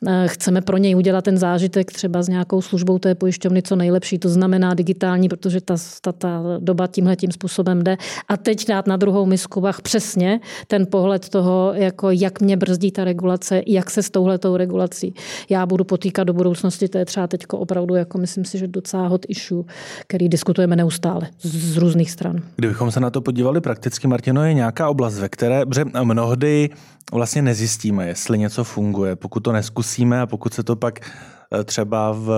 eh, 0.07 0.23
chceme 0.27 0.61
pro 0.61 0.77
něj 0.77 0.95
udělat 0.95 1.23
ten 1.23 1.37
zážitek 1.37 1.91
třeba 1.91 2.23
s 2.23 2.27
nějakou 2.27 2.61
službou 2.61 2.99
té 2.99 3.15
pojišťovny 3.15 3.61
co 3.61 3.75
nejlepší. 3.75 4.19
To 4.19 4.29
znamená 4.29 4.73
digitální, 4.73 5.29
protože 5.29 5.61
ta, 5.61 5.75
ta, 6.01 6.11
ta 6.11 6.43
doba 6.59 6.87
tímhle 6.87 7.15
tím 7.15 7.31
způsobem 7.31 7.83
jde. 7.83 7.97
A 8.27 8.37
teď 8.37 8.67
dát 8.67 8.87
na 8.87 8.97
druhou 8.97 9.25
misku 9.25 9.61
vach 9.61 9.81
přesně 9.81 10.39
ten 10.67 10.87
pohled 10.87 11.29
toho, 11.29 11.73
jako 11.75 12.11
jak 12.11 12.41
mě 12.41 12.57
brzdí 12.57 12.91
ta 12.91 13.03
regulace, 13.03 13.61
jak 13.67 13.89
se 13.89 14.03
s 14.03 14.09
touhletou 14.09 14.57
regulací 14.57 15.13
já 15.49 15.65
budu 15.65 15.83
potýkat 15.83 16.23
do 16.27 16.33
budoucnosti. 16.33 16.87
To 16.87 16.97
je 16.97 17.05
třeba 17.05 17.27
teď 17.27 17.45
opravdu, 17.51 17.95
jako 17.95 18.17
myslím 18.17 18.45
si, 18.45 18.57
že 18.57 18.67
docela 18.67 19.07
hot 19.07 19.25
issue 19.27 19.40
issue, 19.41 19.63
který 20.07 20.29
diskutujeme 20.29 20.75
neustále 20.75 21.27
z 21.41 21.77
různých 21.77 22.11
stran. 22.11 22.41
Kdybychom 22.55 22.91
se 22.91 22.99
na 22.99 23.09
to 23.09 23.21
podívali 23.21 23.61
prakticky, 23.61 24.07
Martino, 24.07 24.45
je 24.45 24.53
nějaká 24.53 24.89
oblast, 24.89 25.19
ve 25.19 25.29
které 25.29 25.65
protože 25.65 25.85
mnohdy 26.03 26.69
vlastně 27.11 27.41
nezjistíme, 27.41 28.07
jestli 28.07 28.37
něco 28.37 28.63
funguje, 28.63 29.15
pokud 29.15 29.39
to 29.39 29.51
neskusíme 29.51 30.21
a 30.21 30.25
pokud 30.25 30.53
se 30.53 30.63
to 30.63 30.75
pak 30.75 30.99
eh, 30.99 31.63
třeba 31.63 32.11
v, 32.11 32.31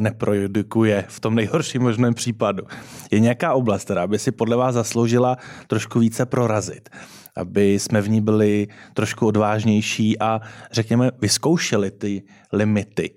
neprojudikuje 0.00 1.04
v 1.08 1.20
tom 1.20 1.34
nejhorším 1.34 1.82
možném 1.82 2.14
případu. 2.14 2.62
Je 3.10 3.20
nějaká 3.20 3.54
oblast, 3.54 3.84
která 3.84 4.06
by 4.06 4.18
si 4.18 4.30
podle 4.30 4.56
vás 4.56 4.74
zasloužila 4.74 5.36
trošku 5.66 5.98
více 5.98 6.26
prorazit, 6.26 6.88
aby 7.36 7.78
jsme 7.78 8.00
v 8.00 8.08
ní 8.08 8.20
byli 8.20 8.68
trošku 8.94 9.26
odvážnější 9.26 10.18
a 10.18 10.40
řekněme 10.72 11.10
vyzkoušeli 11.20 11.90
ty 11.90 12.22
limity 12.52 13.10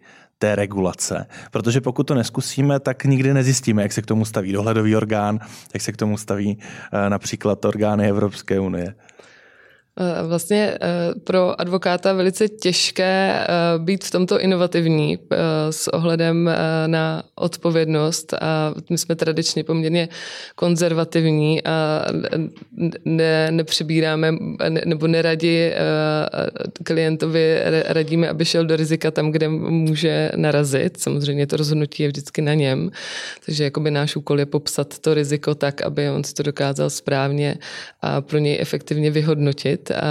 té 0.44 0.56
regulace. 0.56 1.26
Protože 1.52 1.82
pokud 1.82 2.04
to 2.04 2.16
neskusíme, 2.16 2.80
tak 2.80 3.06
nikdy 3.06 3.34
nezjistíme, 3.34 3.82
jak 3.82 3.94
se 3.94 4.02
k 4.02 4.06
tomu 4.06 4.26
staví 4.26 4.52
dohledový 4.52 4.96
orgán, 4.96 5.40
jak 5.74 5.82
se 5.82 5.92
k 5.92 5.98
tomu 5.98 6.18
staví 6.18 6.58
eh, 6.60 7.10
například 7.10 7.66
orgány 7.66 8.10
Evropské 8.10 8.60
unie. 8.60 8.96
Eh, 10.00 10.28
vlastně 10.28 10.78
eh, 10.82 11.20
pro 11.24 11.62
advokáta 11.62 12.14
velice 12.14 12.50
těžké 12.50 13.34
eh, 13.34 13.48
být 13.78 14.04
v 14.04 14.12
tomto 14.12 14.40
inovativní 14.40 15.20
s 15.70 15.88
ohledem 15.88 16.50
na 16.88 17.24
odpovědnost. 17.36 18.34
A 18.34 18.74
my 18.90 18.98
jsme 18.98 19.16
tradičně 19.16 19.64
poměrně 19.64 20.10
konzervativní 20.56 21.64
a 21.64 22.06
ne, 23.06 23.52
nepřibíráme 23.52 24.32
nebo 24.86 25.08
neradi 25.08 25.74
klientovi 26.84 27.62
radíme, 27.86 28.30
aby 28.30 28.46
šel 28.46 28.66
do 28.66 28.76
rizika 28.76 29.12
tam, 29.12 29.32
kde 29.32 29.50
může 29.50 30.32
narazit. 30.36 31.00
Samozřejmě 31.00 31.48
to 31.48 31.58
rozhodnutí 31.58 32.04
je 32.04 32.10
vždycky 32.10 32.42
na 32.42 32.54
něm, 32.54 32.92
takže 33.46 33.64
jakoby 33.64 33.92
náš 33.92 34.16
úkol 34.16 34.40
je 34.40 34.46
popsat 34.46 35.00
to 35.00 35.14
riziko 35.14 35.56
tak, 35.56 35.82
aby 35.82 36.10
on 36.10 36.24
si 36.24 36.34
to 36.34 36.44
dokázal 36.44 36.90
správně 36.90 37.58
a 38.02 38.22
pro 38.22 38.38
něj 38.38 38.58
efektivně 38.62 39.12
vyhodnotit 39.12 39.83
změnit. 39.88 40.02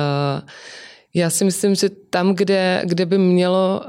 Já 1.14 1.30
si 1.30 1.44
myslím, 1.44 1.74
že 1.74 1.90
tam, 2.10 2.34
kde, 2.34 2.82
kde, 2.84 3.06
by, 3.06 3.18
mělo, 3.18 3.82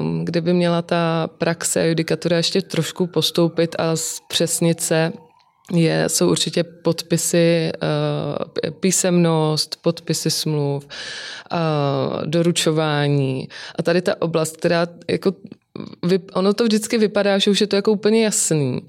um, 0.00 0.24
kde 0.24 0.40
by 0.40 0.52
měla 0.52 0.82
ta 0.82 1.28
praxe 1.38 1.80
a 1.80 1.84
judikatura 1.84 2.36
ještě 2.36 2.62
trošku 2.62 3.06
postoupit 3.06 3.76
a 3.78 3.96
zpřesnit 3.96 4.80
se, 4.80 5.12
je, 5.72 6.08
jsou 6.08 6.30
určitě 6.30 6.64
podpisy, 6.64 7.72
uh, 7.82 8.70
písemnost, 8.80 9.76
podpisy 9.82 10.30
smluv, 10.30 10.86
uh, 11.52 12.26
doručování. 12.26 13.48
A 13.78 13.82
tady 13.82 14.02
ta 14.02 14.22
oblast, 14.22 14.56
která 14.56 14.86
jako 15.10 15.32
ono 16.34 16.54
to 16.54 16.64
vždycky 16.64 16.98
vypadá, 16.98 17.38
že 17.38 17.50
už 17.50 17.60
je 17.60 17.66
to 17.66 17.76
jako 17.76 17.92
úplně 17.92 18.24
jasný, 18.24 18.80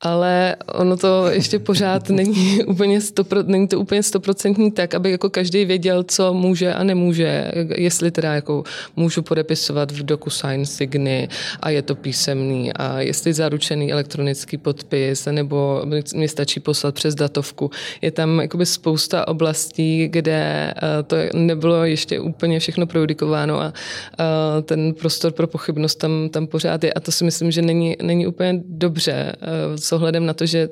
ale 0.00 0.56
ono 0.74 0.96
to 0.96 1.26
ještě 1.26 1.58
pořád 1.58 2.10
není 2.10 2.64
úplně 2.64 3.00
stopro, 3.00 3.42
není 3.42 3.68
to 3.68 3.80
úplně 3.80 4.02
stoprocentní 4.02 4.72
tak, 4.72 4.94
aby 4.94 5.10
jako 5.10 5.30
každý 5.30 5.64
věděl, 5.64 6.02
co 6.02 6.34
může 6.34 6.74
a 6.74 6.84
nemůže, 6.84 7.52
jestli 7.76 8.10
teda 8.10 8.34
jako 8.34 8.64
můžu 8.96 9.22
podepisovat 9.22 9.92
v 9.92 10.02
DocuSign 10.02 10.66
Signy 10.66 11.28
a 11.60 11.70
je 11.70 11.82
to 11.82 11.94
písemný 11.94 12.72
a 12.72 13.00
jestli 13.00 13.32
zaručený 13.32 13.92
elektronický 13.92 14.56
podpis 14.56 15.26
nebo 15.30 15.82
mi 16.14 16.28
stačí 16.28 16.60
poslat 16.60 16.94
přes 16.94 17.14
datovku. 17.14 17.70
Je 18.02 18.10
tam 18.10 18.40
jakoby 18.40 18.66
spousta 18.66 19.28
oblastí, 19.28 20.08
kde 20.08 20.74
eh, 20.76 21.02
to 21.02 21.16
nebylo 21.34 21.84
ještě 21.84 22.20
úplně 22.20 22.60
všechno 22.60 22.86
projudikováno 22.86 23.60
a 23.60 23.72
eh, 24.20 24.62
ten 24.62 24.94
prostor 24.94 25.32
pro 25.32 25.46
pochybnost 25.46 25.98
tam, 25.98 26.21
tam 26.28 26.46
pořád 26.46 26.84
je 26.84 26.92
a 26.92 27.00
to 27.00 27.12
si 27.12 27.24
myslím, 27.24 27.50
že 27.50 27.62
není, 27.62 27.96
není 28.02 28.26
úplně 28.26 28.62
dobře 28.64 29.12
eh, 29.12 29.78
s 29.78 29.92
ohledem 29.92 30.26
na 30.26 30.34
to, 30.34 30.46
že 30.46 30.68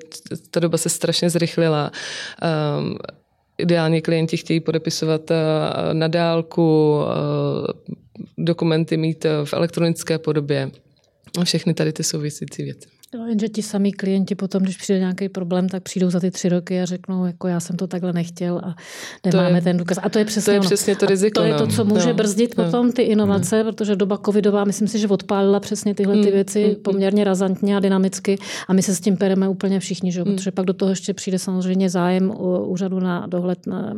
ta 0.50 0.60
doba 0.60 0.78
se 0.78 0.88
strašně 0.88 1.30
zrychlila. 1.30 1.92
Um, 2.78 2.98
ideálně 3.58 4.00
klienti 4.00 4.36
chtějí 4.36 4.60
podepisovat 4.60 5.30
uh, 5.30 5.36
na 5.92 6.08
dálku, 6.08 6.98
uh, 6.98 7.94
dokumenty 8.38 8.96
mít 8.96 9.26
v 9.44 9.54
elektronické 9.54 10.18
podobě. 10.18 10.70
Všechny 11.44 11.74
tady 11.74 11.92
ty 11.92 12.04
souvisící 12.04 12.62
věci. 12.62 12.99
No, 13.14 13.27
jenže 13.27 13.49
ti 13.49 13.62
samý 13.62 13.92
klienti 13.92 14.35
potom, 14.35 14.62
když 14.62 14.77
přijde 14.77 14.99
nějaký 14.99 15.29
problém, 15.29 15.68
tak 15.68 15.83
přijdou 15.83 16.11
za 16.11 16.20
ty 16.20 16.31
tři 16.31 16.49
roky 16.49 16.81
a 16.81 16.85
řeknou, 16.85 17.25
jako 17.25 17.49
já 17.49 17.61
jsem 17.61 17.77
to 17.77 17.87
takhle 17.87 18.12
nechtěl 18.12 18.59
a 18.64 18.75
nemáme 19.27 19.59
je, 19.59 19.62
ten 19.62 19.77
důkaz. 19.77 19.99
A 20.03 20.09
to 20.09 20.18
je 20.18 20.25
přesně, 20.25 20.51
to, 20.51 20.55
je 20.55 20.61
přesně 20.61 20.96
to 20.96 21.07
riziko. 21.07 21.40
A 21.40 21.42
to 21.42 21.49
je 21.49 21.55
to, 21.55 21.66
no. 21.66 21.73
co 21.73 21.85
může 21.85 22.09
no, 22.09 22.14
brzdit 22.14 22.57
no, 22.57 22.64
potom 22.64 22.92
ty 22.92 23.03
inovace, 23.03 23.64
no. 23.64 23.73
protože 23.73 23.96
doba 23.96 24.18
covidová, 24.18 24.64
myslím 24.64 24.88
si, 24.88 24.99
že 24.99 25.09
odpálila 25.09 25.61
přesně 25.61 25.94
tyhle 25.94 26.14
ty 26.14 26.27
mm, 26.27 26.33
věci 26.33 26.64
mm, 26.64 26.70
mm, 26.70 26.75
poměrně 26.75 27.25
razantně 27.25 27.77
a 27.77 27.81
dynamicky 27.81 28.38
a 28.68 28.73
my 28.73 28.83
se 28.83 28.94
s 28.94 29.01
tím 29.01 29.16
pereme 29.16 29.49
úplně 29.49 29.81
všichni, 29.81 30.12
že? 30.12 30.25
Protože 30.25 30.51
pak 30.51 30.66
do 30.66 30.73
toho 30.73 30.90
ještě 30.90 31.14
přijde 31.14 31.38
samozřejmě 31.38 31.90
zájem 31.90 32.31
o 32.31 32.66
úřadu 32.66 33.01
na 33.01 33.27
dohled 33.27 33.66
na 33.66 33.94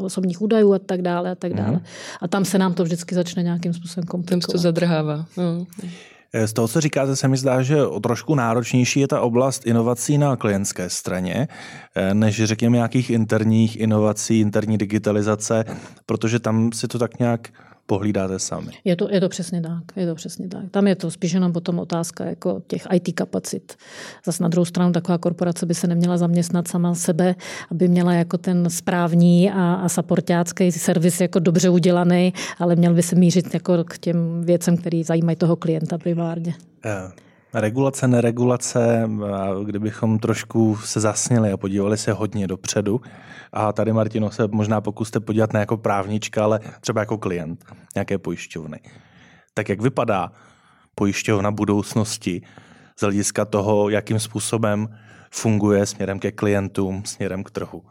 osobních 0.00 0.42
údajů 0.42 0.72
a 0.72 0.78
tak 0.78 1.02
dále 1.02 1.30
a 1.30 1.34
tak 1.34 1.54
dále. 1.54 1.72
Mm. 1.72 1.80
A 2.20 2.28
tam 2.28 2.44
se 2.44 2.58
nám 2.58 2.74
to 2.74 2.84
vždycky 2.84 3.14
začne 3.14 3.42
nějakým 3.42 3.72
způsobem 3.72 4.06
komplikovat. 4.06 4.40
Tam 4.40 4.50
se 4.50 4.52
to 4.52 4.58
zadrhává. 4.58 5.26
No. 5.36 5.66
Eh, 6.32 6.46
z 6.46 6.52
toho, 6.52 6.68
co 6.68 6.80
říkáte, 6.80 7.16
se 7.16 7.28
mi 7.28 7.36
zdá, 7.36 7.62
že 7.62 7.86
o 7.86 8.00
trošku 8.00 8.34
náročnější 8.34 9.00
je 9.00 9.08
ta 9.08 9.20
oblast 9.20 9.66
inovací 9.66 10.18
na 10.18 10.36
klientské 10.36 10.90
straně, 10.90 11.48
eh, 11.94 12.14
než 12.14 12.44
řekněme 12.44 12.76
nějakých 12.76 13.10
interních 13.10 13.80
inovací, 13.80 14.40
interní 14.40 14.78
digitalizace, 14.78 15.64
protože 16.06 16.38
tam 16.38 16.72
si 16.72 16.88
to 16.88 16.98
tak 16.98 17.18
nějak 17.18 17.48
pohlídáte 17.90 18.38
sami. 18.38 18.72
Je 18.84 18.96
to, 18.96 19.10
je 19.10 19.20
to 19.20 19.28
přesně 19.28 19.60
tak. 19.60 19.82
Je 19.96 20.06
to 20.06 20.14
přesně 20.14 20.48
tak. 20.48 20.70
Tam 20.70 20.86
je 20.86 20.96
to 20.96 21.10
spíš 21.10 21.32
jenom 21.32 21.52
potom 21.52 21.78
otázka 21.78 22.24
jako 22.24 22.62
těch 22.66 22.86
IT 22.94 23.14
kapacit. 23.14 23.74
Zas 24.26 24.40
na 24.40 24.48
druhou 24.48 24.64
stranu 24.64 24.92
taková 24.92 25.18
korporace 25.18 25.66
by 25.66 25.74
se 25.74 25.86
neměla 25.86 26.16
zaměstnat 26.16 26.68
sama 26.68 26.94
sebe, 26.94 27.34
aby 27.70 27.88
měla 27.88 28.14
jako 28.14 28.38
ten 28.38 28.70
správní 28.70 29.50
a, 29.50 29.74
a 29.74 29.88
supportácký 29.88 30.72
servis 30.72 31.20
jako 31.20 31.38
dobře 31.38 31.68
udělaný, 31.68 32.32
ale 32.58 32.76
měl 32.76 32.94
by 32.94 33.02
se 33.02 33.16
mířit 33.16 33.54
jako 33.54 33.84
k 33.84 33.98
těm 33.98 34.44
věcem, 34.44 34.76
které 34.76 35.02
zajímají 35.04 35.36
toho 35.36 35.56
klienta 35.56 35.98
primárně. 35.98 36.54
Yeah. 36.84 37.12
Regulace, 37.54 38.08
neregulace, 38.08 39.10
kdybychom 39.64 40.18
trošku 40.18 40.76
se 40.76 41.00
zasněli 41.00 41.52
a 41.52 41.56
podívali 41.56 41.96
se 41.96 42.12
hodně 42.12 42.46
dopředu. 42.46 43.00
A 43.52 43.72
tady, 43.72 43.92
Martino, 43.92 44.30
se 44.30 44.48
možná 44.48 44.80
pokuste 44.80 45.20
podívat 45.20 45.52
ne 45.52 45.60
jako 45.60 45.76
právnička, 45.76 46.44
ale 46.44 46.60
třeba 46.80 47.00
jako 47.00 47.18
klient 47.18 47.64
nějaké 47.94 48.18
pojišťovny. 48.18 48.80
Tak 49.54 49.68
jak 49.68 49.80
vypadá 49.80 50.32
pojišťovna 50.94 51.50
budoucnosti 51.50 52.42
z 52.96 53.02
hlediska 53.02 53.44
toho, 53.44 53.88
jakým 53.88 54.18
způsobem 54.18 54.88
funguje 55.30 55.86
směrem 55.86 56.18
ke 56.18 56.32
klientům, 56.32 57.04
směrem 57.04 57.44
k 57.44 57.50
trhu? 57.50 57.82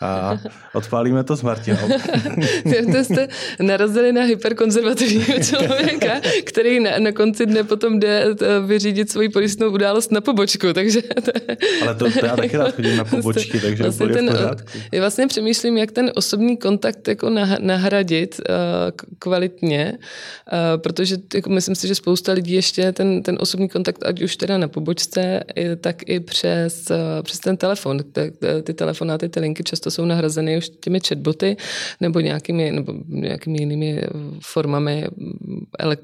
A 0.00 0.38
odpálíme 0.74 1.24
to 1.24 1.36
s 1.36 1.42
Martinou. 1.42 1.78
to 2.92 3.04
jste 3.04 3.28
narazili 3.60 4.12
na 4.12 4.22
hyperkonzervativního 4.22 5.38
člověka, 5.42 6.20
který 6.44 6.80
na, 6.80 6.98
na 6.98 7.12
konci 7.12 7.46
dne 7.46 7.64
potom 7.64 8.00
jde 8.00 8.24
eh, 8.24 8.60
vyřídit 8.66 9.10
svoji 9.10 9.28
pojistnou 9.28 9.70
událost 9.70 10.12
na 10.12 10.20
pobočku, 10.20 10.72
takže... 10.72 11.02
To 11.28 11.32
Ale 11.82 11.94
to, 11.94 12.10
to 12.20 12.26
já 12.26 12.36
taky 12.36 12.56
rád 12.56 12.74
chodím 12.74 12.96
na 12.96 13.04
pobočky, 13.04 13.60
takže 13.60 13.82
vlastně 13.82 14.06
ten. 14.06 14.30
Já 14.92 15.00
vlastně 15.00 15.26
přemýšlím, 15.26 15.78
jak 15.78 15.92
ten 15.92 16.12
osobní 16.14 16.56
kontakt 16.56 17.08
jako 17.08 17.30
nahradit 17.60 18.40
uh, 18.40 18.54
kvalitně, 19.18 19.98
uh, 19.98 20.82
protože 20.82 21.16
jako 21.34 21.50
myslím 21.50 21.74
si, 21.74 21.88
že 21.88 21.94
spousta 21.94 22.32
lidí 22.32 22.52
ještě 22.52 22.92
ten, 22.92 23.22
ten 23.22 23.36
osobní 23.40 23.68
kontakt, 23.68 23.98
ať 24.04 24.22
už 24.22 24.36
teda 24.36 24.58
na 24.58 24.68
pobočce, 24.68 25.44
tak 25.80 26.08
i 26.08 26.20
přes, 26.20 26.92
přes 27.22 27.38
ten 27.38 27.56
telefon. 27.56 27.98
Ty, 28.12 28.32
ty 28.62 28.74
telefonáty, 28.74 29.28
ty 29.28 29.40
linky 29.40 29.62
často 29.62 29.87
často 29.88 30.02
jsou 30.02 30.04
nahrazeny 30.04 30.58
už 30.58 30.70
těmi 30.80 31.00
chatboty 31.00 31.56
nebo 32.00 32.20
nějakými, 32.20 32.72
nebo 32.72 32.92
nějakými 33.08 33.58
jinými 33.58 34.02
formami 34.42 35.06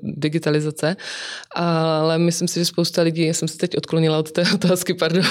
digitalizace. 0.03 0.97
Ale 1.55 2.19
myslím 2.19 2.49
si, 2.49 2.61
že 2.61 2.65
spousta 2.65 3.03
lidí, 3.03 3.27
já 3.27 3.35
jsem 3.35 3.49
se 3.49 3.59
teď 3.59 3.77
odklonila 3.77 4.19
od 4.19 4.33
té 4.33 4.45
otázky, 4.55 4.95
pardon, 4.95 5.25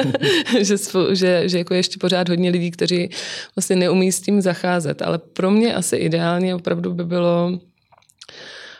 že, 0.60 0.76
že, 1.12 1.48
že 1.48 1.58
jako 1.58 1.74
ještě 1.74 1.98
pořád 1.98 2.28
hodně 2.28 2.50
lidí, 2.50 2.70
kteří 2.70 3.10
vlastně 3.56 3.76
neumí 3.76 4.12
s 4.12 4.20
tím 4.20 4.40
zacházet. 4.42 5.02
Ale 5.02 5.18
pro 5.18 5.50
mě 5.50 5.74
asi 5.74 5.96
ideálně 5.96 6.54
opravdu 6.54 6.94
by 6.94 7.04
bylo 7.04 7.58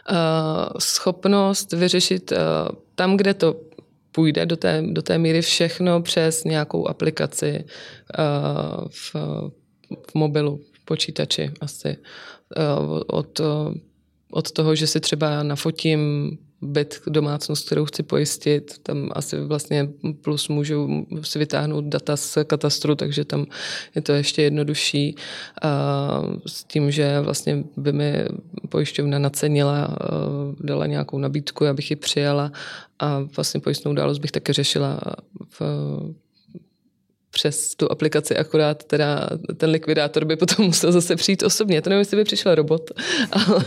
Uh, 0.02 0.82
schopnost 0.82 1.72
vyřešit 1.72 2.32
uh, 2.32 2.38
tam, 2.94 3.16
kde 3.16 3.34
to 3.34 3.54
půjde 4.12 4.46
do 4.46 4.56
té, 4.56 4.82
do 4.86 5.02
té 5.02 5.18
míry 5.18 5.40
všechno 5.42 6.02
přes 6.02 6.44
nějakou 6.44 6.88
aplikaci 6.88 7.64
uh, 8.18 8.88
v, 8.88 9.14
v 10.10 10.14
mobilu, 10.14 10.60
v 10.72 10.84
počítači 10.84 11.50
asi. 11.60 11.96
Uh, 12.56 13.00
od, 13.06 13.40
od 14.30 14.52
toho, 14.52 14.74
že 14.74 14.86
si 14.86 15.00
třeba 15.00 15.42
nafotím 15.42 16.30
byt, 16.62 17.02
domácnost, 17.06 17.66
kterou 17.66 17.84
chci 17.84 18.02
pojistit. 18.02 18.78
Tam 18.82 19.10
asi 19.12 19.40
vlastně 19.40 19.88
plus 20.20 20.48
můžu 20.48 21.06
si 21.22 21.38
vytáhnout 21.38 21.84
data 21.84 22.16
z 22.16 22.38
katastru, 22.44 22.94
takže 22.94 23.24
tam 23.24 23.46
je 23.94 24.02
to 24.02 24.12
ještě 24.12 24.42
jednodušší. 24.42 25.16
A 25.62 26.22
s 26.46 26.64
tím, 26.64 26.90
že 26.90 27.20
vlastně 27.20 27.64
by 27.76 27.92
mi 27.92 28.24
pojišťovna 28.68 29.18
nacenila, 29.18 29.96
dala 30.60 30.86
nějakou 30.86 31.18
nabídku, 31.18 31.66
abych 31.66 31.90
ji 31.90 31.96
přijala 31.96 32.52
a 32.98 33.18
vlastně 33.36 33.60
pojistnou 33.60 33.94
dálost 33.94 34.18
bych 34.18 34.32
také 34.32 34.52
řešila 34.52 35.00
v 35.50 35.62
přes 37.32 37.74
tu 37.74 37.92
aplikaci, 37.92 38.36
akorát 38.36 38.84
teda 38.84 39.28
ten 39.56 39.70
likvidátor 39.70 40.24
by 40.24 40.36
potom 40.36 40.66
musel 40.66 40.92
zase 40.92 41.16
přijít 41.16 41.42
osobně. 41.42 41.82
To 41.82 41.90
nevím, 41.90 41.98
jestli 41.98 42.16
by 42.16 42.24
přišel 42.24 42.54
robot. 42.54 42.90
Ale... 43.32 43.64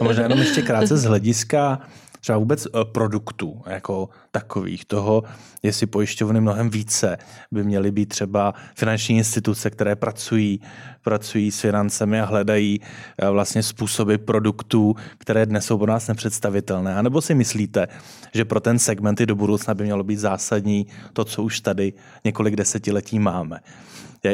A 0.00 0.04
možná 0.04 0.22
jenom 0.22 0.38
ještě 0.38 0.62
krátce 0.62 0.96
z 0.96 1.04
hlediska 1.04 1.80
třeba 2.20 2.38
vůbec 2.38 2.66
eh, 2.66 2.84
produktů 2.84 3.62
jako 3.66 4.08
takových, 4.30 4.84
toho, 4.84 5.22
jestli 5.62 5.86
pojišťovny 5.86 6.40
mnohem 6.40 6.70
více 6.70 7.18
by 7.50 7.64
měly 7.64 7.90
být 7.90 8.06
třeba 8.06 8.54
finanční 8.74 9.16
instituce, 9.16 9.70
které 9.70 9.96
pracují, 9.96 10.60
pracují 11.02 11.50
s 11.50 11.60
financemi 11.60 12.20
a 12.20 12.24
hledají 12.24 12.80
eh, 13.18 13.30
vlastně 13.30 13.62
způsoby 13.62 14.14
produktů, 14.16 14.96
které 15.18 15.46
dnes 15.46 15.66
jsou 15.66 15.78
pro 15.78 15.92
nás 15.92 16.08
nepředstavitelné. 16.08 16.94
A 16.94 17.02
nebo 17.02 17.20
si 17.20 17.34
myslíte, 17.34 17.88
že 18.34 18.44
pro 18.44 18.60
ten 18.60 18.78
segmenty 18.78 19.26
do 19.26 19.34
budoucna 19.34 19.74
by 19.74 19.84
mělo 19.84 20.04
být 20.04 20.16
zásadní 20.16 20.86
to, 21.12 21.24
co 21.24 21.42
už 21.42 21.60
tady 21.60 21.92
několik 22.24 22.56
desetiletí 22.56 23.18
máme? 23.18 23.60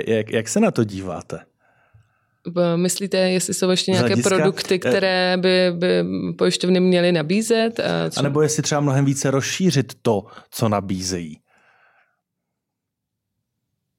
Jak, 0.06 0.30
jak 0.30 0.48
se 0.48 0.60
na 0.60 0.70
to 0.70 0.84
díváte? 0.84 1.53
Myslíte, 2.76 3.18
jestli 3.18 3.54
jsou 3.54 3.70
ještě 3.70 3.90
nějaké 3.90 4.08
hlediska, 4.08 4.36
produkty, 4.36 4.74
eh, 4.74 4.78
které 4.78 5.36
by, 5.36 5.72
by 5.72 6.04
pojišťovny 6.38 6.80
měly 6.80 7.12
nabízet? 7.12 7.80
A, 7.80 8.10
co... 8.10 8.20
a 8.20 8.22
nebo 8.22 8.42
jestli 8.42 8.62
třeba 8.62 8.80
mnohem 8.80 9.04
více 9.04 9.30
rozšířit 9.30 9.92
to, 10.02 10.24
co 10.50 10.68
nabízejí? 10.68 11.38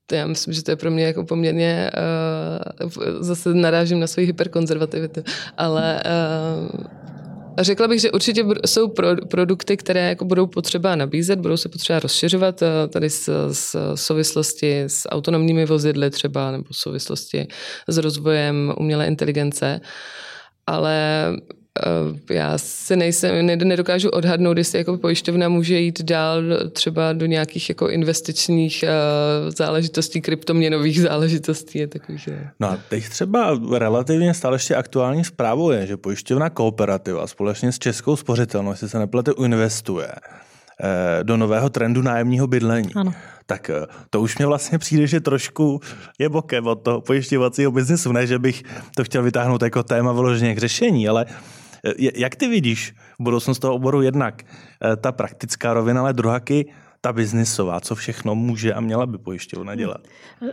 To 0.06 0.16
já 0.16 0.28
myslím, 0.28 0.54
že 0.54 0.64
to 0.64 0.72
je 0.72 0.76
pro 0.76 0.92
mě 0.92 1.06
jako 1.06 1.24
poměrně, 1.24 1.92
uh, 2.84 2.92
zase 3.20 3.54
narážím 3.54 4.00
na 4.00 4.08
svoji 4.08 4.28
hyperkonzervativitu, 4.28 5.24
ale 5.58 6.04
uh, 6.06 6.86
Řekla 7.60 7.88
bych, 7.88 8.02
že 8.02 8.12
určitě 8.12 8.46
jsou 8.66 8.88
pro, 8.88 9.16
produkty, 9.16 9.78
které 9.78 10.10
jako 10.10 10.26
budou 10.26 10.48
potřeba 10.48 10.96
nabízet, 10.96 11.40
budou 11.40 11.58
se 11.58 11.70
potřeba 11.70 12.00
rozšiřovat 12.00 12.62
eh, 12.62 12.88
tady 12.88 13.10
s, 13.10 13.50
s 13.52 13.96
souvislosti 13.96 14.82
s 14.82 15.10
autonomními 15.10 15.66
vozidly 15.66 16.10
třeba, 16.10 16.52
nebo 16.52 16.64
souvislosti 16.72 17.48
s 17.88 17.98
rozvojem 17.98 18.74
umělé 18.78 19.08
inteligence. 19.08 19.82
Ale 20.68 21.28
já 22.30 22.58
si 22.58 22.96
nejsem, 22.96 23.46
nedokážu 23.46 24.10
odhadnout, 24.10 24.58
jestli 24.58 24.78
jako 24.78 24.98
pojišťovna 24.98 25.50
může 25.50 25.80
jít 25.80 26.02
dál 26.02 26.42
třeba 26.72 27.14
do 27.14 27.26
nějakých 27.26 27.70
jako 27.70 27.90
investičních 27.90 28.84
eh, 28.84 29.52
záležitostí, 29.52 30.22
kryptoměnových 30.22 31.02
záležitostí. 31.10 31.80
Je 31.80 31.88
takových, 31.88 32.28
je. 32.28 32.50
No 32.60 32.72
a 32.72 32.80
teď 32.90 33.10
třeba 33.10 33.60
relativně 33.78 34.34
stále 34.34 34.56
ještě 34.56 34.76
aktuální 34.76 35.24
zprávou 35.24 35.72
je, 35.72 35.88
že 35.88 35.98
pojišťovna 35.98 36.50
Kooperativa 36.50 37.28
společně 37.28 37.72
s 37.72 37.80
Českou 37.80 38.16
spořitelnou, 38.16 38.72
jestli 38.72 38.90
se 38.90 39.00
neplete, 39.00 39.32
investuje 39.38 40.08
eh, 40.08 41.24
do 41.24 41.38
nového 41.38 41.70
trendu 41.70 42.02
nájemního 42.02 42.48
bydlení. 42.48 42.90
Ano. 42.96 43.14
Tak 43.46 43.72
to 44.10 44.22
už 44.22 44.38
mě 44.38 44.46
vlastně 44.48 44.80
přijde, 44.80 45.08
že 45.08 45.20
trošku 45.20 45.82
je 46.20 46.30
bokem 46.30 46.68
od 46.68 46.76
toho 46.76 47.02
pojišťovacího 47.02 47.72
biznesu. 47.72 48.12
Ne, 48.12 48.28
že 48.28 48.40
bych 48.40 48.64
to 48.96 49.04
chtěl 49.04 49.24
vytáhnout 49.24 49.62
jako 49.62 49.84
téma 49.84 50.14
vyloženě 50.14 50.56
k 50.56 50.58
řešení, 50.58 51.08
ale 51.08 51.26
jak 51.98 52.36
ty 52.36 52.48
vidíš 52.48 52.94
budoucnost 53.20 53.60
toho 53.60 53.76
oboru? 53.76 54.02
Jednak 54.02 54.44
eh, 54.44 54.96
ta 54.96 55.12
praktická 55.12 55.74
rovina, 55.74 56.02
ale 56.02 56.14
druhaky 56.14 56.66
ta 57.06 57.14
biznisová, 57.14 57.80
co 57.80 57.96
všechno 57.96 58.36
může 58.36 58.74
a 58.74 58.80
měla 58.80 59.06
by 59.06 59.18
pojišťovna 59.18 59.76
dělat? 59.76 60.02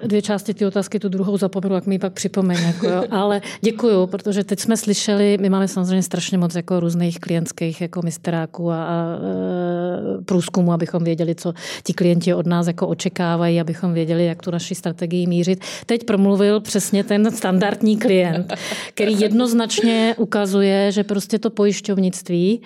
Dvě 0.05 0.23
části 0.23 0.55
ty 0.55 0.67
otázky, 0.67 0.99
tu 0.99 1.09
druhou 1.09 1.37
zapomenu, 1.37 1.75
jak 1.75 1.87
mi 1.87 1.99
pak 1.99 2.12
připomeň. 2.12 2.59
Jako 2.62 2.88
jo. 2.88 3.05
Ale 3.11 3.41
děkuju, 3.61 4.07
protože 4.07 4.45
teď 4.45 4.61
jsme 4.61 4.77
slyšeli, 4.77 5.38
my 5.41 5.49
máme 5.49 5.69
samozřejmě 5.69 6.03
strašně 6.03 6.38
moc 6.38 6.55
jako 6.55 6.81
různých 6.81 7.21
klientských 7.21 7.81
jako 7.81 8.01
misteráků 8.05 8.71
a, 8.71 8.85
a 8.85 9.07
e, 10.19 10.23
průzkumů, 10.25 10.73
abychom 10.73 11.05
věděli, 11.05 11.35
co 11.35 11.53
ti 11.83 11.93
klienti 11.93 12.35
od 12.35 12.47
nás 12.47 12.67
jako 12.67 12.88
očekávají, 12.88 13.61
abychom 13.61 13.95
věděli, 13.95 14.27
jak 14.27 14.43
tu 14.43 14.51
naši 14.51 14.75
strategii 14.75 15.27
mířit. 15.27 15.65
Teď 15.87 16.05
promluvil 16.05 16.61
přesně 16.61 17.05
ten 17.05 17.31
standardní 17.31 17.97
klient, 17.97 18.53
který 18.95 19.21
jednoznačně 19.21 20.15
ukazuje, 20.19 20.93
že 20.93 21.05
prostě 21.05 21.38
to 21.38 21.51
pojišťovnictví, 21.51 22.61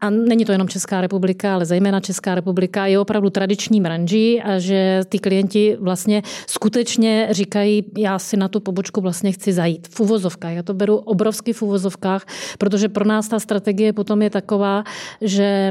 a 0.00 0.10
není 0.10 0.44
to 0.44 0.52
jenom 0.52 0.68
Česká 0.68 1.00
republika, 1.00 1.54
ale 1.54 1.64
zejména 1.64 2.00
Česká 2.00 2.34
republika, 2.34 2.86
je 2.86 2.98
opravdu 2.98 3.25
opravdu 3.26 3.30
tradiční 3.30 3.80
branži 3.80 4.40
a 4.44 4.58
že 4.58 5.02
ty 5.08 5.18
klienti 5.18 5.76
vlastně 5.80 6.22
skutečně 6.46 7.28
říkají, 7.30 7.84
já 7.98 8.18
si 8.18 8.36
na 8.36 8.48
tu 8.48 8.60
pobočku 8.60 9.00
vlastně 9.00 9.32
chci 9.32 9.52
zajít. 9.52 9.88
V 9.88 10.00
uvozovkách. 10.00 10.52
Já 10.52 10.62
to 10.62 10.74
beru 10.74 10.96
obrovsky 10.96 11.52
v 11.52 11.62
uvozovkách, 11.62 12.26
protože 12.58 12.88
pro 12.88 13.04
nás 13.04 13.28
ta 13.28 13.38
strategie 13.38 13.92
potom 13.92 14.22
je 14.22 14.30
taková, 14.30 14.84
že 15.20 15.70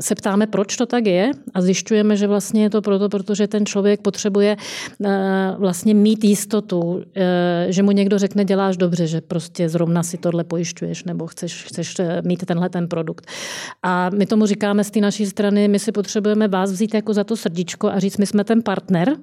se 0.00 0.14
ptáme, 0.14 0.46
proč 0.46 0.76
to 0.76 0.86
tak 0.86 1.06
je 1.06 1.30
a 1.54 1.60
zjišťujeme, 1.60 2.16
že 2.16 2.26
vlastně 2.26 2.62
je 2.62 2.70
to 2.70 2.82
proto, 2.82 3.08
protože 3.08 3.48
ten 3.48 3.66
člověk 3.66 4.00
potřebuje 4.00 4.56
vlastně 5.58 5.94
mít 5.94 6.24
jistotu, 6.24 7.02
že 7.68 7.82
mu 7.82 7.90
někdo 7.92 8.18
řekne, 8.18 8.44
děláš 8.44 8.76
dobře, 8.76 9.06
že 9.06 9.20
prostě 9.20 9.68
zrovna 9.68 10.02
si 10.02 10.18
tohle 10.18 10.44
pojišťuješ 10.44 11.04
nebo 11.04 11.26
chceš, 11.26 11.64
chceš 11.64 11.96
mít 12.24 12.44
tenhle 12.46 12.68
ten 12.68 12.88
produkt. 12.88 13.26
A 13.82 14.10
my 14.10 14.26
tomu 14.26 14.46
říkáme 14.46 14.84
z 14.84 14.90
té 14.90 15.00
naší 15.00 15.26
strany, 15.26 15.68
my 15.68 15.78
si 15.78 15.92
potřebujeme 15.92 16.17
vás 16.48 16.72
vzít 16.72 16.94
jako 16.94 17.14
za 17.14 17.24
to 17.24 17.36
srdíčko 17.36 17.88
a 17.88 17.98
říct, 17.98 18.16
my 18.16 18.26
jsme 18.26 18.44
ten 18.44 18.62
partner. 18.62 19.16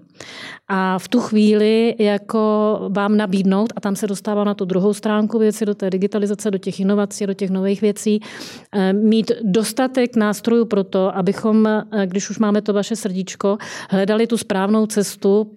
A 0.67 0.99
v 0.99 1.07
tu 1.07 1.19
chvíli 1.19 1.95
jako 1.99 2.79
vám 2.89 3.17
nabídnout, 3.17 3.73
a 3.75 3.81
tam 3.81 3.95
se 3.95 4.07
dostává 4.07 4.43
na 4.43 4.53
tu 4.53 4.65
druhou 4.65 4.93
stránku 4.93 5.39
věci, 5.39 5.65
do 5.65 5.75
té 5.75 5.89
digitalizace, 5.89 6.51
do 6.51 6.57
těch 6.57 6.79
inovací, 6.79 7.25
do 7.25 7.33
těch 7.33 7.49
nových 7.49 7.81
věcí, 7.81 8.19
eh, 8.71 8.93
mít 8.93 9.31
dostatek 9.43 10.15
nástrojů 10.15 10.65
pro 10.65 10.83
to, 10.83 11.17
abychom, 11.17 11.67
eh, 11.67 11.83
když 12.05 12.29
už 12.29 12.39
máme 12.39 12.61
to 12.61 12.73
vaše 12.73 12.95
srdíčko, 12.95 13.57
hledali 13.89 14.27
tu 14.27 14.37
správnou 14.37 14.85
cestu 14.85 15.51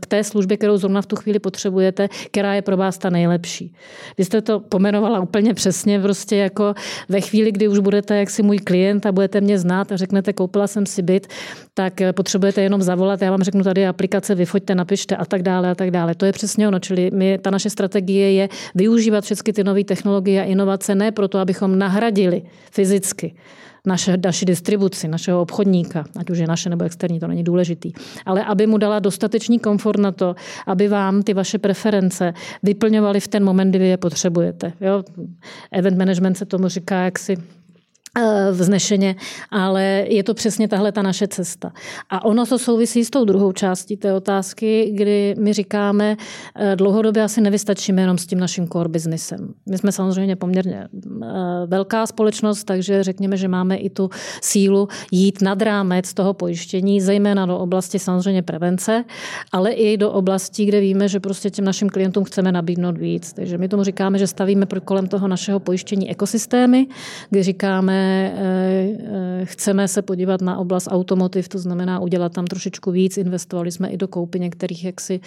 k 0.00 0.06
té 0.06 0.24
službě, 0.24 0.56
kterou 0.56 0.76
zrovna 0.76 1.02
v 1.02 1.06
tu 1.06 1.16
chvíli 1.16 1.38
potřebujete, 1.38 2.08
která 2.26 2.54
je 2.54 2.62
pro 2.62 2.76
vás 2.76 2.98
ta 2.98 3.10
nejlepší. 3.10 3.74
Vy 4.18 4.24
jste 4.24 4.42
to 4.42 4.60
pomenovala 4.60 5.20
úplně 5.20 5.54
přesně, 5.54 6.00
prostě 6.00 6.36
jako 6.36 6.74
ve 7.08 7.20
chvíli, 7.20 7.52
kdy 7.52 7.68
už 7.68 7.78
budete 7.78 8.16
jaksi 8.16 8.42
můj 8.42 8.58
klient 8.58 9.06
a 9.06 9.12
budete 9.12 9.40
mě 9.40 9.58
znát 9.58 9.92
a 9.92 9.96
řeknete, 9.96 10.32
koupila 10.32 10.66
jsem 10.66 10.86
si 10.86 11.02
byt, 11.02 11.26
tak 11.74 12.00
eh, 12.00 12.12
potřebujete 12.12 12.62
jenom 12.62 12.82
zavolat, 12.82 13.22
já 13.22 13.30
vám 13.30 13.42
řeknu 13.42 13.62
tady 13.64 13.86
aplikace, 13.86 14.34
vyfoďte, 14.34 14.74
napište 14.74 15.16
a 15.16 15.24
tak 15.24 15.42
dále 15.42 15.70
a 15.70 15.74
tak 15.74 15.90
dále. 15.90 16.14
To 16.14 16.26
je 16.26 16.32
přesně 16.32 16.68
ono, 16.68 16.78
čili 16.78 17.10
my, 17.14 17.38
ta 17.38 17.50
naše 17.50 17.70
strategie 17.70 18.32
je 18.32 18.48
využívat 18.74 19.24
všechny 19.24 19.52
ty 19.52 19.64
nové 19.64 19.84
technologie 19.84 20.42
a 20.42 20.44
inovace 20.44 20.94
ne 20.94 21.12
proto, 21.12 21.38
abychom 21.38 21.78
nahradili 21.78 22.42
fyzicky 22.70 23.34
naše, 23.86 24.16
naši 24.24 24.44
distribuci, 24.44 25.08
našeho 25.08 25.42
obchodníka, 25.42 26.04
ať 26.16 26.30
už 26.30 26.38
je 26.38 26.46
naše 26.46 26.70
nebo 26.70 26.84
externí, 26.84 27.20
to 27.20 27.26
není 27.26 27.44
důležitý, 27.44 27.92
ale 28.26 28.44
aby 28.44 28.66
mu 28.66 28.78
dala 28.78 28.98
dostatečný 28.98 29.58
komfort 29.58 30.00
na 30.00 30.12
to, 30.12 30.34
aby 30.66 30.88
vám 30.88 31.22
ty 31.22 31.34
vaše 31.34 31.58
preference 31.58 32.34
vyplňovaly 32.62 33.20
v 33.20 33.28
ten 33.28 33.44
moment, 33.44 33.70
kdy 33.70 33.78
vy 33.78 33.88
je 33.88 33.96
potřebujete. 33.96 34.72
Jo? 34.80 35.04
Event 35.72 35.98
management 35.98 36.34
se 36.34 36.46
tomu 36.46 36.68
říká 36.68 36.96
jaksi 36.96 37.36
Eh, 37.36 37.61
vznešeně, 38.52 39.16
ale 39.50 39.82
je 40.08 40.22
to 40.22 40.34
přesně 40.34 40.68
tahle 40.68 40.92
ta 40.92 41.02
naše 41.02 41.28
cesta. 41.28 41.72
A 42.10 42.24
ono 42.24 42.46
to 42.46 42.58
souvisí 42.58 43.04
s 43.04 43.10
tou 43.10 43.24
druhou 43.24 43.52
částí 43.52 43.96
té 43.96 44.12
otázky, 44.12 44.92
kdy 44.94 45.34
my 45.38 45.52
říkáme, 45.52 46.16
eh, 46.56 46.76
dlouhodobě 46.76 47.22
asi 47.22 47.40
nevystačíme 47.40 48.02
jenom 48.02 48.18
s 48.18 48.26
tím 48.26 48.40
naším 48.40 48.68
core 48.68 48.88
businessem. 48.88 49.54
My 49.68 49.78
jsme 49.78 49.92
samozřejmě 49.92 50.36
poměrně 50.36 50.88
eh, 50.88 51.26
velká 51.66 52.06
společnost, 52.06 52.64
takže 52.64 53.02
řekněme, 53.02 53.36
že 53.36 53.48
máme 53.48 53.76
i 53.76 53.90
tu 53.90 54.10
sílu 54.42 54.88
jít 55.10 55.42
nad 55.42 55.62
rámec 55.62 56.14
toho 56.14 56.34
pojištění, 56.34 57.00
zejména 57.00 57.46
do 57.46 57.58
oblasti 57.58 57.98
samozřejmě 57.98 58.42
prevence, 58.42 59.04
ale 59.52 59.70
i 59.70 59.96
do 59.96 60.12
oblastí, 60.12 60.66
kde 60.66 60.80
víme, 60.80 61.08
že 61.08 61.20
prostě 61.20 61.50
těm 61.50 61.64
našim 61.64 61.88
klientům 61.88 62.24
chceme 62.24 62.52
nabídnout 62.52 62.98
víc. 62.98 63.32
Takže 63.32 63.58
my 63.58 63.68
tomu 63.68 63.84
říkáme, 63.84 64.18
že 64.18 64.26
stavíme 64.26 64.66
kolem 64.84 65.06
toho 65.06 65.28
našeho 65.28 65.60
pojištění 65.60 66.10
ekosystémy, 66.10 66.86
kdy 67.30 67.42
říkáme, 67.42 68.01
Eh, 68.02 68.96
eh, 69.04 69.44
chceme 69.44 69.88
se 69.88 70.02
podívat 70.02 70.40
na 70.40 70.58
oblast 70.58 70.88
automotiv, 70.90 71.48
to 71.48 71.58
znamená 71.58 72.00
udělat 72.00 72.32
tam 72.32 72.44
trošičku 72.44 72.90
víc. 72.90 73.16
Investovali 73.16 73.72
jsme 73.72 73.88
i 73.88 73.96
do 73.96 74.08
koupy 74.08 74.40
některých 74.40 74.84
jaksi 74.84 75.20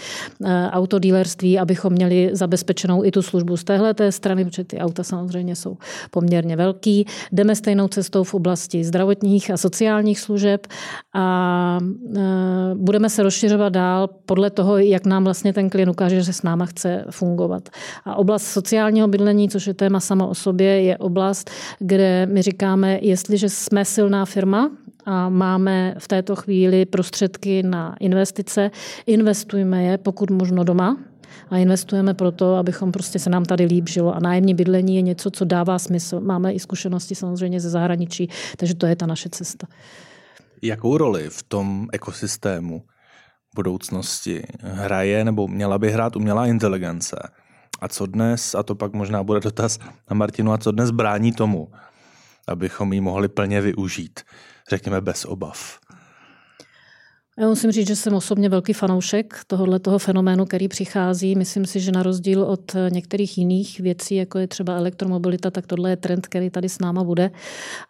eh, 0.46 0.70
autodílerství, 0.72 1.60
abychom 1.60 1.94
měli 1.94 2.30
zabezpečenou 2.34 3.04
i 3.04 3.12
tu 3.12 3.22
službu 3.22 3.58
z 3.58 3.64
téhle 3.64 3.94
té 3.94 4.12
strany, 4.12 4.46
protože 4.46 4.64
ty 4.64 4.78
auta 4.78 5.04
samozřejmě 5.04 5.56
jsou 5.56 5.78
poměrně 6.12 6.56
velký. 6.56 7.06
Jdeme 7.32 7.56
stejnou 7.56 7.88
cestou 7.88 8.24
v 8.24 8.34
oblasti 8.34 8.84
zdravotních 8.84 9.52
a 9.52 9.58
sociálních 9.58 10.20
služeb 10.20 10.68
a 11.14 11.80
budeme 12.74 13.10
se 13.10 13.24
rozšiřovat 13.24 13.74
dál 13.74 14.10
podle 14.26 14.50
toho, 14.50 14.78
jak 14.78 15.06
nám 15.06 15.24
vlastně 15.24 15.54
ten 15.54 15.70
klient 15.70 15.90
ukáže, 15.90 16.22
že 16.22 16.34
s 16.34 16.44
náma 16.44 16.66
chce 16.66 17.06
fungovat. 17.10 17.70
A 18.06 18.16
oblast 18.16 18.44
sociálního 18.44 19.08
bydlení, 19.08 19.50
což 19.50 19.68
je 19.68 19.74
téma 19.74 20.00
samo 20.00 20.30
o 20.30 20.36
sobě, 20.36 20.82
je 20.82 20.98
oblast, 20.98 21.52
kde 21.80 22.26
my 22.26 22.42
říkáme, 22.42 22.65
říkáme, 22.66 23.00
jestliže 23.02 23.50
jsme 23.50 23.86
silná 23.86 24.26
firma 24.26 24.72
a 25.06 25.30
máme 25.30 25.96
v 26.00 26.08
této 26.08 26.36
chvíli 26.36 26.86
prostředky 26.86 27.64
na 27.64 27.96
investice, 28.00 28.72
investujme 29.06 29.84
je 29.84 29.98
pokud 29.98 30.32
možno 30.32 30.64
doma, 30.64 30.98
a 31.50 31.58
investujeme 31.58 32.14
proto, 32.14 32.56
abychom 32.56 32.92
prostě 32.92 33.20
se 33.20 33.30
nám 33.30 33.46
tady 33.46 33.66
líp 33.66 33.90
žilo. 33.90 34.16
A 34.16 34.20
nájemní 34.20 34.54
bydlení 34.54 34.96
je 34.96 35.02
něco, 35.02 35.32
co 35.32 35.46
dává 35.46 35.80
smysl. 35.80 36.20
Máme 36.20 36.54
i 36.54 36.60
zkušenosti 36.60 37.16
samozřejmě 37.16 37.60
ze 37.60 37.70
zahraničí, 37.70 38.30
takže 38.58 38.76
to 38.76 38.86
je 38.86 38.96
ta 38.96 39.06
naše 39.06 39.30
cesta. 39.30 39.68
Jakou 40.62 40.98
roli 40.98 41.30
v 41.30 41.44
tom 41.44 41.88
ekosystému 41.94 42.82
budoucnosti 43.56 44.44
hraje 44.62 45.26
nebo 45.26 45.48
měla 45.48 45.78
by 45.78 45.92
hrát 45.92 46.16
umělá 46.16 46.48
inteligence? 46.48 47.16
A 47.82 47.88
co 47.88 48.06
dnes, 48.06 48.56
a 48.56 48.64
to 48.64 48.76
pak 48.76 48.94
možná 48.94 49.24
bude 49.24 49.40
dotaz 49.40 49.80
na 50.10 50.16
Martinu, 50.16 50.52
a 50.52 50.58
co 50.58 50.72
dnes 50.72 50.92
brání 50.92 51.32
tomu, 51.32 51.68
abychom 52.48 52.94
ji 52.94 53.02
mohli 53.02 53.28
plně 53.28 53.62
využít, 53.62 54.20
řekněme 54.70 55.02
bez 55.02 55.26
obav. 55.26 55.80
Já 57.40 57.48
musím 57.48 57.72
říct, 57.72 57.88
že 57.88 57.96
jsem 57.96 58.14
osobně 58.14 58.50
velký 58.50 58.74
fanoušek 58.74 59.40
tohohle 59.48 59.80
toho 59.80 60.00
fenoménu, 60.00 60.46
který 60.46 60.68
přichází. 60.68 61.36
Myslím 61.36 61.66
si, 61.66 61.80
že 61.80 61.92
na 61.92 62.04
rozdíl 62.04 62.44
od 62.44 62.76
některých 62.90 63.38
jiných 63.38 63.80
věcí, 63.80 64.16
jako 64.16 64.40
je 64.40 64.48
třeba 64.48 64.76
elektromobilita, 64.76 65.52
tak 65.52 65.68
tohle 65.68 65.90
je 65.90 65.96
trend, 65.96 66.28
který 66.28 66.50
tady 66.50 66.70
s 66.70 66.80
náma 66.80 67.04
bude. 67.04 67.32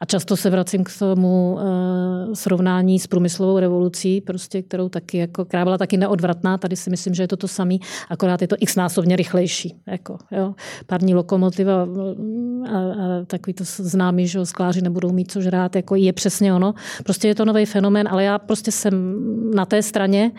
A 0.02 0.06
často 0.06 0.38
se 0.38 0.50
vracím 0.50 0.84
k 0.84 0.90
tomu 1.00 1.54
uh, 1.54 2.34
srovnání 2.34 3.00
s 3.00 3.08
průmyslovou 3.08 3.60
revolucí, 3.60 4.22
prostě, 4.22 4.62
kterou 4.62 4.90
taky, 4.90 5.18
jako, 5.18 5.46
která 5.46 5.64
byla 5.64 5.78
taky 5.78 5.98
neodvratná. 5.98 6.58
Tady 6.58 6.76
si 6.76 6.90
myslím, 6.90 7.14
že 7.14 7.24
je 7.24 7.28
to 7.28 7.38
to 7.38 7.48
samé, 7.48 7.76
akorát 8.10 8.42
je 8.42 8.48
to 8.48 8.56
x 8.60 8.76
násobně 8.76 9.16
rychlejší. 9.16 9.76
Jako, 9.88 10.18
jo. 10.32 10.54
Pární 10.88 11.16
lokomotiva 11.16 11.74
a, 11.84 12.78
a 12.78 13.26
takový 13.28 13.54
to 13.54 13.64
známý, 13.66 14.28
že 14.28 14.46
skláři 14.46 14.82
nebudou 14.82 15.12
mít 15.12 15.32
co 15.32 15.42
žrát, 15.42 15.76
jako 15.76 15.96
je 15.96 16.14
přesně 16.14 16.54
ono. 16.54 16.74
Prostě 17.04 17.28
je 17.28 17.36
to 17.36 17.46
nový 17.46 17.66
fenomén, 17.66 18.08
ale 18.12 18.24
já 18.24 18.40
prostě 18.40 18.72
jsem 18.72 19.26
na 19.56 19.66
té 19.66 19.82
straně 19.82 20.32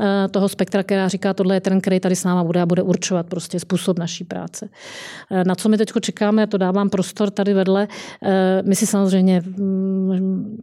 eh, 0.00 0.28
toho 0.30 0.48
spektra, 0.48 0.82
která 0.82 1.08
říká, 1.08 1.34
tohle 1.34 1.56
je 1.56 1.60
ten, 1.60 1.80
který 1.80 2.00
tady 2.00 2.16
s 2.16 2.24
náma 2.24 2.44
bude 2.44 2.62
a 2.62 2.66
bude 2.66 2.82
určovat 2.82 3.26
prostě 3.26 3.60
způsob 3.60 3.98
naší 3.98 4.24
práce. 4.24 4.68
Eh, 5.30 5.44
na 5.44 5.54
co 5.54 5.68
my 5.68 5.78
teď 5.78 5.90
čekáme, 6.00 6.46
to 6.46 6.58
dávám 6.58 6.90
prostor 6.90 7.30
tady 7.30 7.54
vedle. 7.54 7.88
Eh, 8.22 8.62
my 8.66 8.76
si 8.76 8.86
samozřejmě 8.86 9.42
mm, 9.46 10.58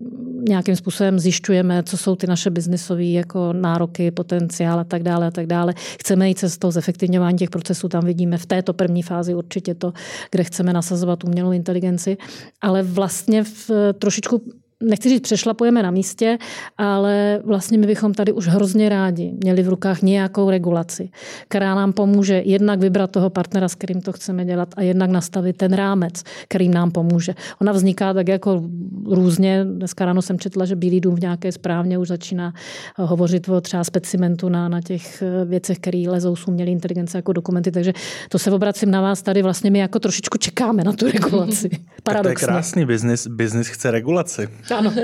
nějakým 0.47 0.76
způsobem 0.76 1.19
zjišťujeme, 1.19 1.84
co 1.84 1.97
jsou 1.97 2.15
ty 2.15 2.28
naše 2.28 2.50
biznisové 2.50 3.04
jako 3.04 3.54
nároky, 3.54 4.12
potenciál 4.12 4.80
a 4.80 4.84
tak 4.84 5.04
dále 5.04 5.28
a 5.28 5.32
tak 5.32 5.47
dále. 5.47 5.73
Chceme 6.00 6.30
jít 6.30 6.39
cestou 6.39 6.71
zefektivňování 6.71 7.38
těch 7.38 7.50
procesů, 7.50 7.89
tam 7.89 8.06
vidíme 8.06 8.38
v 8.38 8.45
této 8.45 8.73
první 8.73 9.04
fázi 9.04 9.34
určitě 9.34 9.76
to, 9.76 9.93
kde 10.32 10.43
chceme 10.43 10.73
nasazovat 10.73 11.23
umělou 11.23 11.52
inteligenci, 11.52 12.17
ale 12.62 12.84
vlastně 12.84 13.43
v 13.43 13.71
trošičku 14.00 14.41
nechci 14.84 15.10
říct, 15.10 15.22
přešlapujeme 15.22 15.84
na 15.84 15.92
místě, 15.92 16.38
ale 16.78 17.40
vlastně 17.44 17.78
my 17.78 17.88
bychom 17.88 18.13
tady 18.13 18.32
už 18.32 18.48
hrozně 18.48 18.90
rádi 18.90 19.34
měli 19.44 19.63
v 19.63 19.70
rukách 19.70 20.02
nějakou 20.02 20.50
regulaci, 20.50 21.10
která 21.48 21.76
nám 21.76 21.94
pomůže 21.94 22.42
jednak 22.46 22.80
vybrat 22.80 23.12
toho 23.12 23.30
partnera, 23.30 23.68
s 23.68 23.76
kterým 23.76 24.02
to 24.02 24.12
chceme 24.12 24.46
dělat 24.46 24.70
a 24.78 24.82
jednak 24.82 25.10
nastavit 25.10 25.58
ten 25.58 25.74
rámec, 25.74 26.24
který 26.48 26.70
nám 26.70 26.92
pomůže. 26.92 27.36
Ona 27.62 27.72
vzniká 27.72 28.13
tak 28.13 28.28
jako 28.28 28.63
různě. 29.06 29.66
Dneska 29.66 30.06
ráno 30.06 30.22
jsem 30.22 30.40
četla, 30.40 30.66
že 30.66 30.76
Bílý 30.76 31.02
dům 31.02 31.16
v 31.16 31.22
nějaké 31.22 31.52
správně 31.52 31.98
už 31.98 32.08
začíná 32.08 32.54
hovořit 32.98 33.50
o 33.50 33.62
třeba 33.62 33.84
specimentu 33.84 34.50
na, 34.50 34.70
na 34.70 34.82
těch 34.82 35.24
věcech, 35.46 35.80
které 35.80 36.04
lezou 36.08 36.36
z 36.36 36.48
umělé 36.48 36.72
inteligence 36.72 37.18
jako 37.18 37.34
dokumenty, 37.34 37.72
takže 37.72 37.94
to 38.30 38.40
se 38.40 38.52
obracím 38.52 38.92
na 38.92 39.02
vás 39.02 39.22
tady. 39.22 39.42
Vlastně 39.42 39.72
my 39.72 39.80
jako 39.80 40.00
trošičku 40.00 40.38
čekáme 40.38 40.84
na 40.84 40.94
tu 40.94 41.12
regulaci. 41.12 41.70
Paradoxně. 42.04 42.08
Tak 42.18 42.22
to 42.22 42.30
je 42.30 42.36
krásný 42.36 42.86
biznis. 42.86 43.28
Biznis 43.28 43.68
chce 43.68 43.92
regulaci. 43.92 44.48
Ano. 44.71 44.93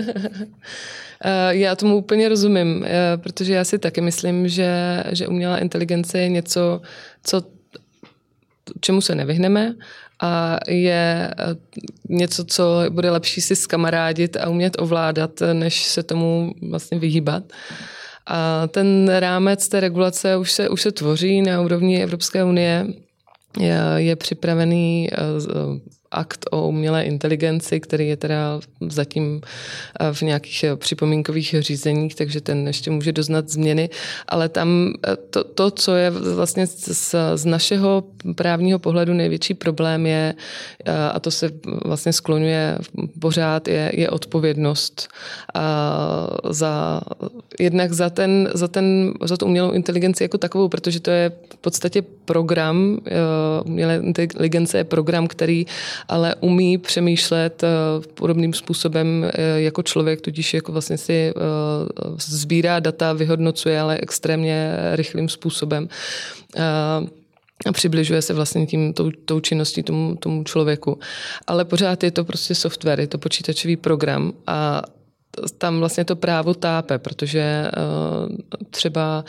Eh, 1.26 1.56
já 1.56 1.76
tomu 1.76 1.98
úplně 1.98 2.30
rozumím, 2.30 2.86
eh, 2.86 3.18
protože 3.18 3.54
já 3.54 3.64
si 3.64 3.80
taky 3.80 4.02
myslím, 4.02 4.48
že, 4.48 5.04
že 5.12 5.28
umělá 5.28 5.58
inteligence 5.58 6.20
je 6.20 6.30
něco, 6.30 6.82
co, 7.24 7.42
čemu 8.80 9.02
se 9.02 9.16
nevyhneme 9.16 9.76
a 10.22 10.58
je 10.68 11.34
eh, 11.40 11.56
něco, 12.10 12.46
co 12.46 12.84
bude 12.90 13.12
lepší 13.12 13.42
si 13.42 13.56
skamarádit 13.56 14.38
a 14.38 14.50
umět 14.50 14.82
ovládat, 14.82 15.32
než 15.54 15.84
se 15.84 16.04
tomu 16.04 16.54
vlastně 16.70 17.00
vyhýbat. 17.00 17.44
A 18.28 18.68
ten 18.68 19.12
rámec 19.20 19.68
té 19.68 19.80
regulace 19.80 20.38
už 20.38 20.52
se, 20.52 20.70
už 20.70 20.82
se 20.82 20.92
tvoří 20.92 21.42
na 21.42 21.62
úrovni 21.62 22.04
Evropské 22.04 22.44
unie, 22.44 22.88
je, 23.60 23.80
je 23.96 24.16
připravený 24.16 25.10
akt 26.14 26.46
o 26.52 26.68
umělé 26.68 27.04
inteligenci, 27.04 27.80
který 27.80 28.08
je 28.08 28.18
teda 28.18 28.60
zatím 28.88 29.42
v 30.14 30.22
nějakých 30.22 30.66
připomínkových 30.76 31.56
řízeních, 31.60 32.16
takže 32.16 32.42
ten 32.42 32.68
ještě 32.68 32.92
může 32.92 33.12
doznat 33.12 33.50
změny, 33.50 33.90
ale 34.28 34.50
tam 34.50 34.94
to, 35.30 35.44
to 35.44 35.72
co 35.72 35.96
je 35.96 36.10
vlastně 36.10 36.68
z, 36.68 37.16
z 37.36 37.46
našeho 37.46 38.04
právního 38.36 38.80
pohledu 38.80 39.14
největší 39.14 39.54
problém 39.54 40.06
je, 40.06 40.34
a 41.14 41.20
to 41.20 41.32
se 41.32 41.52
vlastně 41.86 42.14
skloňuje 42.14 42.78
pořád, 43.20 43.68
je, 43.68 43.92
je 43.94 44.10
odpovědnost 44.10 45.08
za, 46.50 47.02
jednak 47.60 47.94
za, 47.94 48.10
ten, 48.10 48.50
za, 48.54 48.68
ten, 48.68 49.14
za 49.24 49.38
tu 49.38 49.46
umělou 49.46 49.72
inteligenci 49.72 50.24
jako 50.24 50.38
takovou, 50.38 50.68
protože 50.70 51.00
to 51.00 51.12
je 51.12 51.32
v 51.54 51.58
podstatě 51.58 52.02
program, 52.26 53.00
umělé 53.66 53.96
inteligence 54.04 54.78
je 54.78 54.84
program, 54.84 55.28
který 55.28 55.66
ale 56.08 56.36
umí 56.40 56.78
přemýšlet 56.78 57.64
podobným 58.14 58.54
způsobem 58.54 59.32
jako 59.56 59.84
člověk, 59.84 60.22
tudíž 60.22 60.54
jako 60.54 60.72
vlastně 60.72 60.98
si 60.98 61.34
sbírá 62.20 62.80
data, 62.80 63.14
vyhodnocuje, 63.14 63.80
ale 63.80 63.98
extrémně 64.02 64.76
rychlým 64.96 65.30
způsobem 65.30 65.90
a 67.66 67.72
přibližuje 67.72 68.22
se 68.22 68.34
vlastně 68.34 68.66
tím, 68.66 68.94
tou, 68.94 69.12
tou 69.26 69.40
činností 69.40 69.84
tomu, 69.84 70.16
tomu 70.16 70.44
člověku. 70.44 71.00
Ale 71.48 71.66
pořád 71.66 72.04
je 72.04 72.12
to 72.12 72.26
prostě 72.26 72.56
software, 72.56 73.00
je 73.00 73.08
to 73.08 73.18
počítačový 73.18 73.76
program 73.76 74.34
a 74.48 74.82
tam 75.58 75.80
vlastně 75.80 76.06
to 76.06 76.16
právo 76.16 76.54
tápe, 76.54 76.98
protože 76.98 77.66
uh, 77.78 78.36
třeba 78.70 79.26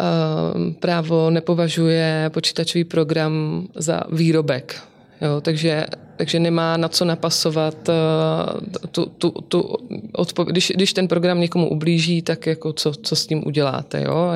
uh, 0.00 0.72
právo 0.72 1.30
nepovažuje 1.30 2.30
počítačový 2.34 2.84
program 2.84 3.66
za 3.76 4.02
výrobek. 4.12 4.82
Jo, 5.20 5.40
takže 5.40 5.86
takže 6.20 6.40
nemá 6.40 6.76
na 6.76 6.88
co 6.88 7.04
napasovat 7.04 7.88
eh, 7.88 8.86
tu, 8.90 9.06
tu, 9.06 9.30
tu 9.30 9.76
odpověď. 10.12 10.52
Když, 10.52 10.72
když 10.74 10.92
ten 10.92 11.08
program 11.08 11.40
někomu 11.40 11.70
ublíží, 11.70 12.22
tak 12.22 12.46
jako 12.46 12.72
co, 12.72 12.92
co 12.92 13.16
s 13.16 13.26
tím 13.26 13.46
uděláte, 13.46 14.02
jo? 14.02 14.32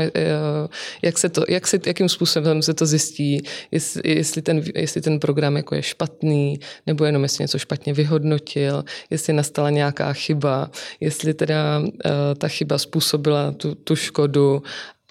Jak 1.03 1.19
se 1.19 1.29
to, 1.29 1.45
jak 1.49 1.67
se, 1.67 1.81
jakým 1.87 2.09
způsobem 2.09 2.63
se 2.63 2.75
to 2.75 2.87
zjistí, 2.87 3.43
jestli, 4.05 4.43
ten, 4.43 4.63
jestli 4.75 5.01
ten 5.01 5.21
program 5.21 5.57
jako 5.57 5.75
je 5.75 5.83
špatný, 5.83 6.61
nebo 6.87 7.05
jenom 7.05 7.23
jestli 7.23 7.45
něco 7.45 7.59
špatně 7.59 7.93
vyhodnotil, 7.93 8.85
jestli 9.11 9.33
nastala 9.33 9.71
nějaká 9.71 10.13
chyba, 10.13 10.71
jestli 11.01 11.35
teda 11.35 11.79
uh, 11.79 11.91
ta 12.39 12.49
chyba 12.49 12.79
způsobila 12.79 13.53
tu, 13.53 13.75
tu 13.75 13.97
škodu 13.97 14.63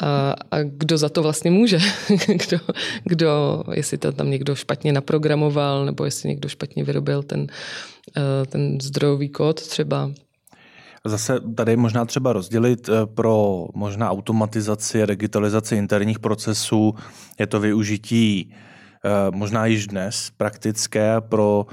a, 0.01 0.35
a 0.51 0.63
kdo 0.63 0.97
za 0.97 1.09
to 1.09 1.23
vlastně 1.23 1.51
může? 1.51 1.79
kdo, 2.27 2.57
kdo, 3.03 3.63
jestli 3.73 3.97
to 3.97 4.11
tam 4.11 4.29
někdo 4.29 4.55
špatně 4.55 4.93
naprogramoval, 4.93 5.85
nebo 5.85 6.05
jestli 6.05 6.29
někdo 6.29 6.49
špatně 6.49 6.83
vyrobil 6.83 7.23
ten, 7.23 7.47
eh, 8.17 8.45
ten 8.45 8.81
zdrojový 8.81 9.29
kód 9.29 9.61
třeba. 9.61 10.11
Zase 11.05 11.39
tady 11.55 11.75
možná 11.75 12.05
třeba 12.05 12.33
rozdělit 12.33 12.89
eh, 12.89 13.05
pro 13.05 13.65
možná 13.73 14.11
automatizaci 14.11 15.03
a 15.03 15.05
digitalizaci 15.05 15.75
interních 15.75 16.19
procesů. 16.19 16.95
Je 17.39 17.47
to 17.47 17.59
využití 17.59 18.53
možná 19.31 19.65
již 19.65 19.87
dnes 19.87 20.31
praktické 20.37 21.21
pro 21.21 21.65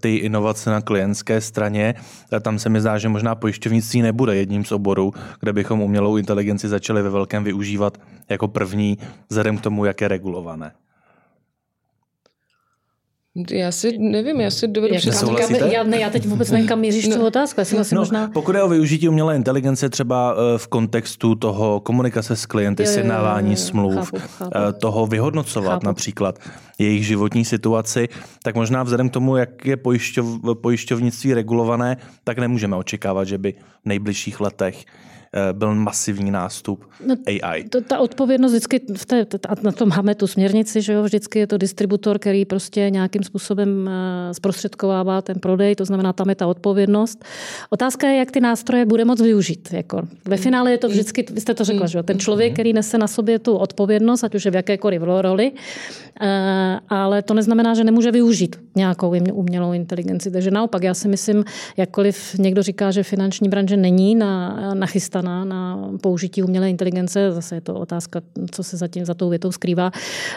ty 0.00 0.16
inovace 0.16 0.70
na 0.70 0.80
klientské 0.80 1.40
straně. 1.40 1.94
Tam 2.40 2.58
se 2.58 2.68
mi 2.68 2.80
zdá, 2.80 2.98
že 2.98 3.08
možná 3.08 3.34
pojišťovnictví 3.34 4.02
nebude 4.02 4.36
jedním 4.36 4.64
z 4.64 4.72
oborů, 4.72 5.14
kde 5.40 5.52
bychom 5.52 5.80
umělou 5.80 6.16
inteligenci 6.16 6.68
začali 6.68 7.02
ve 7.02 7.10
velkém 7.10 7.44
využívat 7.44 7.98
jako 8.28 8.48
první, 8.48 8.98
vzhledem 9.28 9.58
k 9.58 9.60
tomu, 9.60 9.84
jak 9.84 10.00
je 10.00 10.08
regulované. 10.08 10.72
Já 13.50 13.72
si 13.72 13.98
nevím, 13.98 14.40
já 14.40 14.50
si 14.50 14.68
dovedu 14.68 14.94
představit. 14.94 15.72
Já, 15.72 15.82
ne, 15.82 15.98
já 15.98 16.10
teď 16.10 16.26
vůbec 16.26 16.50
nevím, 16.50 16.68
kam 16.68 16.80
míříš 16.80 17.08
no, 17.08 17.16
tu 17.16 17.26
otázku. 17.26 17.60
Já 17.60 17.64
si 17.64 17.74
vlastně 17.74 17.94
no, 17.94 18.00
možná... 18.00 18.30
Pokud 18.34 18.54
je 18.54 18.62
o 18.62 18.68
využití 18.68 19.08
umělé 19.08 19.36
inteligence 19.36 19.88
třeba 19.90 20.34
eh, 20.34 20.58
v 20.58 20.68
kontextu 20.68 21.34
toho 21.34 21.80
komunikace 21.80 22.36
s 22.36 22.46
klienty, 22.46 22.86
sjednávání 22.86 23.56
smluv, 23.56 23.94
chápu, 23.94 24.18
chápu. 24.18 24.50
Eh, 24.56 24.72
toho 24.72 25.06
vyhodnocovat 25.06 25.72
chápu. 25.72 25.86
například 25.86 26.38
jejich 26.78 27.06
životní 27.06 27.44
situaci, 27.44 28.08
tak 28.42 28.54
možná 28.54 28.82
vzhledem 28.82 29.08
k 29.08 29.12
tomu, 29.12 29.36
jak 29.36 29.66
je 29.66 29.76
pojišťov, 29.76 30.26
pojišťovnictví 30.62 31.34
regulované, 31.34 31.96
tak 32.24 32.38
nemůžeme 32.38 32.76
očekávat, 32.76 33.24
že 33.24 33.38
by 33.38 33.52
v 33.52 33.86
nejbližších 33.86 34.40
letech 34.40 34.84
byl 35.52 35.74
masivní 35.74 36.30
nástup 36.30 36.84
no, 37.06 37.14
AI. 37.26 37.64
To, 37.64 37.80
ta 37.80 37.98
odpovědnost 37.98 38.52
vždycky, 38.52 38.80
v 38.96 39.06
té, 39.06 39.26
na 39.62 39.72
tom 39.72 39.88
máme 39.88 40.14
tu 40.14 40.26
směrnici, 40.26 40.82
že 40.82 40.92
jo, 40.92 41.02
vždycky 41.02 41.38
je 41.38 41.46
to 41.46 41.58
distributor, 41.58 42.18
který 42.18 42.44
prostě 42.44 42.90
nějakým 42.90 43.22
způsobem 43.22 43.88
eh, 43.88 44.34
zprostředkovává 44.34 45.22
ten 45.22 45.38
prodej, 45.38 45.74
to 45.74 45.84
znamená, 45.84 46.12
tam 46.12 46.28
je 46.28 46.34
ta 46.34 46.46
odpovědnost. 46.46 47.24
Otázka 47.70 48.08
je, 48.08 48.18
jak 48.18 48.30
ty 48.30 48.40
nástroje 48.40 48.86
bude 48.86 49.04
moc 49.04 49.20
využít. 49.20 49.68
Jako. 49.72 50.02
Ve 50.24 50.36
finále 50.36 50.70
je 50.70 50.78
to 50.78 50.88
vždycky, 50.88 51.26
vy 51.32 51.40
jste 51.40 51.54
to 51.54 51.64
řekla, 51.64 51.86
že 51.86 51.98
jo, 51.98 52.02
ten 52.02 52.18
člověk, 52.18 52.52
který 52.52 52.72
nese 52.72 52.98
na 52.98 53.06
sobě 53.06 53.38
tu 53.38 53.56
odpovědnost, 53.56 54.24
ať 54.24 54.34
už 54.34 54.44
je 54.44 54.50
v 54.50 54.54
jakékoliv 54.54 55.02
roli, 55.02 55.52
eh, 56.20 56.78
ale 56.88 57.22
to 57.22 57.34
neznamená, 57.34 57.74
že 57.74 57.84
nemůže 57.84 58.12
využít 58.12 58.56
nějakou 58.76 59.14
umělou 59.32 59.72
inteligenci. 59.72 60.30
Takže 60.30 60.50
naopak, 60.50 60.82
já 60.82 60.94
si 60.94 61.08
myslím, 61.08 61.44
jakkoliv 61.76 62.34
někdo 62.38 62.62
říká, 62.62 62.90
že 62.90 63.02
finanční 63.02 63.48
branže 63.48 63.76
není 63.76 64.14
na, 64.14 64.74
nachystaná 64.74 65.19
nachystaná 65.22 65.44
na 65.44 65.90
použití 66.00 66.42
umělé 66.42 66.70
inteligence, 66.70 67.32
zase 67.32 67.54
je 67.54 67.60
to 67.60 67.74
otázka, 67.74 68.20
co 68.50 68.62
se 68.62 68.76
zatím 68.76 69.04
za 69.04 69.14
tou 69.14 69.28
větou 69.28 69.52
skrývá, 69.52 69.90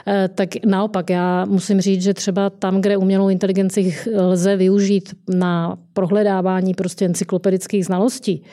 eh, 0.07 0.29
tak 0.35 0.49
naopak 0.65 1.09
já 1.09 1.45
musím 1.45 1.81
říct, 1.81 2.03
že 2.03 2.13
třeba 2.13 2.49
tam, 2.49 2.81
kde 2.81 2.97
umělou 2.97 3.29
inteligenci 3.29 3.95
lze 4.15 4.55
využít 4.55 5.15
na 5.27 5.77
prohledávání 5.93 6.73
prostě 6.73 7.05
encyklopedických 7.05 7.85
znalostí, 7.85 8.43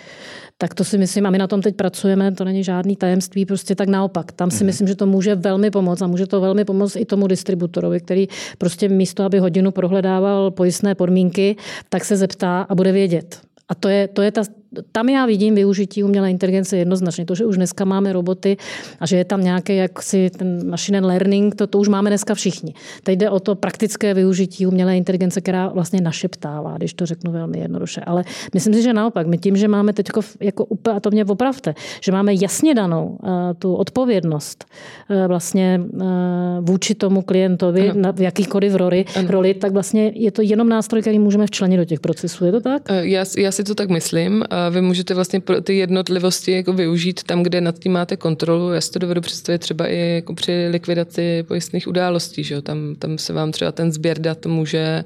tak 0.58 0.74
to 0.74 0.84
si 0.84 0.98
myslím, 0.98 1.26
a 1.26 1.30
my 1.30 1.38
na 1.38 1.46
tom 1.46 1.62
teď 1.62 1.76
pracujeme, 1.76 2.32
to 2.32 2.44
není 2.44 2.64
žádný 2.64 2.96
tajemství, 2.96 3.46
prostě 3.46 3.74
tak 3.74 3.88
naopak. 3.88 4.32
Tam 4.32 4.50
si 4.50 4.64
mhm. 4.64 4.66
myslím, 4.66 4.88
že 4.88 4.94
to 4.94 5.06
může 5.06 5.34
velmi 5.34 5.70
pomoct 5.70 6.02
a 6.02 6.06
může 6.06 6.26
to 6.26 6.40
velmi 6.40 6.64
pomoct 6.64 6.96
i 6.96 7.04
tomu 7.04 7.26
distributorovi, 7.26 8.00
který 8.00 8.28
prostě 8.58 8.88
místo, 8.88 9.24
aby 9.24 9.38
hodinu 9.38 9.70
prohledával 9.70 10.50
pojistné 10.50 10.94
podmínky, 10.94 11.56
tak 11.88 12.04
se 12.04 12.16
zeptá 12.16 12.66
a 12.68 12.74
bude 12.74 12.92
vědět. 12.92 13.40
A 13.68 13.74
to 13.74 13.88
je, 13.88 14.08
to 14.08 14.22
je 14.22 14.32
ta, 14.32 14.42
tam 14.92 15.08
já 15.08 15.26
vidím 15.26 15.54
využití 15.54 16.04
umělé 16.04 16.30
inteligence 16.30 16.76
jednoznačně. 16.76 17.24
To, 17.24 17.34
že 17.34 17.44
už 17.44 17.56
dneska 17.56 17.84
máme 17.84 18.12
roboty 18.12 18.56
a 19.00 19.06
že 19.06 19.16
je 19.16 19.24
tam 19.24 19.44
nějaký 19.44 19.76
jaksi 19.76 20.30
ten 20.30 20.70
machine 20.70 21.00
learning, 21.00 21.54
to, 21.54 21.66
to 21.66 21.78
už 21.78 21.88
máme 21.88 22.10
dneska 22.10 22.34
všichni. 22.34 22.74
Teď 23.02 23.18
jde 23.18 23.30
o 23.30 23.40
to 23.40 23.54
praktické 23.54 24.14
využití 24.14 24.66
umělé 24.66 24.96
inteligence, 24.96 25.40
která 25.40 25.68
vlastně 25.68 26.00
našeptává, 26.00 26.76
když 26.76 26.94
to 26.94 27.06
řeknu 27.06 27.32
velmi 27.32 27.58
jednoduše. 27.58 28.00
Ale 28.00 28.24
myslím 28.54 28.74
si, 28.74 28.82
že 28.82 28.92
naopak, 28.92 29.26
my 29.26 29.38
tím, 29.38 29.56
že 29.56 29.68
máme 29.68 29.92
teď 29.92 30.06
jako 30.40 30.64
úplně, 30.64 30.96
a 30.96 31.00
to 31.00 31.10
mě 31.10 31.24
opravte, 31.24 31.74
že 32.00 32.12
máme 32.12 32.32
jasně 32.40 32.74
danou 32.74 33.18
uh, 33.22 33.30
tu 33.58 33.74
odpovědnost 33.74 34.64
uh, 35.10 35.26
vlastně 35.26 35.80
uh, 35.92 36.00
vůči 36.60 36.94
tomu 36.94 37.22
klientovi 37.22 37.90
ano. 37.90 38.00
na, 38.00 38.12
v 38.12 38.20
jakýkoliv 38.20 38.74
roli, 38.74 39.04
roli, 39.26 39.54
tak 39.54 39.72
vlastně 39.72 40.12
je 40.14 40.30
to 40.30 40.42
jenom 40.42 40.68
nástroj, 40.68 41.00
který 41.00 41.18
můžeme 41.18 41.46
včlenit 41.46 41.76
do 41.76 41.84
těch 41.84 42.00
procesů. 42.00 42.44
Je 42.44 42.52
to 42.52 42.60
tak? 42.60 42.82
Já, 42.90 43.24
já 43.38 43.52
si 43.52 43.64
to 43.64 43.74
tak 43.74 43.90
myslím 43.90 44.44
vy 44.68 44.80
můžete 44.80 45.14
vlastně 45.14 45.42
ty 45.62 45.76
jednotlivosti 45.76 46.52
jako 46.52 46.72
využít 46.72 47.22
tam, 47.22 47.42
kde 47.42 47.60
nad 47.60 47.78
tím 47.78 47.92
máte 47.92 48.16
kontrolu. 48.16 48.72
Já 48.72 48.80
si 48.80 48.90
to 48.90 48.98
dovedu 48.98 49.20
představit 49.20 49.58
třeba 49.58 49.86
i 49.86 49.96
jako 49.96 50.34
při 50.34 50.68
likvidaci 50.70 51.42
pojistných 51.42 51.88
událostí. 51.88 52.44
Že 52.44 52.62
Tam, 52.62 52.94
tam 52.98 53.18
se 53.18 53.32
vám 53.32 53.52
třeba 53.52 53.72
ten 53.72 53.92
sběr 53.92 54.18
dat 54.18 54.46
může, 54.46 55.04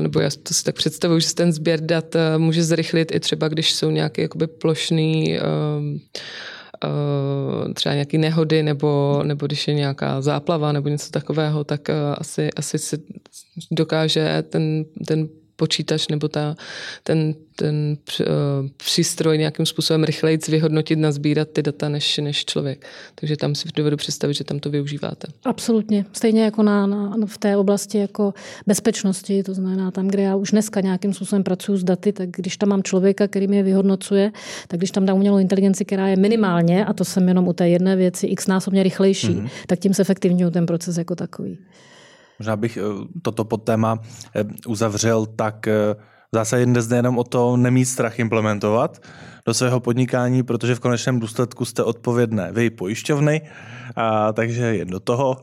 nebo 0.00 0.20
já 0.20 0.30
to 0.42 0.54
si 0.54 0.64
tak 0.64 0.74
představuji, 0.74 1.20
že 1.20 1.34
ten 1.34 1.52
sběr 1.52 1.80
dat 1.80 2.16
může 2.36 2.62
zrychlit 2.64 3.14
i 3.14 3.20
třeba, 3.20 3.48
když 3.48 3.74
jsou 3.74 3.90
nějaké 3.90 4.22
jakoby 4.22 4.46
plošný 4.46 5.38
třeba 7.74 7.94
nějaké 7.94 8.18
nehody 8.18 8.62
nebo, 8.62 9.22
nebo 9.24 9.46
když 9.46 9.68
je 9.68 9.74
nějaká 9.74 10.20
záplava 10.20 10.72
nebo 10.72 10.88
něco 10.88 11.10
takového, 11.10 11.64
tak 11.64 11.90
asi, 12.14 12.50
asi 12.56 12.78
se 12.78 12.98
dokáže 13.70 14.42
ten, 14.48 14.84
ten 15.06 15.28
počítač 15.58 16.08
nebo 16.08 16.28
ta, 16.28 16.56
ten, 17.02 17.34
ten 17.56 17.96
uh, 18.20 18.26
přístroj 18.76 19.38
nějakým 19.38 19.66
způsobem 19.66 20.04
rychleji 20.04 20.38
vyhodnotit, 20.48 20.98
nazbírat 20.98 21.48
ty 21.48 21.62
data 21.62 21.88
než, 21.88 22.18
než 22.18 22.44
člověk. 22.44 22.86
Takže 23.14 23.36
tam 23.36 23.54
si 23.54 23.68
dovedu 23.76 23.96
představit, 23.96 24.34
že 24.34 24.44
tam 24.44 24.58
to 24.58 24.70
využíváte. 24.70 25.28
Absolutně. 25.44 26.04
Stejně 26.12 26.44
jako 26.44 26.62
na, 26.62 26.86
na, 26.86 27.16
v 27.26 27.38
té 27.38 27.56
oblasti 27.56 27.98
jako 27.98 28.34
bezpečnosti, 28.66 29.42
to 29.42 29.54
znamená 29.54 29.90
tam, 29.90 30.08
kde 30.08 30.22
já 30.22 30.36
už 30.36 30.50
dneska 30.50 30.80
nějakým 30.80 31.14
způsobem 31.14 31.44
pracuji 31.44 31.76
s 31.76 31.84
daty, 31.84 32.12
tak 32.12 32.28
když 32.30 32.56
tam 32.56 32.68
mám 32.68 32.82
člověka, 32.82 33.28
který 33.28 33.46
mě 33.48 33.62
vyhodnocuje, 33.62 34.32
tak 34.68 34.80
když 34.80 34.90
tam 34.90 35.06
dám 35.06 35.16
umělou 35.16 35.38
inteligenci, 35.38 35.84
která 35.84 36.08
je 36.08 36.16
minimálně, 36.16 36.84
a 36.84 36.92
to 36.92 37.04
jsem 37.04 37.28
jenom 37.28 37.48
u 37.48 37.52
té 37.52 37.68
jedné 37.68 37.96
věci, 37.96 38.26
x 38.26 38.46
násobně 38.46 38.82
rychlejší, 38.82 39.28
mm-hmm. 39.28 39.50
tak 39.66 39.78
tím 39.78 39.94
se 39.94 40.02
efektivňuje 40.02 40.50
ten 40.50 40.66
proces 40.66 40.98
jako 40.98 41.14
takový. 41.14 41.58
Možná 42.38 42.56
bych 42.56 42.76
eh, 42.76 42.82
toto 43.22 43.44
pod 43.44 43.64
téma 43.64 43.98
eh, 44.36 44.44
uzavřel, 44.66 45.26
tak 45.26 45.68
eh, 45.68 45.94
zásadě 46.32 46.66
jde 46.66 46.96
jenom 46.96 47.18
o 47.18 47.24
to 47.24 47.56
nemít 47.56 47.84
strach 47.84 48.18
implementovat 48.18 48.98
do 49.48 49.54
svého 49.54 49.80
podnikání, 49.80 50.42
protože 50.42 50.74
v 50.74 50.80
konečném 50.80 51.20
důsledku 51.20 51.64
jste 51.64 51.82
odpovědné 51.82 52.52
vy 52.52 52.70
pojišťovny, 52.70 53.42
a 53.96 54.32
takže 54.32 54.62
jen 54.62 54.88
do 54.88 55.00
toho 55.00 55.36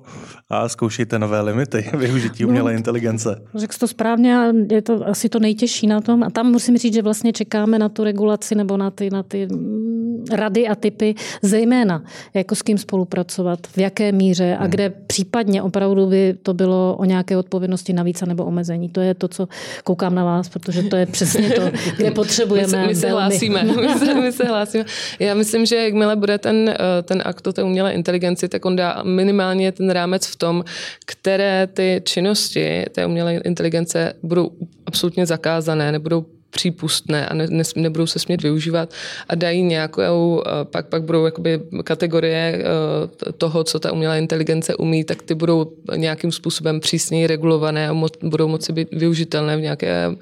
a 0.49 0.69
zkoušejte 0.69 1.19
nové 1.19 1.41
limity 1.41 1.89
využití 1.97 2.45
umělé 2.45 2.71
no, 2.71 2.77
inteligence. 2.77 3.41
Řekl 3.55 3.77
to 3.79 3.87
správně 3.87 4.37
a 4.37 4.53
je 4.71 4.81
to 4.81 5.07
asi 5.07 5.29
to 5.29 5.39
nejtěžší 5.39 5.87
na 5.87 6.01
tom. 6.01 6.23
A 6.23 6.29
tam 6.29 6.51
musím 6.51 6.77
říct, 6.77 6.93
že 6.93 7.01
vlastně 7.01 7.33
čekáme 7.33 7.79
na 7.79 7.89
tu 7.89 8.03
regulaci 8.03 8.55
nebo 8.55 8.77
na 8.77 8.91
ty, 8.91 9.09
na 9.09 9.23
ty 9.23 9.47
mm, 9.51 10.25
rady 10.31 10.67
a 10.67 10.75
typy, 10.75 11.15
zejména 11.41 12.03
jako 12.33 12.55
s 12.55 12.61
kým 12.61 12.77
spolupracovat, 12.77 13.67
v 13.67 13.77
jaké 13.77 14.11
míře 14.11 14.55
a 14.55 14.61
hmm. 14.61 14.71
kde 14.71 14.89
případně 14.89 15.61
opravdu 15.61 16.05
by 16.07 16.35
to 16.43 16.53
bylo 16.53 16.95
o 16.99 17.05
nějaké 17.05 17.37
odpovědnosti 17.37 17.93
navíc 17.93 18.21
nebo 18.21 18.45
omezení. 18.45 18.89
To 18.89 19.01
je 19.01 19.13
to, 19.13 19.27
co 19.27 19.47
koukám 19.83 20.15
na 20.15 20.23
vás, 20.23 20.49
protože 20.49 20.83
to 20.83 20.95
je 20.95 21.05
přesně 21.05 21.49
to, 21.49 21.61
kde 21.97 22.11
potřebujeme. 22.11 22.81
My, 22.81 22.87
my 22.87 22.95
se 22.95 23.09
hlásíme. 23.09 23.63
My 23.63 23.73
se, 23.99 24.13
my 24.13 24.31
se 24.31 24.43
hlásíme. 24.43 24.85
Já 25.19 25.33
myslím, 25.33 25.65
že 25.65 25.75
jakmile 25.75 26.15
bude 26.15 26.37
ten, 26.37 26.69
eh, 26.69 27.03
ten 27.03 27.21
akt 27.25 27.47
o 27.47 27.53
té 27.53 27.63
umělé 27.63 27.93
inteligenci, 27.93 28.47
tak 28.47 28.65
on 28.65 28.75
dá 28.75 29.03
minimálně 29.03 29.71
ten 29.71 29.89
rámec 29.89 30.27
v 30.27 30.35
tom, 30.35 30.63
které 31.05 31.67
ty 31.67 32.01
činnosti 32.05 32.85
té 32.91 33.05
umělé 33.05 33.35
inteligence 33.35 34.13
budou 34.23 34.51
absolutně 34.85 35.25
zakázané, 35.25 35.91
nebudou 35.91 36.25
přípustné 36.55 37.27
a 37.27 37.33
ne, 37.33 37.47
ne, 37.49 37.63
nebudou 37.75 38.07
se 38.07 38.19
smět 38.19 38.41
využívat 38.41 38.89
a 39.29 39.35
dají 39.35 39.63
nějakou, 39.63 40.43
eh, 40.45 40.65
pak, 40.65 40.87
pak 40.87 41.03
budou 41.03 41.25
jakoby 41.25 41.59
kategorie 41.83 42.63
eh, 42.63 43.31
toho, 43.31 43.63
co 43.63 43.79
ta 43.79 43.91
umělá 43.91 44.15
inteligence 44.15 44.75
umí, 44.75 45.03
tak 45.03 45.21
ty 45.21 45.35
budou 45.35 45.71
nějakým 45.95 46.31
způsobem 46.31 46.79
přísněji 46.79 47.27
regulované 47.27 47.89
a 47.89 47.93
mo, 47.93 48.07
budou 48.23 48.47
moci 48.47 48.73
být 48.73 48.87
využitelné 48.91 49.57
v 49.57 49.61
nějaké 49.61 50.15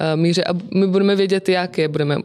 eh, 0.00 0.16
míře 0.16 0.44
a 0.44 0.52
my 0.74 0.86
budeme 0.86 1.16
vědět, 1.16 1.48
jak 1.48 1.78
je 1.78 1.88
budeme 1.88 2.16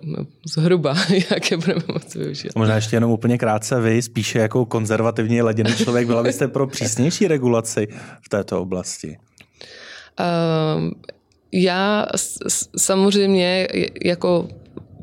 zhruba, 0.48 0.96
jak 1.32 1.52
je 1.52 1.58
budeme 1.58 1.84
moci 1.94 2.20
využít. 2.20 2.56
Možná 2.56 2.76
ještě 2.76 2.96
jenom 2.96 3.12
úplně 3.12 3.38
krátce 3.38 3.82
vy, 3.82 4.02
spíše 4.02 4.40
jako 4.40 4.66
konzervativní 4.66 5.42
laděný 5.42 5.76
člověk, 5.76 6.08
byla 6.08 6.24
byste 6.24 6.48
pro 6.48 6.68
přísnější 6.68 7.28
regulaci 7.28 7.88
v 8.22 8.30
této 8.30 8.62
oblasti? 8.62 9.18
Um, 10.20 10.92
já 11.52 12.06
samozřejmě 12.78 13.68
jako 14.06 14.48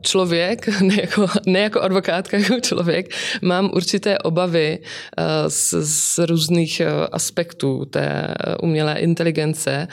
člověk, 0.01 0.69
ne 0.81 1.01
jako, 1.01 1.27
ne 1.47 1.61
jako 1.61 1.81
advokátka, 1.81 2.37
jako 2.51 2.61
člověk, 2.61 3.15
mám 3.43 3.71
určité 3.75 4.19
obavy 4.19 4.79
eh, 5.19 5.25
z, 5.51 5.75
z 5.81 6.19
různých 6.19 6.81
eh, 6.81 6.87
aspektů 7.13 7.85
té 7.85 8.07
eh, 8.07 8.57
umělé 8.63 8.99
inteligence, 8.99 9.89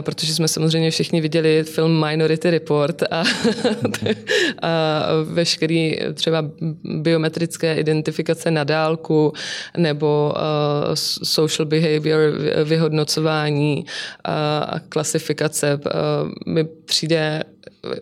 protože 0.00 0.34
jsme 0.34 0.48
samozřejmě 0.48 0.90
všichni 0.90 1.20
viděli 1.20 1.64
film 1.64 2.06
Minority 2.06 2.50
Report 2.50 3.02
a, 3.02 3.06
a 4.62 5.02
veškerý 5.24 5.98
třeba 6.14 6.44
biometrické 6.84 7.74
identifikace 7.74 8.50
na 8.50 8.64
dálku 8.64 9.32
nebo 9.76 10.34
social 10.94 11.66
behavior 11.66 12.20
vyhodnocování 12.64 13.86
a 14.24 14.74
klasifikace 14.88 15.80
mi 16.46 16.64
přijde 16.64 17.44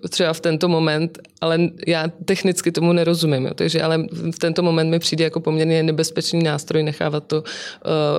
třeba 0.09 0.33
v 0.33 0.41
tento 0.41 0.69
moment, 0.69 1.19
ale 1.41 1.59
já 1.87 2.09
technicky 2.25 2.73
tomu 2.73 2.93
nerozumím, 2.93 3.45
jo, 3.47 3.55
takže 3.55 3.83
ale 3.83 4.07
v 4.33 4.39
tento 4.39 4.63
moment 4.63 4.91
mi 4.91 4.99
přijde 4.99 5.25
jako 5.25 5.41
poměrně 5.41 5.83
nebezpečný 5.83 6.43
nástroj 6.43 6.83
nechávat 6.83 7.25
to 7.27 7.43
uh, 7.43 7.45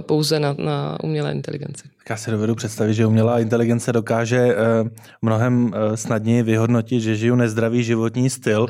pouze 0.01 0.39
na, 0.39 0.55
na 0.59 0.97
umělé 1.03 1.31
inteligenci. 1.31 1.83
Já 2.09 2.17
si 2.17 2.31
dovedu 2.31 2.55
představit, 2.55 2.93
že 2.93 3.05
umělá 3.05 3.39
inteligence 3.39 3.93
dokáže 3.93 4.45
uh, 4.45 4.87
mnohem 5.21 5.65
uh, 5.65 5.71
snadněji 5.95 6.43
vyhodnotit, 6.43 7.01
že 7.01 7.15
žiju 7.15 7.35
nezdravý 7.35 7.83
životní 7.83 8.29
styl 8.29 8.67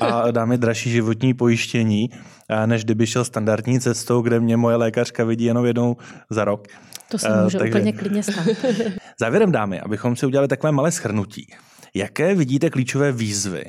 a 0.00 0.30
dá 0.30 0.44
mi 0.44 0.58
dražší 0.58 0.90
životní 0.90 1.34
pojištění, 1.34 2.10
uh, 2.10 2.66
než 2.66 2.84
kdyby 2.84 3.06
šel 3.06 3.24
standardní 3.24 3.80
cestou, 3.80 4.22
kde 4.22 4.40
mě 4.40 4.56
moje 4.56 4.76
lékařka 4.76 5.24
vidí 5.24 5.44
jenom 5.44 5.66
jednou 5.66 5.96
za 6.30 6.44
rok. 6.44 6.68
To 7.10 7.18
se 7.18 7.28
může 7.42 7.58
uh, 7.58 7.62
takže... 7.62 7.78
úplně 7.78 7.92
klidně 7.92 8.22
stát. 8.22 8.46
Závěrem 9.20 9.52
dámy, 9.52 9.80
abychom 9.80 10.16
si 10.16 10.26
udělali 10.26 10.48
takové 10.48 10.72
malé 10.72 10.92
schrnutí. 10.92 11.46
Jaké 11.94 12.34
vidíte 12.34 12.70
klíčové 12.70 13.12
výzvy 13.12 13.64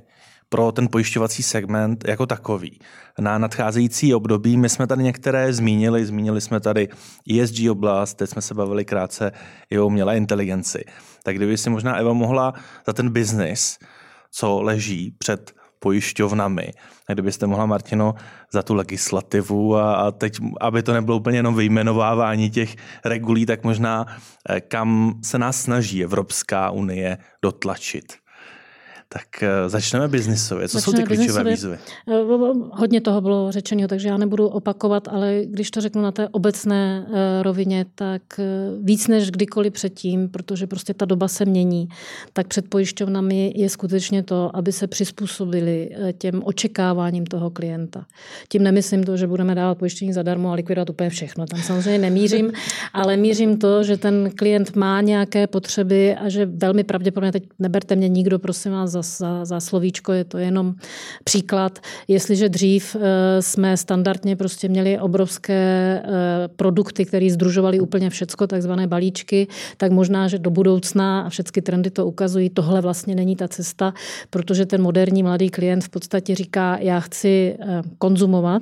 pro 0.49 0.71
ten 0.71 0.87
pojišťovací 0.87 1.43
segment 1.43 2.07
jako 2.07 2.25
takový. 2.25 2.79
Na 3.19 3.37
nadcházející 3.37 4.13
období 4.13 4.57
my 4.57 4.69
jsme 4.69 4.87
tady 4.87 5.03
některé 5.03 5.53
zmínili, 5.53 6.05
zmínili 6.05 6.41
jsme 6.41 6.59
tady 6.59 6.89
ESG 7.39 7.69
oblast, 7.69 8.13
teď 8.13 8.29
jsme 8.29 8.41
se 8.41 8.53
bavili 8.53 8.85
krátce 8.85 9.31
i 9.69 9.79
o 9.79 9.87
umělé 9.87 10.17
inteligenci. 10.17 10.83
Tak 11.23 11.35
kdyby 11.35 11.57
si 11.57 11.69
možná 11.69 11.95
Eva 11.95 12.13
mohla 12.13 12.53
za 12.87 12.93
ten 12.93 13.09
biznis, 13.09 13.79
co 14.31 14.61
leží 14.61 15.15
před 15.17 15.53
pojišťovnami. 15.81 16.67
A 17.09 17.13
kdybyste 17.13 17.47
mohla, 17.47 17.65
Martino, 17.65 18.15
za 18.53 18.61
tu 18.61 18.73
legislativu 18.73 19.75
a, 19.75 19.93
a 19.93 20.11
teď, 20.11 20.37
aby 20.61 20.83
to 20.83 20.93
nebylo 20.93 21.17
úplně 21.17 21.37
jenom 21.37 21.55
vyjmenovávání 21.55 22.49
těch 22.49 22.75
regulí, 23.05 23.45
tak 23.45 23.63
možná 23.63 24.05
eh, 24.05 24.61
kam 24.61 25.19
se 25.23 25.37
nás 25.37 25.61
snaží 25.61 26.03
Evropská 26.03 26.69
unie 26.69 27.17
dotlačit. 27.41 28.20
Tak 29.13 29.43
eh, 29.43 29.69
začneme 29.69 30.07
biznisově. 30.07 30.67
Co 30.67 30.79
Začneme 30.79 30.97
jsou 30.97 31.03
ty 31.03 31.15
klíčové 31.15 31.43
výzvy? 31.43 31.77
Eh, 32.07 32.13
hodně 32.71 33.01
toho 33.01 33.21
bylo 33.21 33.51
řečeno, 33.51 33.87
takže 33.87 34.07
já 34.07 34.17
nebudu 34.17 34.47
opakovat, 34.47 35.07
ale 35.07 35.41
když 35.45 35.71
to 35.71 35.81
řeknu 35.81 36.01
na 36.01 36.11
té 36.11 36.27
obecné 36.27 37.07
eh, 37.07 37.43
rovině, 37.43 37.85
tak 37.95 38.21
víc 38.81 39.07
než 39.07 39.31
kdykoliv 39.31 39.73
předtím, 39.73 40.29
protože 40.29 40.67
prostě 40.67 40.93
ta 40.93 41.05
doba 41.05 41.27
se 41.27 41.45
mění, 41.45 41.89
tak 42.33 42.47
před 42.47 42.69
pojišťovnami 42.69 43.53
je 43.55 43.69
skutečně 43.69 44.23
to, 44.23 44.55
aby 44.55 44.71
se 44.71 44.87
přizpůsobili 44.87 45.89
těm 46.17 46.41
očekáváním 46.45 47.25
toho 47.25 47.49
klienta. 47.49 48.05
Tím 48.49 48.63
nemyslím 48.63 49.03
to, 49.03 49.17
že 49.17 49.27
budeme 49.27 49.55
dávat 49.55 49.77
pojištění 49.77 50.13
zadarmo 50.13 50.51
a 50.51 50.53
likvidovat 50.53 50.89
úplně 50.89 51.09
všechno. 51.09 51.45
Tam 51.45 51.61
samozřejmě 51.61 51.97
nemířím, 51.97 52.51
ale 52.93 53.17
mířím 53.17 53.57
to, 53.57 53.83
že 53.83 53.97
ten 53.97 54.31
klient 54.35 54.75
má 54.75 55.01
nějaké 55.01 55.47
potřeby 55.47 56.15
a 56.15 56.29
že 56.29 56.45
velmi 56.45 56.83
pravděpodobně, 56.83 57.31
teď 57.31 57.43
neberte 57.59 57.95
mě 57.95 58.09
nikdo, 58.09 58.39
prosím 58.39 58.71
vás, 58.71 58.91
za 58.91 59.00
za, 59.01 59.45
za 59.45 59.59
slovíčko, 59.59 60.13
je 60.13 60.23
to 60.23 60.37
jenom 60.37 60.73
příklad. 61.23 61.79
Jestliže 62.07 62.49
dřív 62.49 62.95
eh, 62.95 63.41
jsme 63.41 63.77
standardně 63.77 64.35
prostě 64.35 64.69
měli 64.69 64.99
obrovské 64.99 65.53
eh, 66.03 66.47
produkty, 66.47 67.05
které 67.05 67.29
združovaly 67.29 67.79
úplně 67.79 68.09
všecko, 68.09 68.47
takzvané 68.47 68.87
balíčky, 68.87 69.47
tak 69.77 69.91
možná, 69.91 70.27
že 70.27 70.39
do 70.39 70.49
budoucna 70.49 71.21
a 71.21 71.29
všechny 71.29 71.61
trendy 71.61 71.89
to 71.89 72.05
ukazují, 72.05 72.49
tohle 72.49 72.81
vlastně 72.81 73.15
není 73.15 73.35
ta 73.35 73.47
cesta, 73.47 73.93
protože 74.29 74.65
ten 74.65 74.81
moderní 74.81 75.23
mladý 75.23 75.49
klient 75.49 75.83
v 75.83 75.89
podstatě 75.89 76.35
říká, 76.35 76.77
já 76.79 76.99
chci 76.99 77.57
eh, 77.59 77.81
konzumovat, 77.97 78.61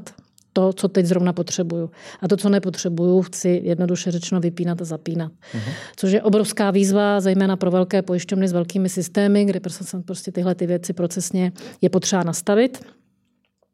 to, 0.53 0.73
co 0.73 0.87
teď 0.87 1.05
zrovna 1.05 1.33
potřebuju. 1.33 1.89
A 2.21 2.27
to, 2.27 2.37
co 2.37 2.49
nepotřebuju, 2.49 3.21
chci 3.21 3.61
jednoduše 3.63 4.11
řečeno 4.11 4.41
vypínat 4.41 4.81
a 4.81 4.85
zapínat. 4.85 5.31
Uh-huh. 5.31 5.71
Což 5.95 6.11
je 6.11 6.21
obrovská 6.21 6.71
výzva, 6.71 7.21
zejména 7.21 7.55
pro 7.55 7.71
velké 7.71 8.01
pojišťovny 8.01 8.47
s 8.47 8.51
velkými 8.51 8.89
systémy, 8.89 9.45
kde 9.45 9.59
prostě, 9.59 9.85
prostě 10.05 10.31
tyhle 10.31 10.55
ty 10.55 10.67
věci 10.67 10.93
procesně 10.93 11.51
je 11.81 11.89
potřeba 11.89 12.23
nastavit. 12.23 12.85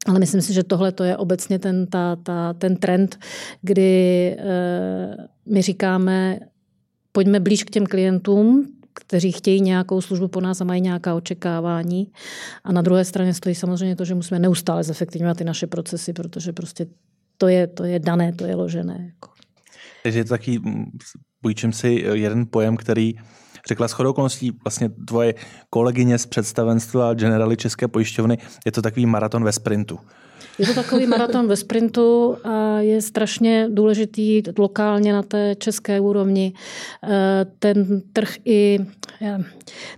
Ale 0.08 0.20
myslím 0.20 0.42
si, 0.42 0.54
že 0.54 0.64
tohle 0.64 0.92
to 0.92 1.04
je 1.04 1.18
obecně 1.18 1.60
ten, 1.60 1.88
ta, 1.88 2.16
ta, 2.16 2.54
ten 2.54 2.76
trend, 2.76 3.20
kdy 3.62 4.28
e, 4.40 5.16
my 5.46 5.62
říkáme, 5.62 6.40
pojďme 7.12 7.40
blíž 7.40 7.64
k 7.64 7.70
těm 7.70 7.86
klientům, 7.86 8.68
kteří 8.96 9.32
chtějí 9.32 9.62
nějakou 9.62 10.02
službu 10.02 10.28
po 10.28 10.42
nás 10.42 10.62
a 10.62 10.64
mají 10.64 10.82
nějaká 10.82 11.16
očekávání. 11.16 12.12
A 12.64 12.72
na 12.72 12.82
druhé 12.82 13.06
straně 13.06 13.34
stojí 13.34 13.56
samozřejmě 13.56 13.96
to, 13.96 14.06
že 14.06 14.16
musíme 14.16 14.40
neustále 14.40 14.84
zefektivňovat 14.84 15.38
ty 15.38 15.44
naše 15.44 15.68
procesy, 15.68 16.14
protože 16.14 16.54
prostě 16.54 16.88
to 17.38 17.48
je, 17.48 17.68
to 17.68 17.84
je 17.84 18.00
dané, 18.00 18.34
to 18.34 18.46
je 18.46 18.56
ložené. 18.56 19.12
Jako. 19.14 19.30
Takže 20.04 20.20
je 20.20 20.24
to 20.24 20.30
taky, 20.30 20.62
půjčím 21.42 21.74
si 21.74 22.04
jeden 22.14 22.46
pojem, 22.50 22.78
který 22.78 23.14
řekla 23.68 23.88
shodou 23.88 24.10
okolností 24.10 24.52
vlastně 24.64 24.90
tvoje 24.90 25.34
kolegyně 25.70 26.18
z 26.18 26.26
představenstva 26.26 27.14
Generali 27.14 27.58
České 27.58 27.88
pojišťovny, 27.88 28.38
je 28.66 28.72
to 28.72 28.82
takový 28.82 29.06
maraton 29.06 29.44
ve 29.44 29.52
sprintu. 29.52 30.00
Je 30.60 30.66
to 30.66 30.74
takový 30.74 31.08
maraton 31.08 31.48
ve 31.48 31.56
sprintu 31.56 32.38
a 32.44 32.80
je 32.80 33.02
strašně 33.02 33.68
důležitý 33.72 34.44
lokálně 34.58 35.14
na 35.14 35.24
té 35.24 35.56
české 35.56 36.00
úrovni. 36.00 36.54
Eh, 37.04 37.46
ten 37.60 38.02
trh 38.14 38.36
i 38.46 38.80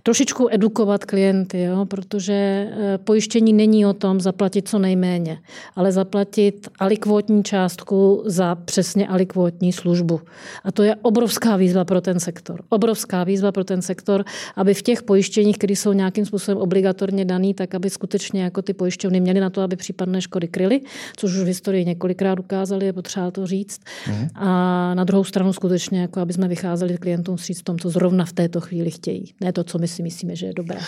trošičku 0.02 0.48
edukovat 0.50 1.04
klienty, 1.04 1.62
jo? 1.62 1.86
protože 1.86 2.32
eh, 2.32 2.98
pojištění 2.98 3.52
není 3.52 3.86
o 3.86 3.92
tom 3.92 4.20
zaplatit 4.20 4.68
co 4.68 4.78
nejméně, 4.78 5.38
ale 5.76 5.92
zaplatit 5.92 6.68
alikvotní 6.78 7.44
částku 7.44 8.22
za 8.26 8.54
přesně 8.54 9.08
alikvotní 9.08 9.72
službu. 9.72 10.20
A 10.64 10.72
to 10.72 10.82
je 10.82 10.96
obrovská 10.96 11.56
výzva 11.56 11.84
pro 11.84 12.00
ten 12.00 12.20
sektor. 12.20 12.62
Obrovská 12.68 13.24
výzva 13.24 13.52
pro 13.52 13.64
ten 13.64 13.82
sektor, 13.82 14.24
aby 14.56 14.74
v 14.74 14.82
těch 14.82 15.02
pojištěních, 15.02 15.58
které 15.58 15.72
jsou 15.72 15.92
nějakým 15.92 16.26
způsobem 16.26 16.58
obligatorně 16.58 17.24
daný, 17.24 17.54
tak 17.54 17.74
aby 17.74 17.90
skutečně 17.90 18.42
jako 18.42 18.62
ty 18.62 18.72
pojišťovny 18.74 19.20
měly 19.20 19.40
na 19.40 19.50
to, 19.50 19.62
aby 19.62 19.76
případné 19.76 20.20
škody 20.20 20.48
kryly, 20.48 20.80
což 21.16 21.30
už 21.30 21.38
v 21.38 21.46
historii 21.46 21.84
několikrát 21.84 22.38
ukázali, 22.38 22.86
je 22.86 22.92
potřeba 22.92 23.30
to 23.30 23.46
říct. 23.46 23.80
Mm. 24.08 24.28
A 24.34 24.94
na 24.94 25.04
druhou 25.04 25.24
stranu 25.24 25.52
skutečně, 25.52 26.00
jako 26.00 26.20
aby 26.20 26.32
jsme 26.32 26.48
vycházeli 26.48 26.98
klientům 26.98 27.36
vstříc 27.36 27.60
v 27.60 27.62
tom, 27.62 27.78
co 27.78 27.90
zrovna 27.90 28.24
v 28.24 28.32
této 28.32 28.60
chvíli 28.60 28.90
chtějí. 28.90 29.17
Ne 29.40 29.52
to, 29.52 29.64
co 29.64 29.78
my 29.78 29.88
si 29.88 30.02
myslíme, 30.02 30.36
že 30.36 30.46
je 30.46 30.52
dobré. 30.52 30.80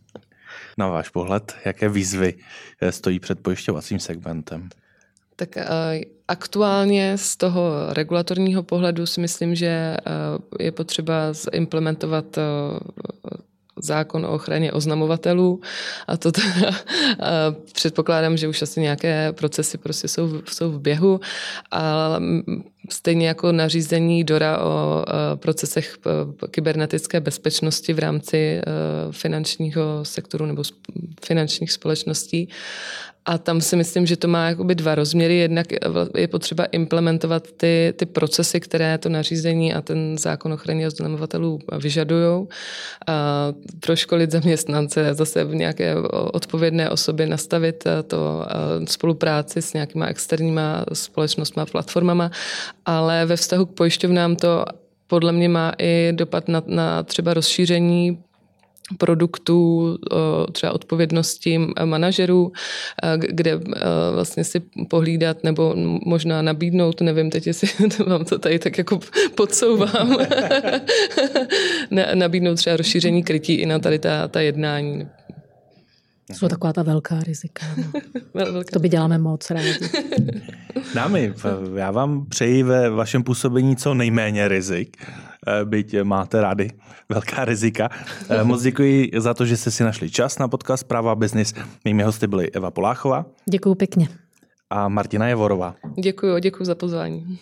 na 0.78 0.86
váš 0.86 1.08
pohled, 1.08 1.56
jaké 1.64 1.88
výzvy 1.88 2.34
stojí 2.90 3.18
před 3.20 3.40
pojišťovacím 3.40 3.98
segmentem? 3.98 4.68
Tak 5.36 5.48
aktuálně 6.28 7.18
z 7.18 7.36
toho 7.36 7.72
regulatorního 7.88 8.62
pohledu 8.62 9.06
si 9.06 9.20
myslím, 9.20 9.54
že 9.54 9.96
je 10.60 10.72
potřeba 10.72 11.32
implementovat 11.52 12.38
zákon 13.82 14.26
o 14.26 14.32
ochraně 14.32 14.72
oznamovatelů 14.72 15.60
a 16.06 16.16
to 16.16 16.32
teda, 16.32 16.68
a 16.68 16.74
předpokládám, 17.72 18.36
že 18.36 18.48
už 18.48 18.62
asi 18.62 18.80
nějaké 18.80 19.32
procesy 19.32 19.78
prostě 19.78 20.08
jsou, 20.08 20.42
jsou 20.46 20.70
v 20.70 20.80
běhu 20.80 21.20
a 21.70 22.16
stejně 22.88 23.28
jako 23.28 23.52
nařízení 23.52 24.24
DORA 24.24 24.58
o 24.58 25.04
procesech 25.36 25.98
kybernetické 26.50 27.20
bezpečnosti 27.20 27.92
v 27.92 27.98
rámci 27.98 28.60
finančního 29.10 30.04
sektoru 30.04 30.46
nebo 30.46 30.62
finančních 31.24 31.72
společností 31.72 32.48
a 33.28 33.38
tam 33.38 33.60
si 33.60 33.76
myslím, 33.76 34.06
že 34.06 34.16
to 34.16 34.28
má 34.28 34.48
jakoby 34.48 34.74
dva 34.74 34.94
rozměry. 34.94 35.36
Jednak 35.36 35.66
je 36.16 36.28
potřeba 36.28 36.64
implementovat 36.64 37.52
ty, 37.52 37.94
ty 37.96 38.06
procesy, 38.06 38.60
které 38.60 38.98
to 38.98 39.08
nařízení 39.08 39.74
a 39.74 39.80
ten 39.80 40.18
zákon 40.18 40.52
ochrany 40.52 40.86
oznamovatelů 40.86 41.58
vyžadují. 41.82 42.46
Proškolit 43.80 44.30
zaměstnance, 44.30 45.14
zase 45.14 45.44
v 45.44 45.54
nějaké 45.54 45.94
odpovědné 46.32 46.90
osobě 46.90 47.26
nastavit 47.26 47.84
to 48.06 48.46
spolupráci 48.88 49.62
s 49.62 49.72
nějakýma 49.72 50.06
externíma 50.06 50.84
společnostmi 50.92 51.62
a 51.62 51.66
platformama, 51.66 52.30
ale 52.88 53.26
ve 53.26 53.36
vztahu 53.36 53.66
k 53.66 53.74
pojišťovnám 53.74 54.36
to 54.36 54.64
podle 55.06 55.32
mě 55.32 55.48
má 55.48 55.72
i 55.78 56.12
dopad 56.12 56.48
na, 56.48 56.62
na 56.66 57.02
třeba 57.02 57.34
rozšíření 57.34 58.18
produktů, 58.98 59.98
třeba 60.52 60.72
odpovědnosti 60.72 61.60
manažerů, 61.84 62.52
kde 63.16 63.60
vlastně 64.12 64.44
si 64.44 64.60
pohlídat 64.90 65.44
nebo 65.44 65.74
možná 66.06 66.42
nabídnout, 66.42 67.00
nevím 67.00 67.30
teď, 67.30 67.46
jestli 67.46 67.68
vám 68.06 68.24
to 68.24 68.38
tady 68.38 68.58
tak 68.58 68.78
jako 68.78 69.00
podsouvám, 69.34 70.16
nabídnout 72.14 72.54
třeba 72.54 72.76
rozšíření 72.76 73.22
krytí 73.22 73.54
i 73.54 73.66
na 73.66 73.78
tady 73.78 73.98
ta, 73.98 74.28
ta 74.28 74.40
jednání. 74.40 75.08
Jsou 76.32 76.48
taková 76.48 76.72
ta 76.72 76.82
velká 76.82 77.20
rizika. 77.20 77.66
No. 78.34 78.64
to 78.72 78.78
by 78.78 78.88
děláme 78.88 79.18
moc 79.18 79.50
rádi. 79.50 79.74
Dámy, 80.94 81.34
já 81.74 81.90
vám 81.90 82.26
přeji 82.26 82.62
ve 82.62 82.90
vašem 82.90 83.22
působení 83.22 83.76
co 83.76 83.94
nejméně 83.94 84.48
rizik, 84.48 84.96
eh, 85.06 85.64
byť 85.64 86.02
máte 86.02 86.40
rádi 86.40 86.70
velká 87.08 87.44
rizika. 87.44 87.88
Eh, 88.28 88.44
moc 88.44 88.62
děkuji 88.62 89.10
za 89.18 89.34
to, 89.34 89.46
že 89.46 89.56
jste 89.56 89.70
si 89.70 89.84
našli 89.84 90.10
čas 90.10 90.38
na 90.38 90.48
podcast 90.48 90.84
Práva 90.84 91.14
Business. 91.14 91.54
Mými 91.84 92.02
hosty 92.02 92.26
byly 92.26 92.50
Eva 92.50 92.70
Poláchová. 92.70 93.26
Děkuji 93.50 93.74
pěkně. 93.74 94.08
A 94.70 94.88
Martina 94.88 95.28
Jevorová. 95.28 95.74
Děkuji, 96.02 96.38
děkuji 96.38 96.64
za 96.64 96.74
pozvání. 96.74 97.38